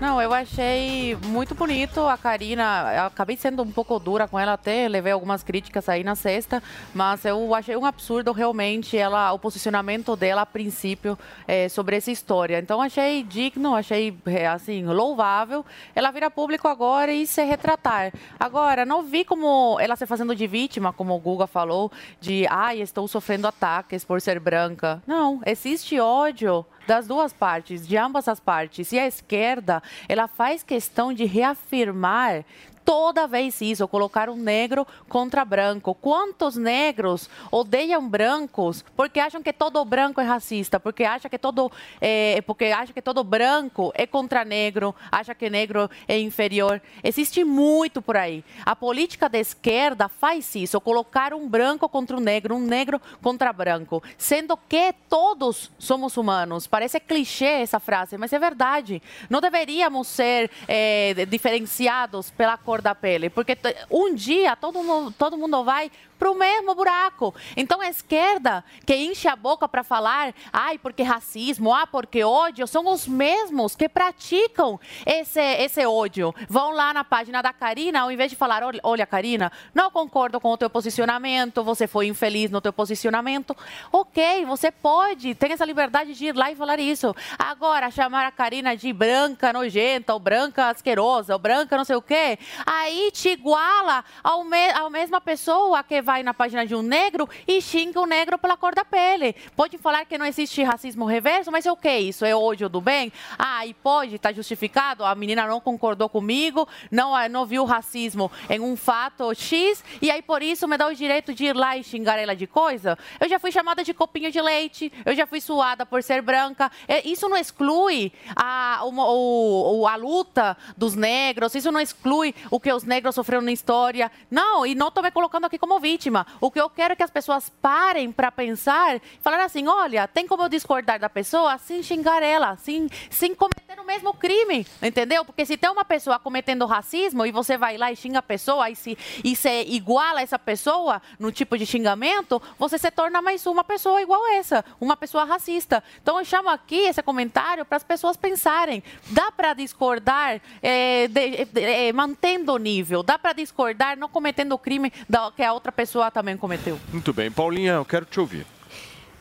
[0.00, 3.06] Não, eu achei muito bonito a Karina.
[3.06, 6.62] Acabei sendo um pouco dura com ela até, levei algumas críticas aí na sexta,
[6.94, 11.18] mas eu achei um absurdo realmente ela, o posicionamento dela a princípio
[11.48, 12.60] eh, sobre essa história.
[12.60, 15.66] Então achei digno, achei eh, assim louvável
[15.96, 18.12] ela vir a público agora e se retratar.
[18.38, 22.80] Agora não vi como ela se fazendo de vítima, como o Guga falou, de ai
[22.80, 25.02] estou sofrendo ataques por ser branca.
[25.08, 28.92] Não, existe ódio das duas partes, de ambas as partes.
[28.92, 32.46] E a esquerda, ela faz questão de reafirmar
[32.88, 35.94] toda vez isso, colocar um negro contra branco.
[35.94, 41.70] Quantos negros odeiam brancos porque acham que todo branco é racista, porque acha que todo,
[42.00, 46.80] é, porque acha que todo branco é contra negro, acha que negro é inferior.
[47.04, 48.42] Existe muito por aí.
[48.64, 53.52] A política da esquerda faz isso, colocar um branco contra um negro, um negro contra
[53.52, 56.66] branco, sendo que todos somos humanos.
[56.66, 59.02] Parece clichê essa frase, mas é verdade.
[59.28, 63.56] Não deveríamos ser é, diferenciados pela cor da pele, porque
[63.90, 67.34] um dia todo mundo, todo mundo vai para o mesmo buraco.
[67.56, 72.66] Então a esquerda que enche a boca para falar, ai, porque racismo, ah, porque ódio,
[72.66, 76.34] são os mesmos que praticam esse, esse ódio.
[76.48, 80.50] Vão lá na página da Karina, ao invés de falar, olha, Karina, não concordo com
[80.50, 83.56] o teu posicionamento, você foi infeliz no teu posicionamento.
[83.92, 87.14] Ok, você pode, tem essa liberdade de ir lá e falar isso.
[87.38, 92.02] Agora, chamar a Karina de branca nojenta, ou branca asquerosa, ou branca não sei o
[92.02, 94.68] quê, aí te iguala ao me
[94.98, 98.74] mesma pessoa que vai na página de um negro e xinga o negro pela cor
[98.74, 99.34] da pele.
[99.54, 102.24] Pode falar que não existe racismo reverso, mas é o que isso?
[102.24, 103.12] É ódio do bem?
[103.38, 108.32] Ah, e pode, está justificado, a menina não concordou comigo, não, ah, não viu racismo
[108.48, 111.76] em um fato X, e aí por isso me dá o direito de ir lá
[111.76, 112.96] e xingar ela de coisa?
[113.20, 116.72] Eu já fui chamada de copinho de leite, eu já fui suada por ser branca.
[116.86, 122.72] É, Isso não exclui a, o- a luta dos negros, isso não exclui o que
[122.72, 124.10] os negros sofreram na história.
[124.30, 125.97] Não, e não estou me colocando aqui como vítima.
[126.40, 130.06] O que eu quero é que as pessoas parem para pensar e falar assim: olha,
[130.06, 134.66] tem como eu discordar da pessoa sem xingar ela, sem, sem cometer o mesmo crime,
[134.82, 135.24] entendeu?
[135.24, 138.70] Porque se tem uma pessoa cometendo racismo e você vai lá e xinga a pessoa
[138.70, 143.44] e se, e se iguala essa pessoa no tipo de xingamento, você se torna mais
[143.46, 145.82] uma pessoa igual essa, uma pessoa racista.
[146.02, 148.82] Então eu chamo aqui esse comentário para as pessoas pensarem.
[149.10, 154.52] Dá para discordar eh, de- de- eh, mantendo o nível, dá para discordar não cometendo
[154.52, 156.78] o crime da- que a outra pessoa também cometeu.
[156.92, 158.46] Muito bem, Paulinha, eu quero te ouvir.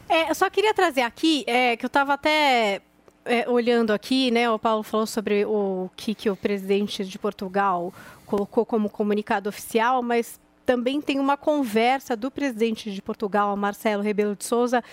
[0.09, 2.81] É, eu só queria trazer aqui, é, que eu estava até
[3.25, 4.49] é, olhando aqui, né?
[4.49, 7.93] O Paulo falou sobre o que, que o presidente de Portugal
[8.25, 14.35] colocou como comunicado oficial, mas também tem uma conversa do presidente de Portugal, Marcelo Rebelo
[14.35, 14.83] de Souza,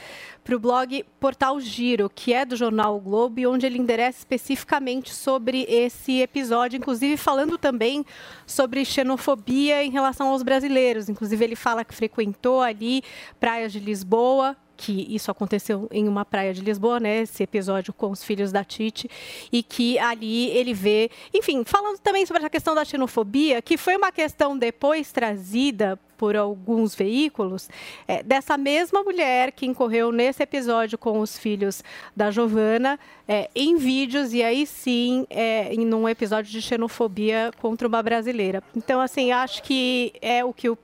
[0.44, 4.18] para o blog Portal Giro, que é do jornal o Globo, e onde ele endereça
[4.18, 8.06] especificamente sobre esse episódio, inclusive falando também
[8.46, 11.08] sobre xenofobia em relação aos brasileiros.
[11.08, 13.02] Inclusive, ele fala que frequentou ali
[13.40, 17.22] praias de Lisboa, que isso aconteceu em uma praia de Lisboa, né?
[17.22, 19.08] Esse episódio com os filhos da Tite,
[19.52, 23.96] e que ali ele vê, enfim, falando também sobre a questão da xenofobia, que foi
[23.96, 27.68] uma questão depois trazida por alguns veículos
[28.06, 31.82] é, dessa mesma mulher que incorreu nesse episódio com os filhos
[32.16, 37.86] da Giovana é, em vídeos e aí sim é, em um episódio de xenofobia contra
[37.86, 38.62] uma brasileira.
[38.76, 40.78] Então, assim, acho que é o que o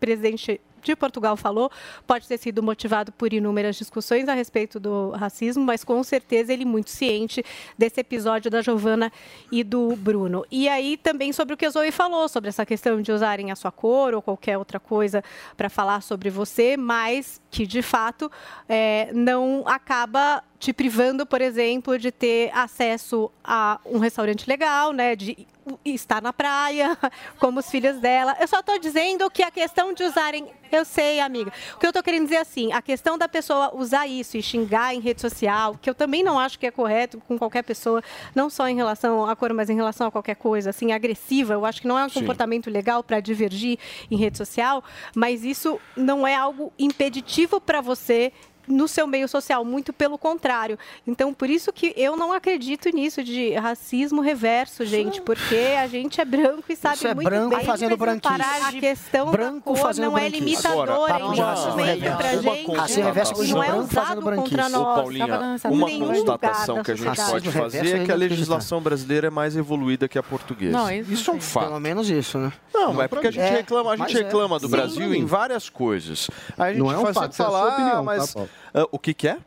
[0.00, 1.70] presidente de Portugal falou,
[2.06, 6.64] pode ter sido motivado por inúmeras discussões a respeito do racismo, mas com certeza ele
[6.64, 7.44] muito ciente
[7.76, 9.12] desse episódio da Giovana
[9.50, 10.44] e do Bruno.
[10.50, 13.56] E aí também sobre o que a Zoe falou, sobre essa questão de usarem a
[13.56, 15.22] sua cor ou qualquer outra coisa
[15.56, 18.30] para falar sobre você, mas que de fato
[18.68, 25.16] é, não acaba te privando, por exemplo, de ter acesso a um restaurante legal, né?
[25.16, 25.44] De
[25.84, 26.96] estar na praia,
[27.40, 28.36] como os filhos dela.
[28.38, 30.46] Eu só estou dizendo que a questão de usarem.
[30.70, 31.52] Eu sei, amiga.
[31.74, 34.94] O que eu estou querendo dizer assim, a questão da pessoa usar isso e xingar
[34.94, 38.00] em rede social, que eu também não acho que é correto com qualquer pessoa,
[38.32, 41.66] não só em relação à cor, mas em relação a qualquer coisa, assim, agressiva, eu
[41.66, 42.20] acho que não é um Sim.
[42.20, 43.78] comportamento legal para divergir
[44.08, 44.82] em rede social,
[45.14, 48.32] mas isso não é algo impeditivo para você
[48.66, 50.78] no seu meio social, muito pelo contrário.
[51.06, 56.20] Então, por isso que eu não acredito nisso de racismo reverso, gente, porque a gente
[56.20, 58.34] é branco e sabe Isso é muito branco bem fazendo branquice.
[58.64, 60.44] a questão Branco da cor fazendo não é branquice.
[60.44, 62.16] limitadora, Agora, é de racismo instrumento reverso.
[62.16, 64.56] pra Uma gente, Racismo reverso não é branco usado fazendo contra branquice.
[64.72, 64.74] nós.
[64.74, 69.26] Ô, Paulinha, Em uma constatação que a gente pode fazer é que a legislação brasileira
[69.26, 70.72] é mais evoluída que a portuguesa.
[70.76, 71.66] Não, isso é um fato.
[71.68, 72.52] Pelo menos isso, né?
[72.72, 74.24] Não, é porque a gente É, reclama, a gente mas é.
[74.24, 74.70] reclama do Sim.
[74.72, 76.30] Brasil em várias coisas.
[76.58, 78.34] Aí a gente Não é um faz fato, isso é falar, sua opinião, ah, mas
[78.74, 79.38] ah, o que que é?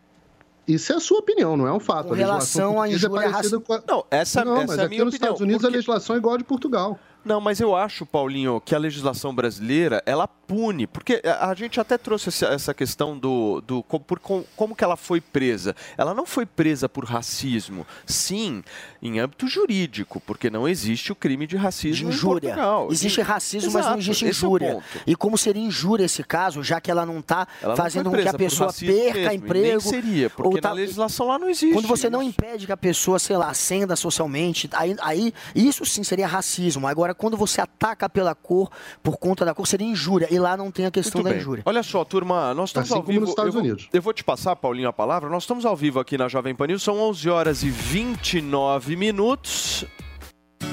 [0.68, 2.08] Isso é a sua opinião, não é um fato.
[2.08, 3.84] Com A relação à portuguesa injúria é parecida com a...
[3.88, 5.34] Não, essa, não, essa mas é a aqui minha nos opinião.
[5.34, 7.00] Estados Unidos a porque- legislação é igual a de Portugal.
[7.24, 11.98] Não, mas eu acho, Paulinho, que a legislação brasileira, ela pune, porque a gente até
[11.98, 15.76] trouxe essa, questão do, do por com- como que ela foi presa.
[15.98, 18.64] Ela não foi presa por racismo, sim,
[19.02, 22.50] em âmbito jurídico, porque não existe o crime de racismo de em injúria.
[22.50, 22.88] Portugal.
[22.92, 24.74] Existe racismo, mas não Exato, existe é injúria.
[24.74, 24.86] ponto.
[25.08, 28.24] e como seria injúria esse caso, já que ela não está não fazendo foi com
[28.24, 29.82] que a pessoa perca mesmo, emprego.
[29.82, 32.78] seria, porque ou tá na legislação lá não existe Quando você não impede que a
[32.78, 36.88] pessoa, sei lá, ascenda socialmente, aí, aí isso sim seria racismo.
[36.88, 38.70] Agora, quando você ataca pela cor,
[39.02, 40.28] por conta da cor, seria injúria.
[40.36, 41.40] E lá não tem a questão Muito da bem.
[41.40, 41.64] injúria.
[41.66, 43.22] Olha só, turma, nós estamos Assim ao como vivo.
[43.22, 43.90] nos Estados eu vou- Unidos.
[43.94, 45.30] Eu vou te passar, Paulinho, a palavra.
[45.30, 49.86] Nós estamos ao vivo aqui na Jovem Pan News, são 11 horas e 29 minutos.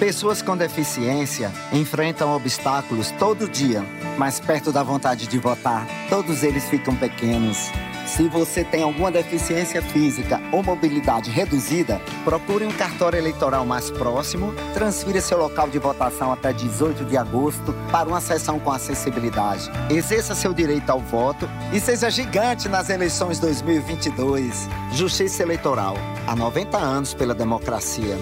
[0.01, 3.85] Pessoas com deficiência enfrentam obstáculos todo dia,
[4.19, 7.71] mas perto da vontade de votar, todos eles ficam pequenos.
[8.07, 14.53] Se você tem alguma deficiência física ou mobilidade reduzida, procure um cartório eleitoral mais próximo,
[14.75, 19.71] transfira seu local de votação até 18 de agosto para uma sessão com acessibilidade.
[19.91, 24.69] Exerça seu direito ao voto e seja gigante nas eleições 2022.
[24.93, 25.95] Justiça Eleitoral.
[26.27, 28.17] Há 90 anos pela democracia.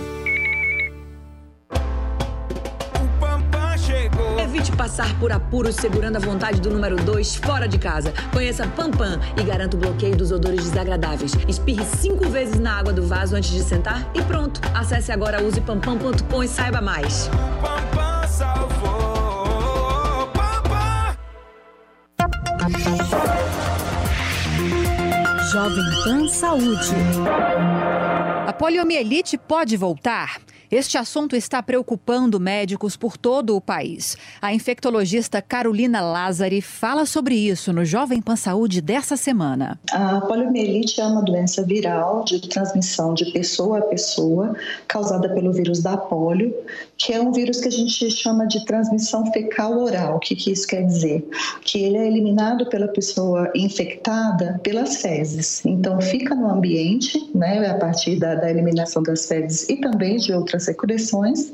[4.80, 8.14] Passar por apuros segurando a vontade do número 2 fora de casa.
[8.32, 11.34] Conheça Pampam e garanta o bloqueio dos odores desagradáveis.
[11.46, 14.58] Espirre cinco vezes na água do vaso antes de sentar e pronto.
[14.74, 17.28] Acesse agora usepampam.com e saiba mais.
[25.52, 26.94] Jovem Pan Saúde.
[28.50, 30.40] A poliomielite pode voltar?
[30.70, 34.16] Este assunto está preocupando médicos por todo o país.
[34.40, 39.80] A infectologista Carolina Lázari fala sobre isso no Jovem Pan Saúde dessa semana.
[39.90, 44.54] A poliomielite é uma doença viral de transmissão de pessoa a pessoa,
[44.86, 46.54] causada pelo vírus da polio,
[46.96, 50.16] que é um vírus que a gente chama de transmissão fecal oral.
[50.16, 51.28] O que, isso quer dizer?
[51.62, 55.66] Que ele é eliminado pela pessoa infectada pelas fezes.
[55.66, 60.32] Então, fica no ambiente, né, a partir da, da eliminação das fezes e também de
[60.32, 61.52] outras secreções,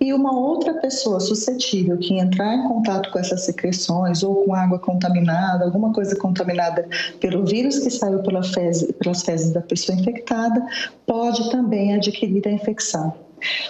[0.00, 4.78] e uma outra pessoa suscetível que entrar em contato com essas secreções ou com água
[4.78, 6.86] contaminada, alguma coisa contaminada
[7.20, 10.66] pelo vírus que saiu pela fezes, pelas fezes da pessoa infectada,
[11.06, 13.23] pode também adquirir a infecção.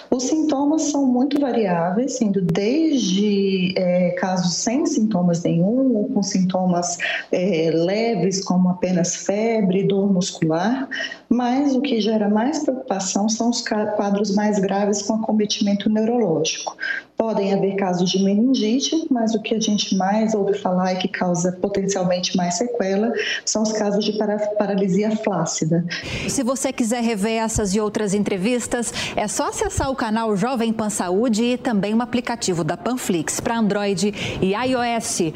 [0.09, 6.97] Os sintomas são muito variáveis, sendo desde é, casos sem sintomas nenhum, ou com sintomas
[7.31, 10.87] é, leves, como apenas febre, dor muscular,
[11.29, 16.75] mas o que gera mais preocupação são os quadros mais graves com acometimento neurológico.
[17.17, 21.07] Podem haver casos de meningite, mas o que a gente mais ouve falar e que
[21.07, 23.11] causa potencialmente mais sequela
[23.45, 25.85] são os casos de para- paralisia flácida.
[26.27, 30.89] Se você quiser rever essas e outras entrevistas, é só acessar o canal Jovem Pan
[30.89, 35.31] Saúde e também o aplicativo da Panflix para Android e iOS.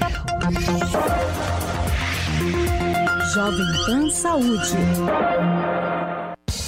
[3.34, 4.76] Jovem Pan Saúde.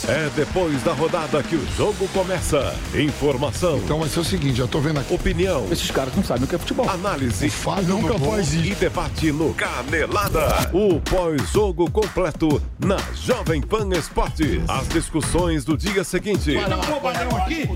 [0.07, 2.76] É depois da rodada que o jogo começa.
[2.94, 3.78] Informação.
[3.78, 5.14] Então vai ser o seguinte, já tô vendo aqui.
[5.14, 5.68] Opinião.
[5.72, 6.90] Esses caras não sabem o que é futebol.
[6.90, 7.45] Análise.
[7.45, 8.53] O Fábio nunca faz.
[8.53, 10.69] E debate no Canelada.
[10.73, 14.61] O pós-jogo completo na Jovem Pan Esportes.
[14.68, 16.56] As discussões do dia seguinte.
[17.38, 17.68] aqui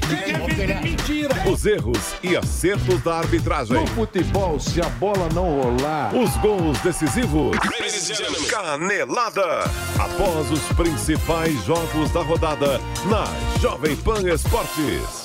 [0.81, 1.49] mentira.
[1.49, 3.79] Os erros e acertos da arbitragem.
[3.79, 6.15] No futebol, se a bola não rolar.
[6.15, 7.57] Os gols decisivos.
[8.49, 9.63] Canelada.
[9.99, 12.79] Após os principais jogos da rodada
[13.09, 13.25] na
[13.61, 15.24] Jovem Pan Esportes.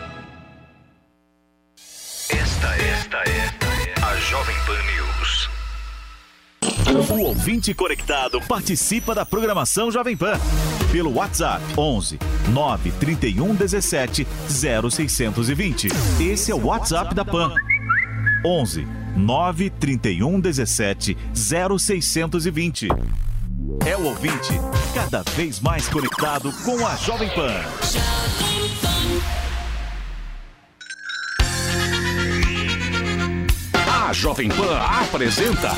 [2.31, 3.53] Esta, esta é
[4.01, 5.49] a Jovem Pan News.
[7.09, 10.39] O ouvinte conectado participa da programação Jovem Pan
[10.91, 15.89] pelo WhatsApp 11 931 17 0620.
[16.21, 17.53] Esse é o WhatsApp da Pan.
[18.45, 22.87] 11 931 17 0620.
[23.85, 24.53] É o ouvinte
[24.93, 28.70] cada vez mais conectado com a Jovem Pan.
[34.11, 35.69] A Jovem Pan apresenta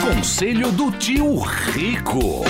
[0.00, 2.42] Conselho do Tio Rico.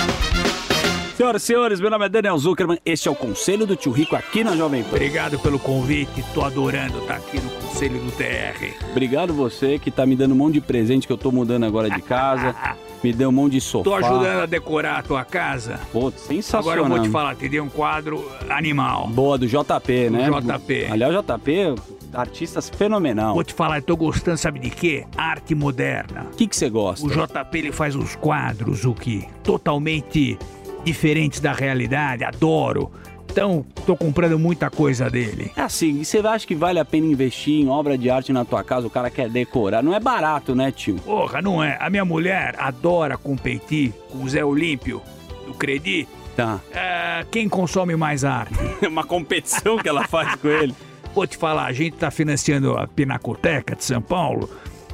[1.16, 2.78] Senhoras e senhores, meu nome é Daniel Zuckerman.
[2.86, 4.90] Este é o Conselho do Tio Rico aqui na Jovem Pan.
[4.90, 8.72] Obrigado pelo convite, tô adorando estar aqui no Conselho do TR.
[8.92, 11.90] Obrigado você que tá me dando um monte de presente que eu tô mudando agora
[11.90, 12.54] de casa.
[13.02, 13.90] me deu um monte de sofá.
[13.90, 15.80] Tô ajudando a decorar a tua casa.
[15.92, 16.60] Pô, sensacional.
[16.60, 19.08] Agora eu vou te falar, te dei um quadro animal.
[19.08, 20.30] Boa, do JP, né?
[20.30, 20.86] Do JP.
[20.92, 21.74] Aliás, o JP,
[22.12, 23.34] artistas fenomenal.
[23.34, 25.06] Vou te falar, eu tô gostando, sabe de quê?
[25.16, 26.26] Arte moderna.
[26.32, 27.06] O que você gosta?
[27.06, 30.38] O JP ele faz uns quadros, o que totalmente
[30.84, 32.90] diferentes da realidade, adoro.
[33.30, 35.52] Então, tô comprando muita coisa dele.
[35.54, 38.44] É assim, e você acha que vale a pena investir em obra de arte na
[38.44, 38.86] tua casa?
[38.86, 39.82] O cara quer decorar.
[39.82, 40.96] Não é barato, né, tio?
[40.96, 41.76] Porra, não é.
[41.78, 45.02] A minha mulher adora competir com o Zé Olímpio,
[45.46, 46.08] do Credi.
[46.34, 46.60] Tá.
[46.72, 48.54] É, quem consome mais arte?
[48.80, 50.74] É uma competição que ela faz com ele.
[51.18, 54.48] Vou te falar, a gente tá financiando a Pinacoteca de São Paulo.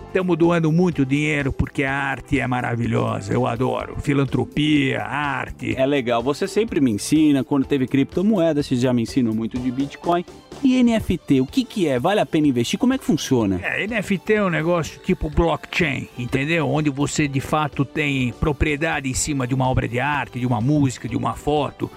[0.06, 3.34] Estamos doando muito dinheiro porque a arte é maravilhosa.
[3.34, 3.96] Eu adoro.
[4.00, 5.76] Filantropia, arte.
[5.76, 6.22] É legal.
[6.22, 7.44] Você sempre me ensina.
[7.44, 10.24] Quando teve criptomoeda, você já me ensinou muito de Bitcoin.
[10.62, 11.98] E NFT, o que que é?
[11.98, 12.78] Vale a pena investir?
[12.78, 13.60] Como é que funciona?
[13.62, 16.66] É, NFT é um negócio tipo blockchain, entendeu?
[16.70, 20.62] Onde você de fato tem propriedade em cima de uma obra de arte, de uma
[20.62, 21.90] música, de uma foto.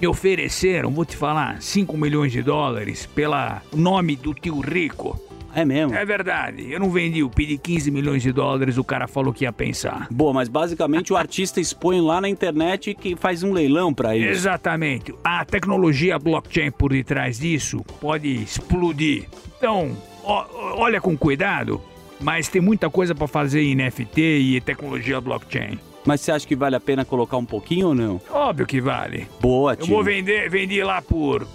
[0.00, 5.18] Me ofereceram, vou te falar, 5 milhões de dólares pela nome do tio Rico.
[5.56, 5.94] É mesmo?
[5.94, 6.68] É verdade.
[6.72, 10.08] Eu não vendi, eu pedi 15 milhões de dólares, o cara falou que ia pensar.
[10.10, 14.30] Boa, mas basicamente o artista expõe lá na internet que faz um leilão pra isso.
[14.30, 15.14] Exatamente.
[15.22, 19.26] A tecnologia blockchain por detrás disso pode explodir.
[19.56, 20.44] Então, ó-
[20.76, 21.80] olha com cuidado,
[22.20, 25.78] mas tem muita coisa pra fazer em NFT e tecnologia blockchain.
[26.06, 28.20] Mas você acha que vale a pena colocar um pouquinho ou não?
[28.30, 29.26] Óbvio que vale.
[29.40, 29.94] Boa, Eu tio.
[29.94, 31.46] vou vender, vendi lá por.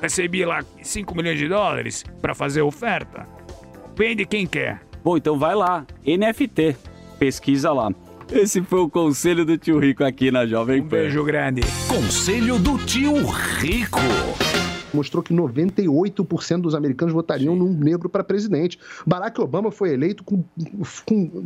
[0.00, 3.26] Recebi lá 5 milhões de dólares pra fazer oferta.
[3.96, 4.80] Vende quem quer.
[5.02, 5.84] Bom, então vai lá.
[6.06, 6.76] NFT.
[7.18, 7.90] Pesquisa lá.
[8.30, 10.86] Esse foi o conselho do tio Rico aqui na Jovem Pan.
[10.86, 11.62] Um beijo grande.
[11.88, 13.98] Conselho do Tio Rico.
[14.92, 18.78] Mostrou que 98% dos americanos votariam num negro para presidente.
[19.06, 20.44] Barack Obama foi eleito com,
[21.06, 21.44] com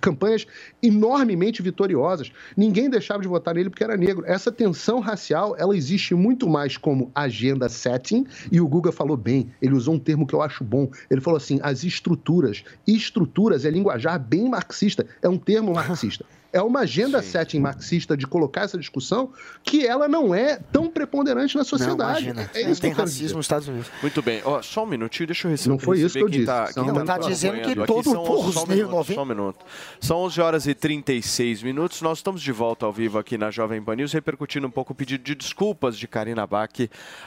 [0.00, 0.46] campanhas
[0.82, 2.32] enormemente vitoriosas.
[2.56, 4.24] Ninguém deixava de votar nele porque era negro.
[4.26, 9.50] Essa tensão racial, ela existe muito mais como agenda setting, e o Guga falou bem,
[9.60, 10.90] ele usou um termo que eu acho bom.
[11.10, 12.64] Ele falou assim, as estruturas.
[12.86, 16.24] Estruturas é linguajar bem marxista, é um termo marxista.
[16.52, 19.30] É uma agenda setting marxista de colocar essa discussão
[19.62, 22.24] que ela não é tão preponderante na sociedade.
[22.24, 22.50] imagina.
[22.54, 23.36] é isso Tem que racismo dizer.
[23.36, 23.90] nos Estados Unidos.
[24.00, 24.40] Muito bem.
[24.44, 25.70] Ó, só um minutinho, deixa eu receber.
[25.72, 26.46] Não foi isso que eu disse.
[26.46, 29.64] Tá, Não, tá nos dizendo que todo porra, só um minuto, Só um minuto.
[30.00, 32.00] São 11 horas e 36 minutos.
[32.00, 34.96] Nós estamos de volta ao vivo aqui na Jovem Pan News, repercutindo um pouco o
[34.96, 36.70] pedido de desculpas de Karina Bach,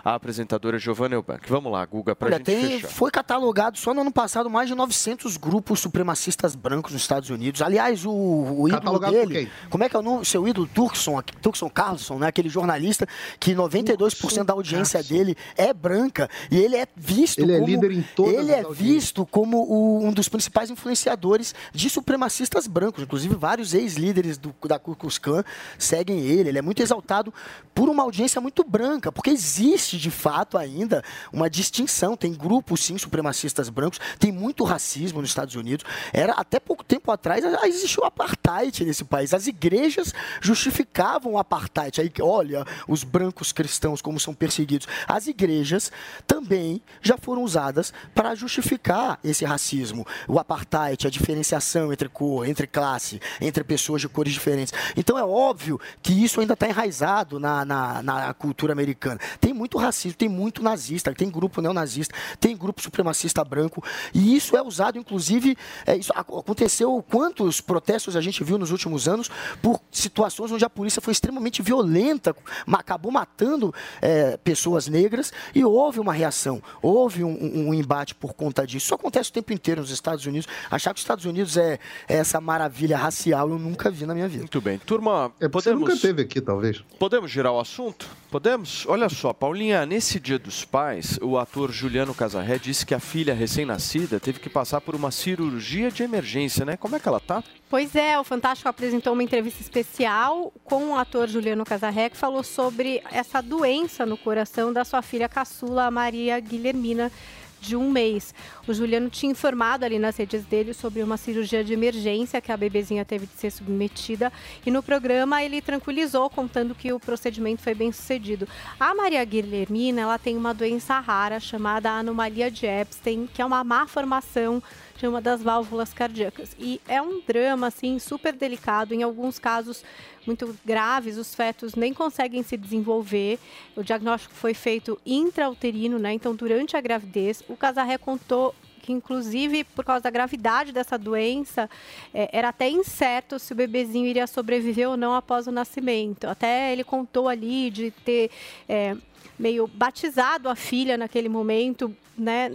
[0.03, 1.47] a apresentadora Giovanna Eubank.
[1.47, 2.87] Vamos lá, Guga, pra Olha, gente tem, fechar.
[2.87, 7.61] foi catalogado só no ano passado mais de 900 grupos supremacistas brancos nos Estados Unidos.
[7.61, 9.51] Aliás, o, o ídolo Dele.
[9.69, 10.25] Como é que é o nome?
[10.25, 12.27] Seu ídolo Turkson, Turkson Carlson, né?
[12.27, 13.07] Aquele jornalista
[13.39, 17.91] que 92% da audiência dele é branca e ele é visto Ele é como líder
[17.91, 23.35] em todas ele é visto como o- um dos principais influenciadores de supremacistas brancos, inclusive
[23.35, 25.43] vários ex-líderes da Ku Klux Klan
[25.77, 26.49] seguem ele.
[26.49, 27.33] Ele é muito exaltado
[27.73, 32.15] por uma audiência muito branca, porque existe de fato ainda uma distinção.
[32.17, 35.85] Tem grupos sim supremacistas brancos, tem muito racismo nos Estados Unidos.
[36.13, 39.33] Era até pouco tempo atrás existiu o apartheid nesse país.
[39.33, 42.01] As igrejas justificavam o apartheid.
[42.01, 44.87] Aí, olha, os brancos cristãos como são perseguidos.
[45.07, 45.91] As igrejas
[46.27, 52.67] também já foram usadas para justificar esse racismo, o apartheid, a diferenciação entre cor, entre
[52.67, 54.73] classe, entre pessoas de cores diferentes.
[54.95, 59.19] Então é óbvio que isso ainda está enraizado na, na, na cultura americana.
[59.39, 63.83] Tem muito racismo, tem muito nazista, tem grupo neonazista, tem grupo supremacista branco,
[64.13, 68.71] e isso é usado, inclusive, é, isso ac- aconteceu quantos protestos a gente viu nos
[68.71, 69.29] últimos anos
[69.61, 72.35] por situações onde a polícia foi extremamente violenta,
[72.65, 78.13] ma- acabou matando é, pessoas negras e houve uma reação, houve um, um- um embate
[78.15, 78.85] por conta disso.
[78.85, 80.47] Isso acontece o tempo inteiro nos Estados Unidos.
[80.69, 84.27] Achar que os Estados Unidos é, é essa maravilha racial eu nunca vi na minha
[84.27, 84.41] vida.
[84.43, 84.77] Muito bem.
[84.79, 85.89] Turma, É, você podemos...
[85.89, 86.83] nunca teve aqui, talvez.
[86.99, 88.07] Podemos girar o assunto?
[88.29, 88.85] Podemos?
[88.87, 93.33] Olha só, Paulinha, nesse Dia dos Pais, o ator Juliano Casarré disse que a filha
[93.33, 96.77] recém-nascida teve que passar por uma cirurgia de emergência, né?
[96.77, 97.43] Como é que ela tá?
[97.69, 102.41] Pois é, o Fantástico apresentou uma entrevista especial com o ator Juliano Casarré, que falou
[102.41, 107.11] sobre essa doença no coração da sua filha caçula, Maria Guilhermina,
[107.59, 108.33] de um mês.
[108.67, 112.57] O Juliano tinha informado ali nas redes dele sobre uma cirurgia de emergência que a
[112.57, 114.33] bebezinha teve de ser submetida
[114.65, 118.47] e no programa ele tranquilizou, contando que o procedimento foi bem sucedido.
[118.79, 123.63] A Maria Guilhermina, ela tem uma doença rara chamada anomalia de Epstein, que é uma
[123.63, 124.61] má formação
[125.01, 126.55] de uma das válvulas cardíacas.
[126.59, 128.93] E é um drama, assim, super delicado.
[128.93, 129.83] Em alguns casos
[130.27, 133.39] muito graves, os fetos nem conseguem se desenvolver.
[133.75, 136.13] O diagnóstico foi feito intrauterino, né?
[136.13, 138.53] Então, durante a gravidez, o Casarré contou
[138.83, 141.69] que, inclusive, por causa da gravidade dessa doença,
[142.13, 146.25] eh, era até incerto se o bebezinho iria sobreviver ou não após o nascimento.
[146.25, 148.29] Até ele contou ali de ter
[148.69, 148.95] eh,
[149.37, 152.51] meio batizado a filha naquele momento, né?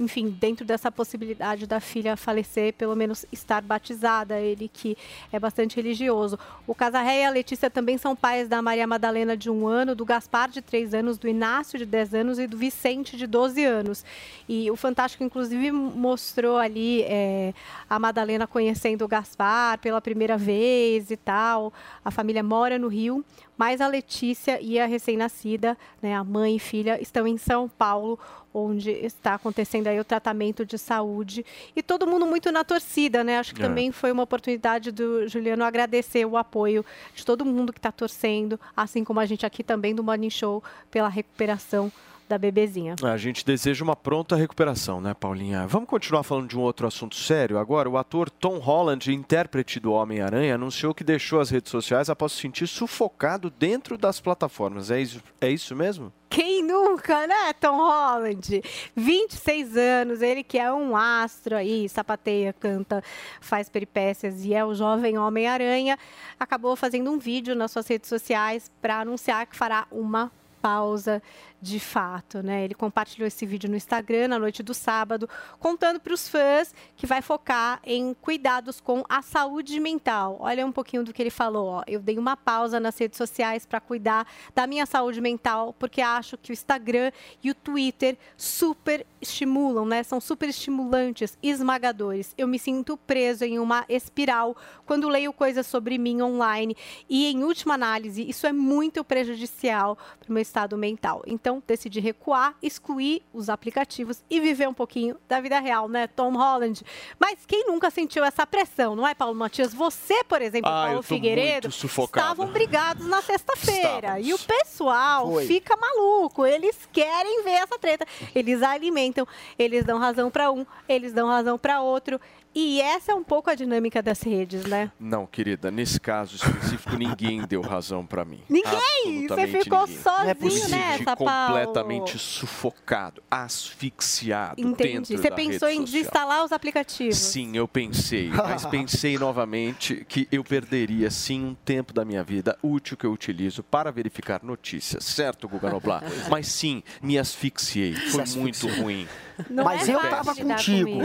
[0.00, 4.96] Enfim, dentro dessa possibilidade da filha falecer, pelo menos estar batizada, ele que
[5.30, 6.38] é bastante religioso.
[6.66, 10.04] O Casarré e a Letícia também são pais da Maria Madalena de um ano, do
[10.04, 14.04] Gaspar de três anos, do Inácio de 10 anos e do Vicente de 12 anos.
[14.48, 17.52] E o Fantástico, inclusive, mostrou ali é,
[17.88, 21.72] a Madalena conhecendo o Gaspar pela primeira vez e tal.
[22.02, 23.24] A família mora no Rio,
[23.60, 28.18] mas a Letícia e a recém-nascida, né, a mãe e filha, estão em São Paulo,
[28.52, 31.44] onde está acontecendo aí o tratamento de saúde.
[31.74, 33.38] E todo mundo muito na torcida, né?
[33.38, 33.66] Acho que É.
[33.66, 38.58] também foi uma oportunidade do Juliano agradecer o apoio de todo mundo que está torcendo,
[38.76, 41.92] assim como a gente aqui também do Morning Show, pela recuperação
[42.30, 42.94] da bebezinha.
[43.02, 45.66] A gente deseja uma pronta recuperação, né, Paulinha?
[45.66, 47.90] Vamos continuar falando de um outro assunto sério agora.
[47.90, 52.42] O ator Tom Holland, intérprete do Homem-Aranha, anunciou que deixou as redes sociais após se
[52.42, 54.92] sentir sufocado dentro das plataformas.
[54.92, 56.12] É isso, é isso mesmo?
[56.28, 58.62] Quem nunca, né, Tom Holland?
[58.94, 63.02] 26 anos, ele que é um astro aí, sapateia, canta,
[63.40, 65.98] faz peripécias e é o jovem Homem-Aranha,
[66.38, 70.30] acabou fazendo um vídeo nas suas redes sociais para anunciar que fará uma
[70.60, 71.22] pausa
[71.60, 72.64] de fato, né?
[72.64, 75.28] Ele compartilhou esse vídeo no Instagram na noite do sábado,
[75.58, 80.38] contando para os fãs que vai focar em cuidados com a saúde mental.
[80.40, 81.66] Olha um pouquinho do que ele falou.
[81.66, 81.82] Ó.
[81.86, 86.38] Eu dei uma pausa nas redes sociais para cuidar da minha saúde mental, porque acho
[86.38, 87.12] que o Instagram
[87.42, 90.02] e o Twitter super estimulam, né?
[90.02, 92.34] São super estimulantes, esmagadores.
[92.38, 94.56] Eu me sinto preso em uma espiral
[94.86, 96.76] quando leio coisas sobre mim online
[97.08, 101.22] e, em última análise, isso é muito prejudicial para o meu estado mental.
[101.26, 106.32] Então, decidi recuar, excluir os aplicativos e viver um pouquinho da vida real, né, Tom
[106.36, 106.82] Holland?
[107.18, 109.72] Mas quem nunca sentiu essa pressão, não é, Paulo Matias?
[109.74, 114.20] Você, por exemplo, Ah, Paulo Figueiredo, estavam brigados na sexta-feira.
[114.20, 115.46] E o pessoal Foi.
[115.46, 116.46] fica maluco.
[116.46, 118.06] Eles querem ver essa treta.
[118.34, 119.26] Eles alimentam,
[119.58, 122.20] eles dão razão para um, eles dão razão para outro.
[122.54, 124.90] E essa é um pouco a dinâmica das redes, né?
[124.98, 128.42] Não, querida, nesse caso específico, ninguém deu razão pra mim.
[128.48, 129.26] Ninguém!
[129.28, 130.02] Você ficou ninguém.
[130.02, 131.16] sozinho Me nessa, senti Paulo.
[131.46, 134.92] completamente sufocado, asfixiado Entendi.
[134.94, 136.00] dentro Você da pensou rede em social.
[136.02, 137.16] desinstalar os aplicativos?
[137.16, 142.58] Sim, eu pensei, mas pensei novamente que eu perderia sim um tempo da minha vida
[142.62, 146.02] útil que eu utilizo para verificar notícias, certo, Guga Noblar?
[146.30, 149.06] Mas sim, me asfixiei, foi muito ruim.
[149.48, 151.00] Não Mas é eu tava contigo.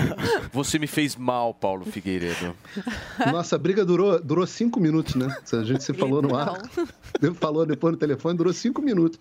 [0.52, 2.54] Você me fez mal, Paulo Figueiredo.
[3.32, 5.34] Nossa, a briga durou, durou cinco minutos, né?
[5.52, 6.60] A gente se falou no ar.
[7.40, 9.18] Falou depois no telefone, durou cinco minutos.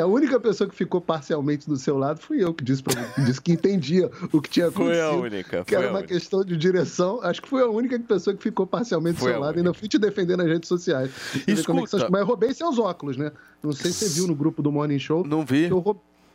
[0.00, 3.20] A- única pessoa que ficou parcialmente do seu lado fui eu, que disse, pra, que
[3.22, 5.04] disse que entendia o que tinha Foi acontecido.
[5.04, 6.14] a única, Que foi era uma única.
[6.14, 7.20] questão de direção.
[7.22, 9.58] Acho que foi a única pessoa que ficou parcialmente do Foi seu a lado.
[9.58, 11.10] Ainda fui te defender nas redes sociais.
[11.46, 12.08] É Escuta.
[12.10, 13.32] Mas eu roubei seus óculos, né?
[13.62, 15.24] Não sei se você viu no grupo do Morning Show.
[15.26, 15.64] Não vi.
[15.64, 15.80] Eu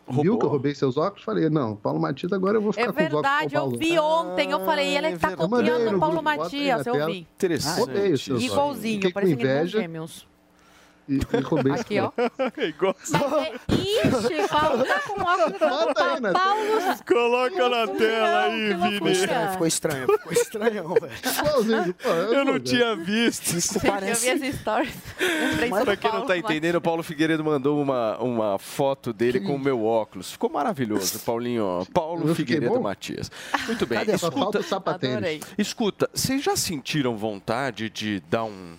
[0.08, 0.22] roub...
[0.22, 0.40] Viu Roubou?
[0.40, 1.24] que eu roubei seus óculos?
[1.24, 3.70] Falei, não, Paulo Matias, agora eu vou ficar É com os óculos verdade, do eu
[3.70, 7.28] vi ontem, eu falei, ele tá Eu mandei copiando no o Paulo Matias, eu vi.
[7.36, 7.78] Interessante.
[7.78, 8.54] Roubei os seus óculos.
[8.54, 10.33] Igualzinho, parecendo irmãos inveja gêmeos.
[11.08, 12.12] E, e roubei Aqui, ó.
[12.58, 12.96] Igual.
[13.70, 16.32] Ixi, Paulo tá com óculos aí, né?
[16.32, 16.64] Paulo.
[17.08, 18.94] Coloca na tela aí, Vini.
[18.94, 21.94] Ficou estranho, ficou estranho, ficou estranhão, velho.
[21.96, 23.54] Pô, Eu não tinha visto.
[23.54, 24.34] Eu parece...
[24.36, 24.96] vi essa stories.
[25.70, 29.12] Mas do pra quem não Paulo tá entendendo, o Paulo Figueiredo mandou uma, uma foto
[29.12, 30.32] dele com o meu óculos.
[30.32, 31.86] Ficou maravilhoso, Paulinho.
[31.94, 32.82] Paulo Eu Figueiredo bom?
[32.82, 33.32] Matias.
[33.68, 34.00] Muito bem.
[34.00, 34.18] Cadê?
[34.18, 38.76] Só falta Escuta, escuta, vocês já sentiram vontade de dar um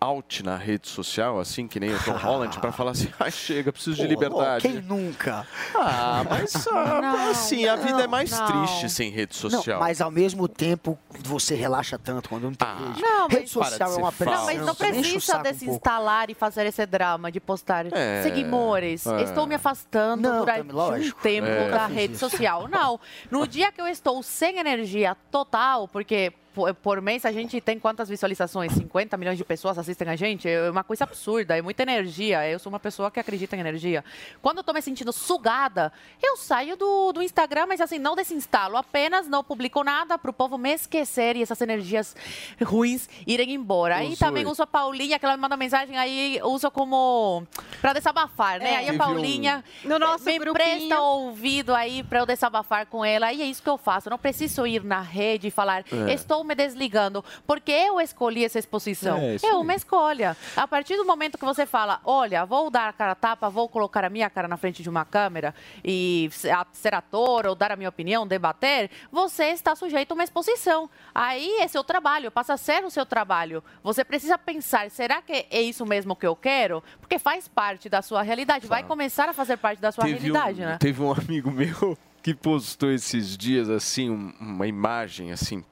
[0.00, 3.72] out na rede social, assim, que nem o Tom Holland, pra falar assim, ai, chega,
[3.72, 4.62] preciso de liberdade.
[4.62, 5.46] Quem nunca?
[5.74, 8.46] Ah, mas ah, Não, assim, a vida é mais não.
[8.46, 9.78] triste sem rede social.
[9.80, 13.02] Não, mas ao mesmo tempo você relaxa tanto quando não tem rede.
[13.02, 14.34] Não, rede social Para é uma pressão.
[14.38, 19.06] Não, mas não precisa saco um desinstalar e fazer esse drama de postar É, seguidores.
[19.06, 19.22] é.
[19.22, 21.18] Estou me afastando Não, durante lógico.
[21.18, 21.70] um tempo É.
[21.70, 22.68] da rede social.
[22.68, 23.00] Não.
[23.30, 27.78] No dia que eu estou sem energia total, porque por, por mês a gente tem
[27.78, 28.72] quantas visualizações?
[28.72, 30.48] 50 milhões de pessoas assistem a gente?
[30.48, 32.48] É uma coisa absurda, é muita energia.
[32.48, 34.04] Eu sou uma pessoa que acredita em energia.
[34.42, 38.76] Quando eu estou me sentindo sugada, eu saio do, do Instagram, mas assim, não desinstalo,
[38.76, 42.16] apenas não publico nada para o povo me esquecer e essas energias
[42.60, 43.96] ruins irem embora.
[43.96, 47.46] Aí também uso a Paulinha, que ela me manda mensagem, aí uso como
[47.80, 48.72] para desabafar, né?
[48.72, 48.76] É.
[48.78, 50.54] Aí a um- Paulinha No nosso me grupinho.
[50.54, 53.32] presta o ouvido aí para eu desabafar com ela.
[53.32, 54.08] E é isso que eu faço.
[54.08, 56.12] Eu não preciso ir na rede e falar, É.
[56.14, 59.16] estou me desligando, porque eu escolhi essa exposição.
[59.18, 60.36] É, É uma escolha.
[60.56, 63.68] A partir do momento que você fala, olha, vou dar a cara a tapa, vou
[63.68, 65.54] colocar a minha cara na frente de uma câmera
[65.84, 66.28] e
[66.72, 70.88] ser ator ou dar a minha opinião, debater, você está sujeito a uma exposição.
[71.14, 73.62] Aí é seu trabalho, passa a ser o seu trabalho.
[73.82, 76.82] Você precisa pensar, será que é isso mesmo que eu quero?
[77.00, 80.62] Porque faz parte da sua realidade, vai começar a fazer parte da sua teve realidade,
[80.62, 80.76] um, né?
[80.80, 85.62] Teve um amigo meu que postou esses dias, assim, um- uma imagem, assim,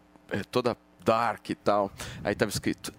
[0.51, 1.91] toda dark e tal.
[2.25, 2.93] Aí tava escrito,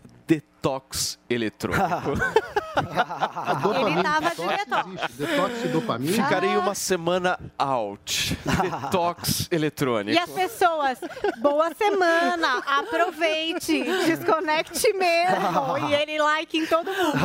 [0.62, 1.84] detox eletrônico.
[2.78, 4.88] A dopamina, Ele tava detox direto.
[4.88, 5.18] existe.
[5.18, 6.14] Detox e dopamina.
[6.14, 8.38] Ficarei uma semana out.
[8.62, 10.16] Detox eletrônico.
[10.16, 11.00] E as pessoas,
[11.40, 15.90] boa semana, aproveite, desconecte mesmo.
[15.90, 17.16] E ele like em todo mundo,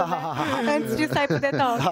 [0.65, 0.77] né?
[0.77, 1.85] Antes de sair pro detox.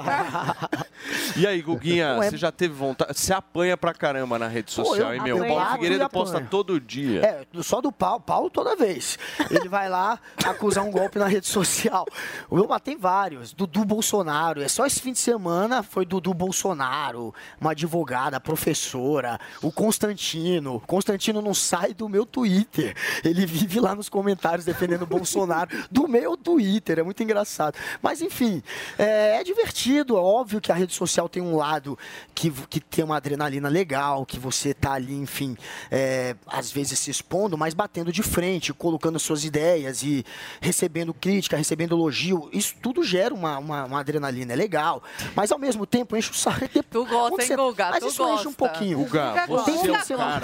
[1.37, 2.31] E aí, Guguinha, Ué.
[2.31, 3.13] você já teve vontade?
[3.19, 5.39] Você apanha pra caramba na rede social, hein, meu?
[5.39, 7.21] Paulo Figueiredo posta todo dia.
[7.55, 9.19] É, só do Paulo, Paulo toda vez.
[9.51, 12.07] Ele vai lá acusar um golpe na rede social.
[12.51, 13.53] Eu matei vários.
[13.53, 14.63] Dudu Bolsonaro.
[14.63, 20.81] É só esse fim de semana foi Dudu Bolsonaro, uma advogada, professora, o Constantino.
[20.81, 22.95] Constantino não sai do meu Twitter.
[23.25, 26.99] Ele vive lá nos comentários defendendo o Bolsonaro do meu Twitter.
[26.99, 27.79] É muito engraçado.
[28.03, 28.63] Mas enfim,
[28.99, 30.17] é, é divertido.
[30.17, 31.99] É óbvio que a rede social tem um lado
[32.35, 35.57] que, que tem uma adrenalina legal, que você tá ali, enfim,
[35.91, 40.25] é, às vezes se expondo, mas batendo de frente, colocando suas ideias e
[40.61, 42.49] recebendo crítica, recebendo elogio.
[42.53, 45.03] Isso tudo gera uma, uma, uma adrenalina, é legal.
[45.37, 46.61] Mas ao mesmo tempo enche o saco.
[46.91, 47.91] Tu gosta, hein, você- Guga?
[47.91, 48.35] Mas tu isso gosta.
[48.35, 48.99] enche um pouquinho.
[48.99, 50.41] Guga, você Tem é o cara,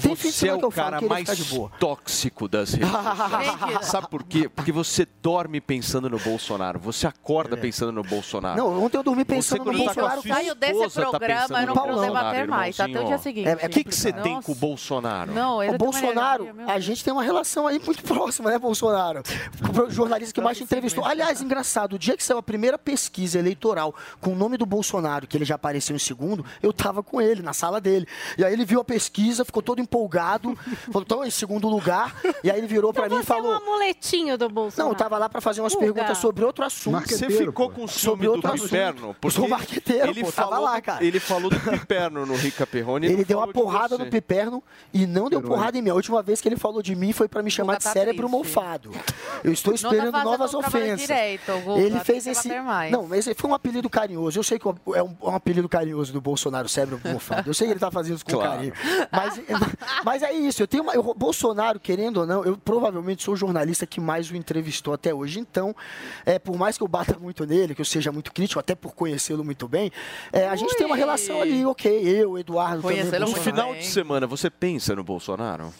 [0.00, 1.70] tem você é o cara mais fica de boa.
[1.78, 3.86] tóxico das redes sociais.
[3.86, 4.48] Sabe por quê?
[4.48, 8.56] Porque você dorme pensando no Bolsonaro, você acorda pensando no Bolsonaro.
[8.56, 10.22] Não, ontem eu dormi Você pensando no tá com a Bolsonaro.
[10.22, 12.06] sua Saio desse tá programa, pensando eu não no Paulão.
[12.06, 13.48] debater mais, até o dia seguinte.
[13.48, 15.32] É, O que, que você tem com o Bolsonaro?
[15.32, 19.22] Não, O Bolsonaro, a gente tem uma relação aí muito próxima, né, Bolsonaro?
[20.12, 21.04] O jornalista que mais te entrevistou.
[21.04, 25.26] Aliás, engraçado, o dia que saiu a primeira pesquisa eleitoral com o nome do Bolsonaro,
[25.26, 28.06] que ele já apareceu em segundo, eu tava com ele, na sala dele.
[28.36, 30.54] E aí ele viu a pesquisa, ficou todo empolgado,
[30.92, 32.14] falou, tô em segundo lugar.
[32.44, 33.54] E aí ele virou pra mim e Você é um falou.
[33.54, 34.88] amuletinho do Bolsonaro.
[34.90, 35.86] Não, eu tava lá pra fazer umas Guga.
[35.86, 37.08] perguntas sobre outro assunto.
[37.08, 38.64] Você ficou com Sobre do outro assunto.
[38.68, 39.16] Piperno?
[39.22, 41.04] Eu sou marqueteiro, ele pô, tava falou lá, do- cara.
[41.04, 43.06] Ele falou do Piperno no Rica Perrone.
[43.06, 44.62] Ele deu uma porrada no Piperno
[44.92, 45.90] e não deu porrada em mim.
[45.90, 48.30] A última vez que ele falou de mim foi pra me chamar de cérebro triste.
[48.30, 48.90] mofado.
[49.44, 51.00] Eu estou esperando fazendo novas ofensas.
[51.00, 52.48] direito, Guga, ele fez esse.
[52.90, 54.38] Não, mas foi um apelido carinhoso.
[54.38, 54.70] Eu sei que é
[55.02, 57.48] um, é um apelido carinhoso do Bolsonaro, cérebro mofado.
[57.48, 58.50] Eu sei que ele tá fazendo isso com Claro.
[58.50, 58.72] carinho.
[59.10, 59.40] Mas,
[60.04, 60.62] mas é isso.
[60.62, 64.30] Eu tenho uma, eu- Bolsonaro, querendo ou não, eu provavelmente sou o jornalista que mais
[64.30, 65.38] o entrevistou até hoje.
[65.38, 65.74] Então,
[66.26, 68.94] é, por mais que eu bata muito nele, que eu seja muito crítico, até por
[68.94, 69.92] conhecê-lo muito muito bem.
[70.32, 74.26] É, a gente tem uma relação ali, ok, eu, Eduardo, também, No final de semana,
[74.26, 75.72] você pensa no Bolsonaro?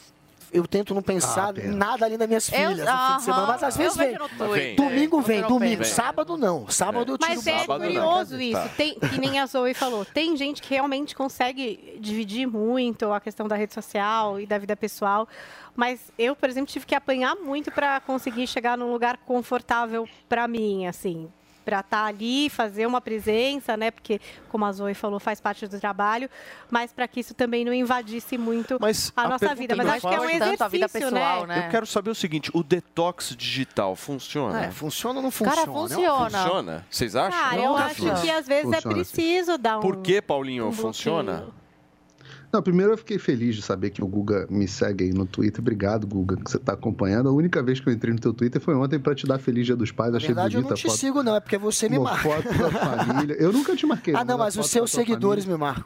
[0.53, 3.47] Eu tento não pensar Ah, nada além das minhas Eu- filhas no fim de semana,
[3.47, 4.17] mas às vezes eu vem.
[4.37, 4.77] Twitter.
[4.77, 5.85] Domingo vem, Eu domingo.
[5.85, 6.69] Sábado não.
[6.69, 7.87] Sábado eu tiro Mas é sábado, não.
[7.87, 8.61] curioso isso.
[8.61, 8.69] Tá.
[8.77, 10.05] Tem, que nem a Zoe falou.
[10.05, 14.77] Tem gente que realmente consegue dividir muito a questão da rede social e da vida
[14.77, 15.27] pessoal.
[15.75, 20.47] Mas eu, por exemplo, tive que apanhar muito para conseguir chegar num lugar confortável para
[20.47, 21.31] mim, assim.
[21.65, 23.91] Para estar ali, fazer uma presença, né?
[23.91, 26.29] Porque, como a Zoe falou, faz parte do trabalho.
[26.71, 29.77] Mas para que isso também não invadisse muito a, nossa pergunta vida.
[29.77, 31.67] Mas acho que é um exercício, a vida pessoal, né?
[31.67, 34.67] Eu quero saber o seguinte, o detox digital funciona?
[34.67, 35.89] É, funciona ou não Cara, funciona?
[35.89, 36.39] funciona.
[36.43, 36.87] Funciona?
[36.91, 37.41] Vocês acham?
[37.41, 39.15] Cara, eu acho que às vezes é Funciona, sim.
[39.15, 39.81] preciso dar um.
[39.81, 41.47] Por que, Paulinho, um funciona?
[42.53, 45.61] Não, primeiro eu fiquei feliz de saber que o Guga me segue aí no Twitter.
[45.61, 47.29] Obrigado, Guga, que você tá acompanhando.
[47.29, 49.65] A única vez que eu entrei no teu Twitter foi ontem pra te dar Feliz
[49.67, 50.11] Dia dos Pais.
[50.13, 50.97] Na Achei verdade, eu bonita não te foto.
[50.99, 51.35] sigo, não.
[51.37, 52.23] É porque você me marca.
[52.29, 52.71] foto da
[53.07, 53.37] família.
[53.39, 54.15] Eu nunca te marquei.
[54.15, 55.85] Ah, não, mas os seus seguidores família- me marcam.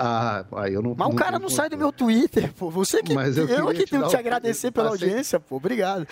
[0.00, 2.70] Ah, aí eu não Mas o cara não sai do meu Twitter, pô.
[2.70, 3.12] Você que.
[3.14, 5.56] Mas eu eu que te tenho que te agradecer pela passei- audiência, pô.
[5.56, 6.06] Obrigado.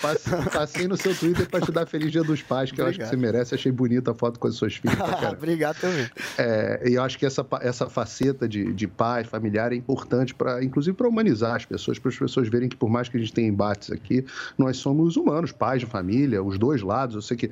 [0.51, 3.03] Passei, no seu Twitter pra te dar Feliz Dia dos Pais, que eu acho que
[3.03, 3.09] Obrigado.
[3.09, 3.55] você merece.
[3.55, 4.95] Achei bonita a foto com as suas filhas.
[4.97, 5.31] caramba.
[5.37, 6.07] Obrigado também.
[6.37, 9.96] É, e eu acho que essa, essa faceta de, de pai, familiar, é importante,
[10.33, 13.19] para, inclusive para humanizar as pessoas, para as pessoas verem que, por mais que a
[13.19, 14.25] gente tenha embates aqui,
[14.57, 17.15] nós somos humanos, pais de família, os dois lados.
[17.15, 17.51] Eu sei que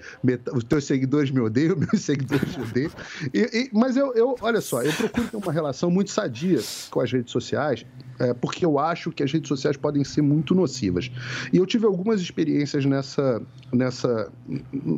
[0.54, 2.92] os teus seguidores me odeiam, meus seguidores me odeiam.
[3.34, 6.60] E- e- mas eu, eu, olha só, eu procuro ter uma relação muito sadia
[6.90, 7.86] com as redes sociais,
[8.20, 11.12] é, porque eu acho que as redes sociais podem ser muito nocivas.
[11.52, 13.42] E eu tive algumas experiências nessa,
[13.74, 14.32] nessa,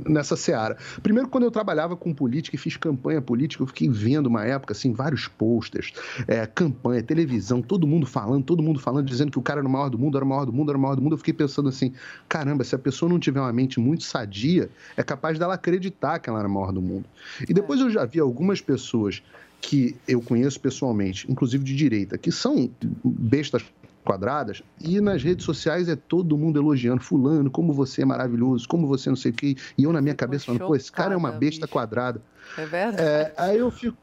[0.07, 0.77] nessa seara.
[1.01, 4.73] Primeiro, quando eu trabalhava com política e fiz campanha política, eu fiquei vendo uma época,
[4.73, 5.93] assim, vários posters,
[6.27, 9.71] é, campanha, televisão, todo mundo falando, todo mundo falando, dizendo que o cara era o
[9.71, 11.13] maior do mundo, era o maior do mundo, era o maior do mundo.
[11.13, 11.93] Eu fiquei pensando assim,
[12.27, 16.29] caramba, se a pessoa não tiver uma mente muito sadia, é capaz dela acreditar que
[16.29, 17.05] ela era a maior do mundo.
[17.47, 19.21] E depois eu já vi algumas pessoas
[19.61, 22.69] que eu conheço pessoalmente, inclusive de direita, que são
[23.03, 23.63] bestas
[24.07, 28.87] quadradas, e nas redes sociais é todo mundo elogiando, fulano, como você é maravilhoso, como
[28.87, 31.17] você não sei o quê, e eu na minha cabeça falando, pô, esse cara é
[31.17, 32.21] uma besta quadrada.
[32.57, 33.01] É verdade.
[33.01, 33.97] É, aí eu fico.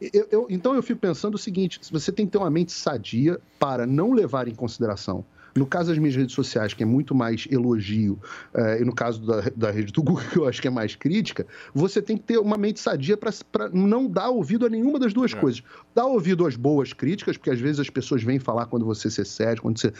[0.00, 2.72] Eu- eu- então eu fico pensando o seguinte: se você tem que ter uma mente
[2.72, 5.24] sadia para não levar em consideração.
[5.56, 8.18] No caso das minhas redes sociais, que é muito mais elogio,
[8.52, 10.96] eh, e no caso da, da rede do Google, que eu acho que é mais
[10.96, 15.12] crítica, você tem que ter uma mente sadia para não dar ouvido a nenhuma das
[15.12, 15.62] duas coisas.
[15.94, 19.24] Dar ouvido às boas críticas, porque às vezes as pessoas vêm falar quando você se
[19.24, 19.92] cede, quando você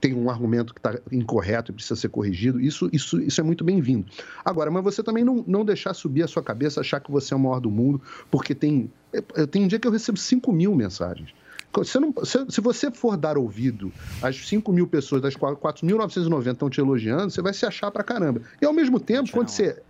[0.00, 3.62] tem um argumento que está incorreto e precisa ser corrigido, isso, isso, isso é muito
[3.62, 4.06] bem-vindo.
[4.44, 7.36] Agora, mas você também não, não deixar subir a sua cabeça, achar que você é
[7.36, 8.00] o maior do mundo,
[8.30, 8.90] porque tem.
[9.34, 11.30] Eu tenho um dia que eu recebo 5 mil mensagens.
[11.72, 16.50] Você não- se, se você for dar ouvido às 5 mil pessoas, das quais 4.990
[16.52, 18.42] estão te elogiando, você vai se achar pra caramba.
[18.60, 19.80] E ao mesmo tempo, quando você.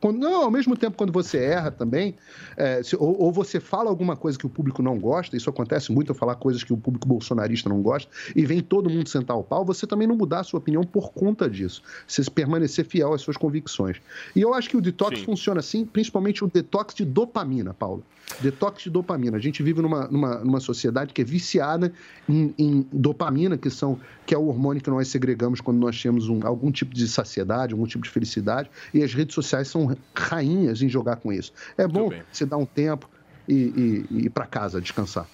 [0.00, 2.14] Quando, não, ao mesmo tempo, quando você erra também,
[2.56, 5.90] é, se- ou, ou você fala alguma coisa que o público não gosta, isso acontece
[5.90, 9.36] muito, eu falar coisas que o público bolsonarista não gosta, e vem todo mundo sentar
[9.36, 11.82] o pau, você também não mudar a sua opinião por conta disso.
[12.06, 13.96] Você se permanecer fiel às suas convicções.
[14.36, 18.04] E eu acho que o detox funciona assim, principalmente o detox de dopamina, Paulo.
[18.40, 19.38] Detox de dopamina.
[19.38, 21.92] A gente vive numa, numa, numa sociedade que é viciada
[22.28, 26.28] em, em dopamina, que, são, que é o hormônio que nós segregamos quando nós temos
[26.28, 30.82] um, algum tipo de saciedade, algum tipo de felicidade, e as redes sociais são rainhas
[30.82, 31.52] em jogar com isso.
[31.76, 33.08] É bom você dar um tempo
[33.46, 35.30] e, e- e ir para casa descansar.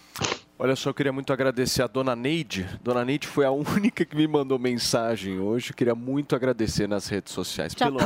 [0.56, 2.68] Olha só, eu queria muito agradecer a Dona Neide.
[2.80, 5.70] Dona Neide foi a única que me mandou mensagem hoje.
[5.70, 7.74] Eu queria muito agradecer nas redes sociais.
[7.74, 7.98] Pelo,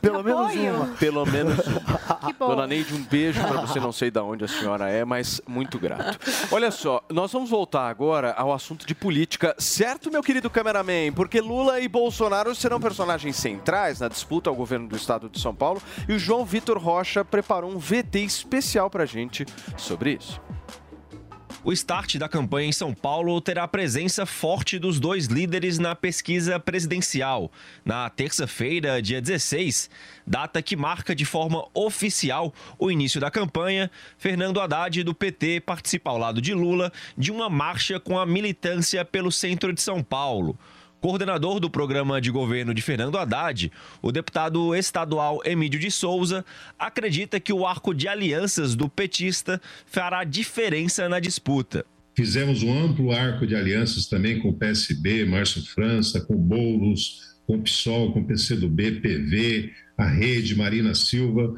[0.00, 0.86] Pelo menos uma.
[0.96, 2.00] pelo menos uma.
[2.20, 2.48] Que bom.
[2.48, 3.80] Dona Neide, um beijo para você.
[3.80, 6.18] Não sei de onde a senhora é, mas muito grato.
[6.52, 11.12] Olha só, nós vamos voltar agora ao assunto de política, certo, meu querido cameraman?
[11.14, 15.54] Porque Lula e Bolsonaro serão personagens centrais na disputa ao governo do estado de São
[15.54, 19.46] Paulo e o João Vitor Rocha preparou um VT especial para gente
[19.76, 20.40] sobre isso.
[21.62, 25.94] O start da campanha em São Paulo terá a presença forte dos dois líderes na
[25.94, 27.52] pesquisa presidencial.
[27.84, 29.90] Na terça-feira, dia 16,
[30.26, 36.08] data que marca de forma oficial o início da campanha, Fernando Haddad, do PT, participa
[36.08, 40.58] ao lado de Lula de uma marcha com a militância pelo centro de São Paulo.
[41.00, 43.72] Coordenador do programa de governo de Fernando Haddad,
[44.02, 46.44] o deputado estadual Emílio de Souza
[46.78, 51.86] acredita que o arco de alianças do petista fará diferença na disputa.
[52.14, 57.56] Fizemos um amplo arco de alianças também com o PSB, Márcio França, com Boulos, com
[57.56, 61.54] o PSOL, com o PCdoB, PV, a Rede, Marina Silva.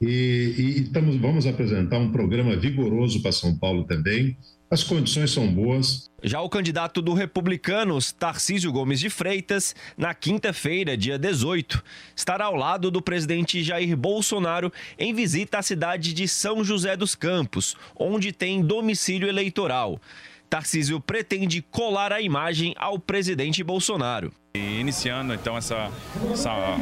[0.00, 4.36] E, e vamos apresentar um programa vigoroso para São Paulo também.
[4.72, 6.10] As condições são boas.
[6.22, 11.84] Já o candidato do Republicanos, Tarcísio Gomes de Freitas, na quinta-feira, dia 18,
[12.16, 17.14] estará ao lado do presidente Jair Bolsonaro em visita à cidade de São José dos
[17.14, 20.00] Campos, onde tem domicílio eleitoral.
[20.48, 24.32] Tarcísio pretende colar a imagem ao presidente Bolsonaro.
[24.54, 25.90] E iniciando então essa,
[26.32, 26.78] essa,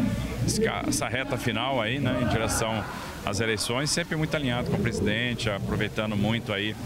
[0.87, 2.85] essa reta final aí, né, em direção
[3.27, 6.77] às eleições, sempre muito alinhado com o presidente, aproveitando muito aí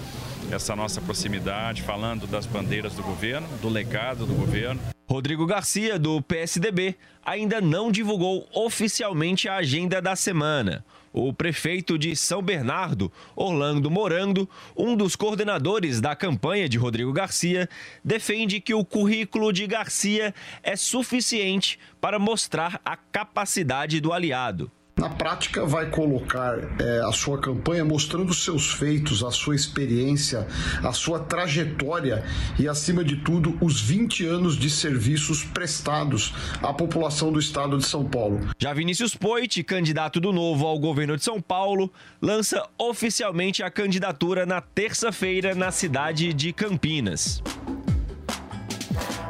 [0.50, 4.80] essa nossa proximidade, falando das bandeiras do governo, do legado do governo.
[5.06, 10.84] Rodrigo Garcia, do PSDB, ainda não divulgou oficialmente a agenda da semana.
[11.12, 17.68] O prefeito de São Bernardo, Orlando Morando, um dos coordenadores da campanha de Rodrigo Garcia,
[18.04, 24.70] defende que o currículo de Garcia é suficiente para mostrar a capacidade do aliado.
[24.96, 30.46] Na prática, vai colocar é, a sua campanha mostrando os seus feitos, a sua experiência,
[30.84, 32.24] a sua trajetória
[32.58, 37.84] e, acima de tudo, os 20 anos de serviços prestados à população do estado de
[37.84, 38.40] São Paulo.
[38.56, 41.92] Já Vinícius Poit, candidato do Novo ao governo de São Paulo,
[42.22, 47.42] lança oficialmente a candidatura na terça-feira na cidade de Campinas.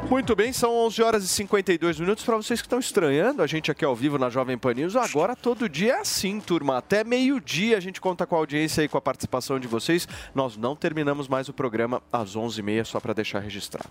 [0.09, 2.23] Muito bem, são 11 horas e 52 minutos.
[2.23, 5.35] Para vocês que estão estranhando, a gente aqui ao vivo na Jovem Pan News, agora
[5.35, 6.77] todo dia é assim, turma.
[6.77, 10.07] Até meio-dia a gente conta com a audiência e com a participação de vocês.
[10.33, 13.89] Nós não terminamos mais o programa às 11h30, só para deixar registrado.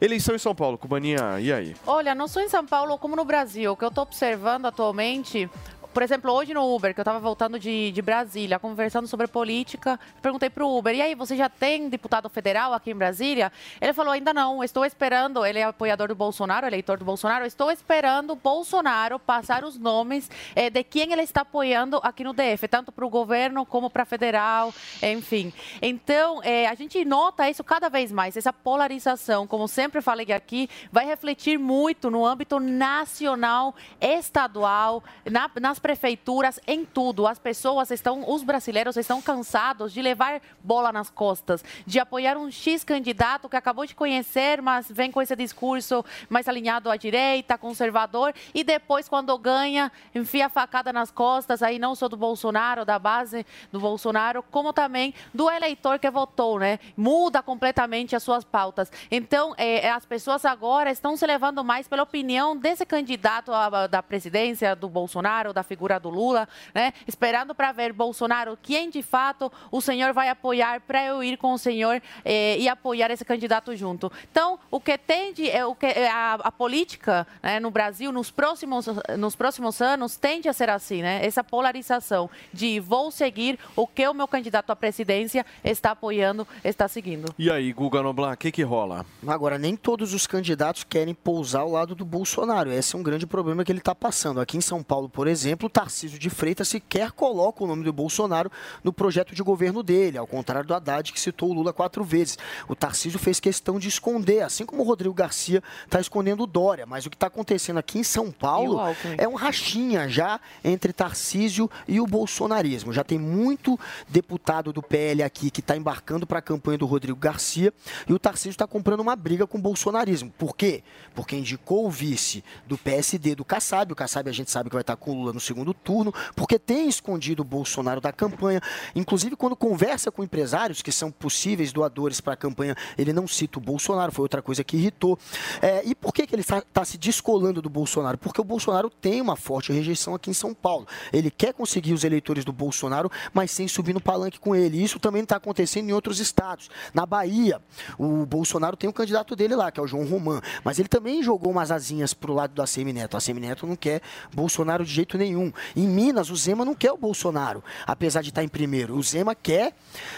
[0.00, 1.74] Eleição em São Paulo, Cubaninha, e aí?
[1.86, 3.72] Olha, não só em São Paulo como no Brasil.
[3.72, 5.48] O que eu estou observando atualmente
[5.94, 9.98] por exemplo, hoje no Uber, que eu estava voltando de, de Brasília, conversando sobre política,
[10.20, 13.52] perguntei para o Uber, e aí, você já tem deputado federal aqui em Brasília?
[13.80, 17.70] Ele falou, ainda não, estou esperando, ele é apoiador do Bolsonaro, eleitor do Bolsonaro, estou
[17.70, 22.66] esperando o Bolsonaro passar os nomes eh, de quem ele está apoiando aqui no DF,
[22.66, 25.52] tanto para o governo como para federal, enfim.
[25.80, 30.68] Então, eh, a gente nota isso cada vez mais, essa polarização, como sempre falei aqui,
[30.90, 37.26] vai refletir muito no âmbito nacional, estadual, na, nas prefeituras, em tudo.
[37.26, 42.50] As pessoas estão, os brasileiros estão cansados de levar bola nas costas, de apoiar um
[42.50, 47.58] X candidato que acabou de conhecer, mas vem com esse discurso mais alinhado à direita,
[47.58, 52.86] conservador, e depois, quando ganha, enfia a facada nas costas, aí não só do Bolsonaro,
[52.86, 56.78] da base do Bolsonaro, como também do eleitor que votou, né?
[56.96, 58.90] Muda completamente as suas pautas.
[59.10, 63.52] Então, é, as pessoas agora estão se levando mais pela opinião desse candidato
[63.90, 65.62] da presidência do Bolsonaro, da
[66.00, 66.92] do Lula, né?
[67.06, 71.52] Esperando para ver Bolsonaro quem de fato o senhor vai apoiar para eu ir com
[71.52, 74.10] o senhor eh, e apoiar esse candidato junto.
[74.30, 78.30] Então, o que tende é o que é a, a política né, no Brasil nos
[78.30, 78.86] próximos
[79.18, 81.24] nos próximos anos tende a ser assim, né?
[81.24, 86.88] Essa polarização de vou seguir o que o meu candidato à presidência está apoiando, está
[86.88, 87.34] seguindo.
[87.38, 89.04] E aí, Guga Noblar, o que que rola?
[89.26, 92.72] Agora, nem todos os candidatos querem pousar ao lado do Bolsonaro.
[92.72, 94.40] Esse é um grande problema que ele está passando.
[94.40, 97.92] Aqui em São Paulo, por exemplo, o Tarcísio de Freitas sequer coloca o nome do
[97.92, 98.50] Bolsonaro
[98.82, 102.38] no projeto de governo dele, ao contrário do Haddad, que citou o Lula quatro vezes.
[102.68, 106.86] O Tarcísio fez questão de esconder, assim como o Rodrigo Garcia está escondendo o Dória.
[106.86, 108.78] Mas o que está acontecendo aqui em São Paulo
[109.16, 112.92] é um rachinha já entre Tarcísio e o bolsonarismo.
[112.92, 113.78] Já tem muito
[114.08, 117.72] deputado do PL aqui que está embarcando para a campanha do Rodrigo Garcia
[118.08, 120.32] e o Tarcísio está comprando uma briga com o bolsonarismo.
[120.36, 120.82] Por quê?
[121.14, 123.92] Porque indicou o vice do PSD do Kassab.
[123.92, 126.58] O Kassab a gente sabe que vai estar com o Lula no segundo turno, porque
[126.58, 128.60] tem escondido o Bolsonaro da campanha.
[128.94, 133.58] Inclusive, quando conversa com empresários que são possíveis doadores para a campanha, ele não cita
[133.58, 135.18] o Bolsonaro, foi outra coisa que irritou.
[135.60, 138.18] É, e por que, que ele está tá se descolando do Bolsonaro?
[138.18, 140.86] Porque o Bolsonaro tem uma forte rejeição aqui em São Paulo.
[141.12, 144.82] Ele quer conseguir os eleitores do Bolsonaro, mas sem subir no palanque com ele.
[144.82, 146.70] Isso também está acontecendo em outros estados.
[146.92, 147.60] Na Bahia,
[147.98, 151.22] o Bolsonaro tem um candidato dele lá, que é o João Román, mas ele também
[151.22, 153.16] jogou umas asinhas para o lado do ACM Neto.
[153.16, 154.00] A ACM Neto não quer
[154.32, 155.33] Bolsonaro de jeito nenhum.
[155.34, 158.96] Em Minas, o Zema não quer o Bolsonaro, apesar de estar em primeiro.
[158.96, 159.72] O Zema quer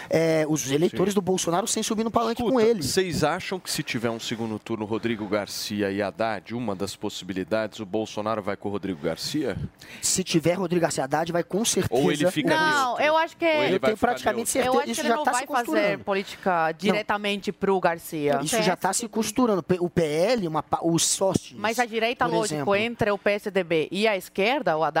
[0.09, 2.81] é, os eleitores do Bolsonaro sem subir no palanque com ele.
[2.83, 7.79] Vocês acham que se tiver um segundo turno, Rodrigo Garcia e Haddad, uma das possibilidades,
[7.79, 9.57] o Bolsonaro vai com o Rodrigo Garcia?
[10.01, 12.01] Se tiver Rodrigo Garcia Haddad, vai com certeza.
[12.01, 14.73] Ou ele fica Não, eu acho que eu tenho praticamente certeza.
[14.75, 16.03] Eu acho isso que ele já não está vai se fazer costurando.
[16.03, 18.39] política diretamente para o Garcia.
[18.43, 19.63] Isso já está se costurando.
[19.79, 21.57] O PL, uma, os sócios.
[21.59, 22.75] Mas a direita, por lógico, exemplo.
[22.75, 24.97] entre o PSDB e a esquerda, o Haddad,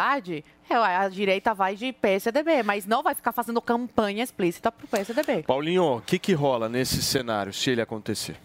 [0.69, 4.87] é, a direita vai de PSDB, mas não vai ficar fazendo campanha explícita para o
[4.87, 5.43] PSDB.
[5.43, 8.37] Paulinho, o que que rola nesse cenário, se ele acontecer?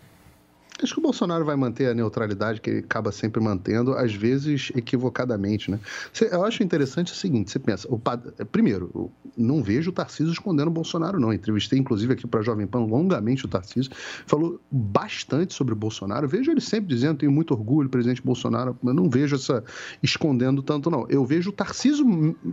[0.82, 4.72] Acho que o Bolsonaro vai manter a neutralidade que ele acaba sempre mantendo, às vezes
[4.74, 5.78] equivocadamente, né?
[6.30, 10.32] Eu acho interessante o seguinte, você pensa, o pad- primeiro, eu não vejo o Tarcísio
[10.32, 11.32] escondendo o Bolsonaro, não.
[11.32, 13.92] Entrevistei, inclusive, aqui para a Jovem Pan longamente o Tarcísio,
[14.26, 16.28] falou bastante sobre o Bolsonaro.
[16.28, 19.64] Vejo ele sempre dizendo, tenho muito orgulho, presidente Bolsonaro, eu não vejo essa
[20.02, 21.06] escondendo tanto, não.
[21.08, 22.04] Eu vejo o Tarcísio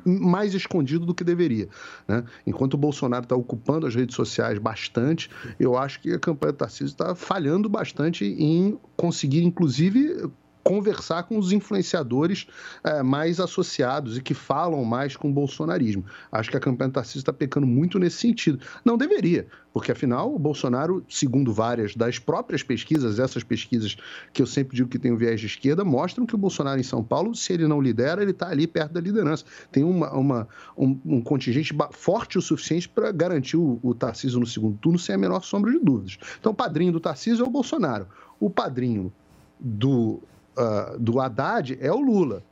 [0.05, 1.67] mais escondido do que deveria,
[2.07, 2.23] né?
[2.45, 5.29] Enquanto o Bolsonaro está ocupando as redes sociais bastante,
[5.59, 10.29] eu acho que a campanha do Tarcísio está falhando bastante em conseguir, inclusive,
[10.69, 12.45] conversar com os influenciadores
[12.83, 16.05] eh, mais associados e que falam mais com o bolsonarismo.
[16.31, 18.59] Acho que a campanha do Tarcísio está pecando muito nesse sentido.
[18.85, 23.97] Não deveria, porque afinal o Bolsonaro, segundo várias das próprias pesquisas, essas pesquisas
[24.31, 26.83] que eu sempre digo que tem o viés de esquerda, mostram que o Bolsonaro em
[26.83, 29.45] São Paulo, se ele não lidera, ele está ali perto da liderança.
[29.71, 30.47] Tem uma, uma-
[30.77, 35.15] um, um contingente forte o suficiente para garantir o, o Tarcísio no segundo turno sem
[35.15, 36.19] a menor sombra de dúvidas.
[36.39, 38.05] Então o padrinho do Tarcísio é o Bolsonaro.
[38.39, 39.11] O padrinho
[39.59, 40.21] do,
[40.57, 42.43] ah, do Haddad é o Lula.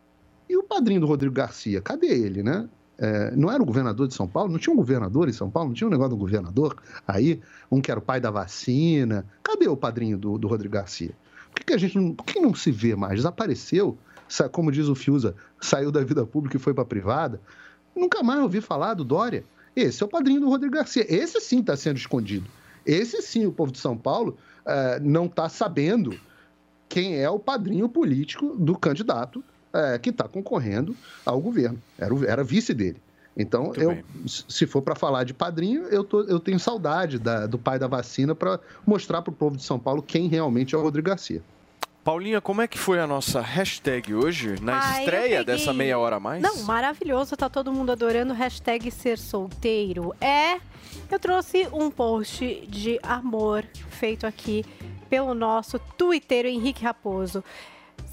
[0.49, 2.69] E o padrinho do Rodrigo Garcia, cadê ele, né?
[2.99, 4.51] É, não era o governador de São Paulo?
[4.51, 5.69] Não tinha um governador em São Paulo?
[5.69, 7.39] Não tinha um negócio do governador aí?
[7.69, 9.23] Um que era o pai da vacina?
[9.43, 11.11] Cadê o padrinho do, do Rodrigo Garcia?
[11.51, 13.15] Por que, que a gente não, por que não se vê mais?
[13.17, 13.97] Desapareceu?
[14.27, 17.39] Sa- Como diz o Fiuza, saiu da vida pública e foi para privada?
[17.95, 19.43] Nunca mais ouvi falar do Dória.
[19.75, 21.05] Esse é o padrinho do Rodrigo Garcia.
[21.07, 22.47] Esse sim está sendo escondido.
[22.85, 26.17] Esse sim, o povo de São Paulo eh, não está sabendo
[26.89, 29.43] quem é o padrinho político do candidato
[29.73, 30.95] eh, que está concorrendo
[31.25, 31.81] ao governo.
[31.97, 33.01] Era, o- era vice dele.
[33.39, 37.57] Então, eu, se for para falar de padrinho, eu, tô- eu tenho saudade da- do
[37.59, 40.81] pai da vacina para mostrar para o povo de São Paulo quem realmente é o
[40.81, 41.43] Rodrigo Garcia.
[42.03, 45.99] Paulinha, como é que foi a nossa hashtag hoje, na Ah, estreia peguei- dessa meia
[45.99, 46.41] hora a mais?
[46.41, 50.15] Não, maravilhoso, tá todo mundo adorando hashtag ser solteiro.
[50.21, 50.53] É,
[51.11, 54.63] eu trouxe um post de amor feito aqui
[55.09, 57.43] pelo nosso twitteiro Henrique Raposo.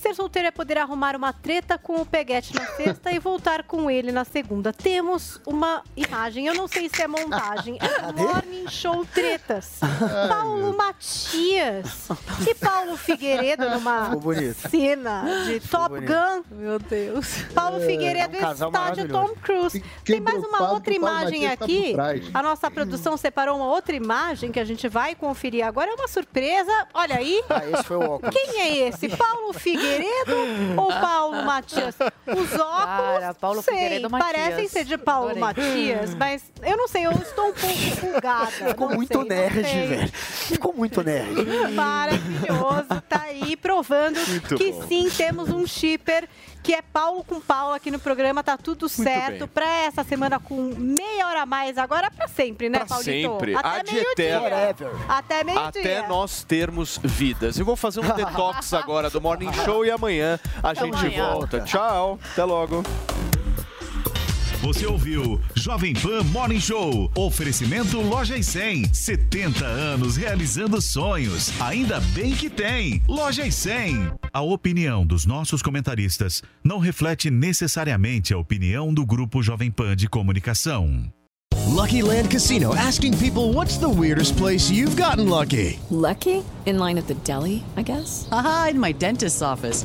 [0.04, 3.90] Ser solteiro é poder arrumar uma treta com o peguete na sexta e voltar com
[3.90, 4.70] ele na segunda.
[4.70, 9.78] Temos uma imagem, eu não sei se é montagem, é Morning Show Tretas.
[10.28, 12.08] Paulo Matias
[12.46, 14.10] e Paulo Figueiredo numa
[14.70, 16.12] cena de Top bonito.
[16.12, 16.42] Gun.
[16.54, 17.38] Meu Deus.
[17.54, 19.08] Paulo É, Figueiredo é um estádio.
[19.08, 19.82] Tom Cruise.
[20.04, 21.92] Tem mais uma outra imagem Matias tá aqui.
[21.94, 22.24] trás.
[22.34, 25.90] A nossa produção separou uma outra imagem que a gente vai conferir agora.
[25.90, 26.88] É uma surpresa.
[26.92, 27.42] Olha aí.
[27.48, 28.34] Ah, esse foi o óculos.
[28.34, 29.08] Quem é esse?
[29.08, 29.93] Paulo Figueiredo
[30.76, 31.94] ou Paulo Matias?
[32.26, 34.32] Os óculos, Cara, Paulo sei, Figueiredo Matias.
[34.32, 35.40] parecem ser de Paulo Adorei.
[35.40, 38.46] Matias, mas eu não sei, eu estou um pouco empolgada.
[38.50, 40.08] Ficou não muito sei, nerd, velho.
[40.12, 41.34] Ficou muito nerd.
[41.74, 44.86] Maravilhoso, tá aí provando Muito que bom.
[44.88, 46.28] sim, temos um shipper
[46.64, 50.56] que é Paulo com Paulo aqui no programa, tá tudo certo pra essa semana com
[50.76, 53.10] meia hora a mais agora pra sempre, né, Pra Paulito?
[53.10, 53.54] sempre.
[53.54, 54.12] Até Ad meio-dia.
[54.12, 55.04] eterno.
[55.06, 55.68] Até meio-dia.
[55.68, 57.58] Até nós termos vidas.
[57.58, 61.32] Eu vou fazer um detox agora do Morning Show e amanhã a gente amanhã.
[61.34, 61.60] volta.
[61.60, 62.82] Tchau, até logo.
[64.64, 67.10] Você ouviu Jovem Pan Morning Show.
[67.14, 68.94] Oferecimento Loja e 100.
[68.94, 71.52] 70 anos realizando sonhos.
[71.60, 73.02] Ainda bem que tem.
[73.06, 74.10] Loja e 100.
[74.32, 80.08] A opinião dos nossos comentaristas não reflete necessariamente a opinião do Grupo Jovem Pan de
[80.08, 81.12] Comunicação.
[81.66, 85.78] Lucky Land Casino asking people what's the weirdest place you've gotten lucky?
[85.90, 86.42] Lucky?
[86.64, 88.26] In line at the deli, I guess?
[88.32, 89.84] Aha, in my dentist's office.